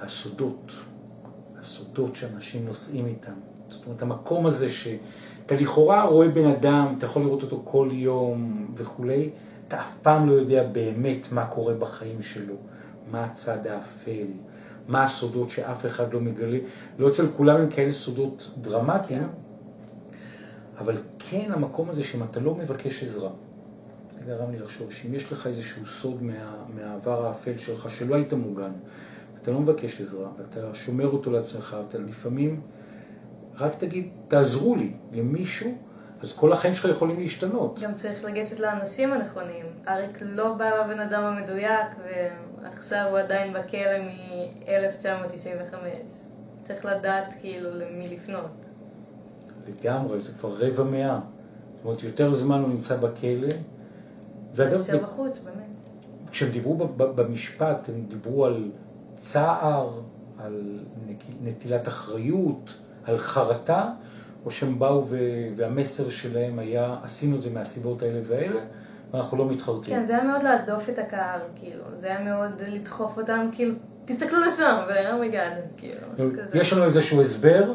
הסודות, 0.00 0.72
הסודות 1.60 2.14
שאנשים 2.14 2.66
נושאים 2.66 3.06
איתם. 3.06 3.32
זאת 3.68 3.86
אומרת, 3.86 4.02
המקום 4.02 4.46
הזה 4.46 4.70
שאתה 4.70 5.54
לכאורה 5.54 6.04
רואה 6.04 6.28
בן 6.28 6.46
אדם, 6.46 6.94
אתה 6.98 7.06
יכול 7.06 7.22
לראות 7.22 7.42
אותו 7.42 7.62
כל 7.64 7.88
יום 7.92 8.66
וכולי, 8.76 9.30
אתה 9.68 9.80
אף 9.80 9.98
פעם 9.98 10.28
לא 10.28 10.32
יודע 10.32 10.66
באמת 10.66 11.32
מה 11.32 11.46
קורה 11.46 11.74
בחיים 11.74 12.22
שלו, 12.22 12.54
מה 13.10 13.24
הצד 13.24 13.66
האפל, 13.66 14.26
מה 14.88 15.04
הסודות 15.04 15.50
שאף 15.50 15.86
אחד 15.86 16.14
לא 16.14 16.20
מגלה. 16.20 16.58
לא 16.98 17.08
אצל 17.08 17.26
כולם 17.36 17.56
הם 17.56 17.70
כאלה 17.70 17.92
סודות 17.92 18.50
דרמטיים, 18.60 19.22
כן. 19.22 19.43
אבל 20.78 20.96
כן 21.18 21.52
המקום 21.52 21.90
הזה 21.90 22.02
שאם 22.02 22.22
אתה 22.22 22.40
לא 22.40 22.54
מבקש 22.54 23.02
עזרה, 23.02 23.30
זה 24.14 24.20
גרם 24.26 24.50
לי 24.50 24.58
לחשוב 24.58 24.92
שאם 24.92 25.14
יש 25.14 25.32
לך 25.32 25.46
איזשהו 25.46 25.86
סוד 25.86 26.22
מה, 26.22 26.64
מהעבר 26.74 27.26
האפל 27.26 27.56
שלך 27.56 27.90
שלא 27.90 28.14
היית 28.14 28.32
מוגן, 28.32 28.72
אתה 29.42 29.50
לא 29.50 29.60
מבקש 29.60 30.00
עזרה 30.00 30.28
ואתה 30.38 30.74
שומר 30.74 31.06
אותו 31.06 31.30
לעצמך, 31.30 31.76
אתה 31.88 31.98
לפעמים 31.98 32.60
רק 33.58 33.74
תגיד, 33.74 34.16
תעזרו 34.28 34.76
לי, 34.76 34.92
למישהו, 35.12 35.78
אז 36.20 36.32
כל 36.32 36.52
החיים 36.52 36.74
שלך 36.74 36.90
יכולים 36.90 37.20
להשתנות. 37.20 37.78
גם 37.82 37.94
צריך 37.94 38.24
לגשת 38.24 38.60
לאנשים 38.60 39.12
הנכונים. 39.12 39.66
אריק 39.88 40.18
לא 40.22 40.54
בא 40.54 40.70
לבן 40.70 41.00
אדם 41.00 41.22
המדויק, 41.22 41.86
ועכשיו 42.62 43.06
הוא 43.10 43.18
עדיין 43.18 43.52
בכלא 43.52 43.98
מ-1995. 43.98 45.74
צריך 46.62 46.84
לדעת 46.84 47.34
כאילו 47.40 47.70
למי 47.70 48.16
לפנות. 48.16 48.63
לגמרי, 49.68 50.20
זה 50.20 50.32
כבר 50.32 50.54
רבע 50.58 50.84
מאה. 50.84 51.18
זאת 51.76 51.84
אומרת, 51.84 52.02
יותר 52.02 52.32
זמן 52.32 52.60
הוא 52.60 52.68
נמצא 52.68 52.96
בכלא. 52.96 53.48
ואגב, 54.54 54.78
בחוץ, 55.02 55.38
באמת. 55.44 55.64
כשהם 56.30 56.50
דיברו 56.50 56.76
במשפט, 56.96 57.88
הם 57.88 58.04
דיברו 58.08 58.46
על 58.46 58.70
צער, 59.16 60.00
על 60.38 60.80
נטילת 61.42 61.88
אחריות, 61.88 62.74
על 63.04 63.18
חרטה, 63.18 63.90
או 64.44 64.50
שהם 64.50 64.78
באו 64.78 65.06
והמסר 65.56 66.10
שלהם 66.10 66.58
היה, 66.58 66.96
עשינו 67.02 67.36
את 67.36 67.42
זה 67.42 67.50
מהסיבות 67.50 68.02
האלה 68.02 68.20
והאלה, 68.22 68.60
ואנחנו 69.10 69.38
לא 69.38 69.48
מתחרטים. 69.48 69.94
כן, 69.94 70.04
זה 70.04 70.12
היה 70.12 70.24
מאוד 70.24 70.42
להדוף 70.42 70.88
את 70.88 70.98
הקהל, 70.98 71.40
כאילו, 71.56 71.84
זה 71.96 72.06
היה 72.06 72.24
מאוד 72.24 72.62
לדחוף 72.66 73.18
אותם, 73.18 73.48
כאילו, 73.52 73.74
תסתכלו 74.04 74.40
לשם, 74.40 74.76
ו 74.88 75.52
oh 75.52 75.58
my 75.58 75.63
god, 75.63 75.74
oh 75.74 75.80
כאילו. 75.80 76.28
יש 76.54 76.72
לנו 76.72 76.84
איזשהו 76.84 77.22
הסבר, 77.22 77.74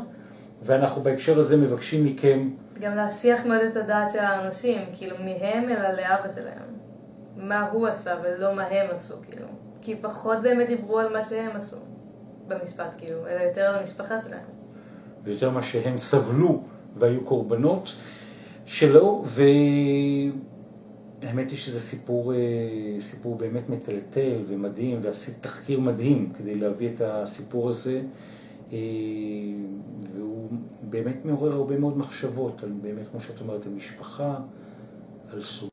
ואנחנו 0.61 1.01
בהקשר 1.01 1.39
הזה 1.39 1.57
מבקשים 1.57 2.05
מכם... 2.05 2.49
גם 2.79 2.95
להסיח 2.95 3.45
מאוד 3.45 3.61
את 3.61 3.75
הדעת 3.75 4.11
של 4.11 4.19
האנשים, 4.19 4.81
כאילו, 4.93 5.15
מהם 5.17 5.69
אלא 5.69 5.89
לאבא 5.89 6.29
שלהם. 6.35 6.69
מה 7.37 7.69
הוא 7.69 7.87
עשה 7.87 8.15
ולא 8.23 8.55
מה 8.55 8.63
הם 8.63 8.87
עשו, 8.95 9.13
כאילו. 9.31 9.47
כי 9.81 9.95
פחות 10.01 10.41
באמת 10.41 10.67
דיברו 10.67 10.99
על 10.99 11.13
מה 11.13 11.23
שהם 11.23 11.55
עשו 11.55 11.77
במשפט, 12.47 12.95
כאילו, 12.97 13.27
אלא 13.27 13.41
יותר 13.41 13.61
על 13.61 13.75
המשפחה 13.75 14.19
שלהם. 14.19 14.45
ויותר 15.23 15.49
מה 15.49 15.61
שהם 15.61 15.97
סבלו 15.97 16.63
והיו 16.95 17.25
קורבנות 17.25 17.95
שלו, 18.65 19.23
והאמת 21.23 21.49
היא 21.49 21.57
שזה 21.57 21.79
סיפור, 21.79 22.33
אה, 22.33 22.37
סיפור 22.99 23.35
באמת 23.35 23.69
מטלטל 23.69 24.43
ומדהים, 24.47 24.99
ועשית 25.01 25.35
תחקיר 25.41 25.79
מדהים 25.79 26.33
כדי 26.37 26.55
להביא 26.55 26.89
את 26.89 27.01
הסיפור 27.05 27.69
הזה, 27.69 28.01
והוא 30.13 30.49
באמת 30.89 31.25
מעורר 31.25 31.53
הרבה 31.53 31.79
מאוד 31.79 31.97
מחשבות, 31.97 32.63
על 32.63 32.71
באמת, 32.81 33.07
כמו 33.07 33.19
שאת 33.19 33.41
אומרת, 33.41 33.65
על 33.65 33.71
משפחה, 33.71 34.39
על 35.29 35.41
סוג. 35.41 35.69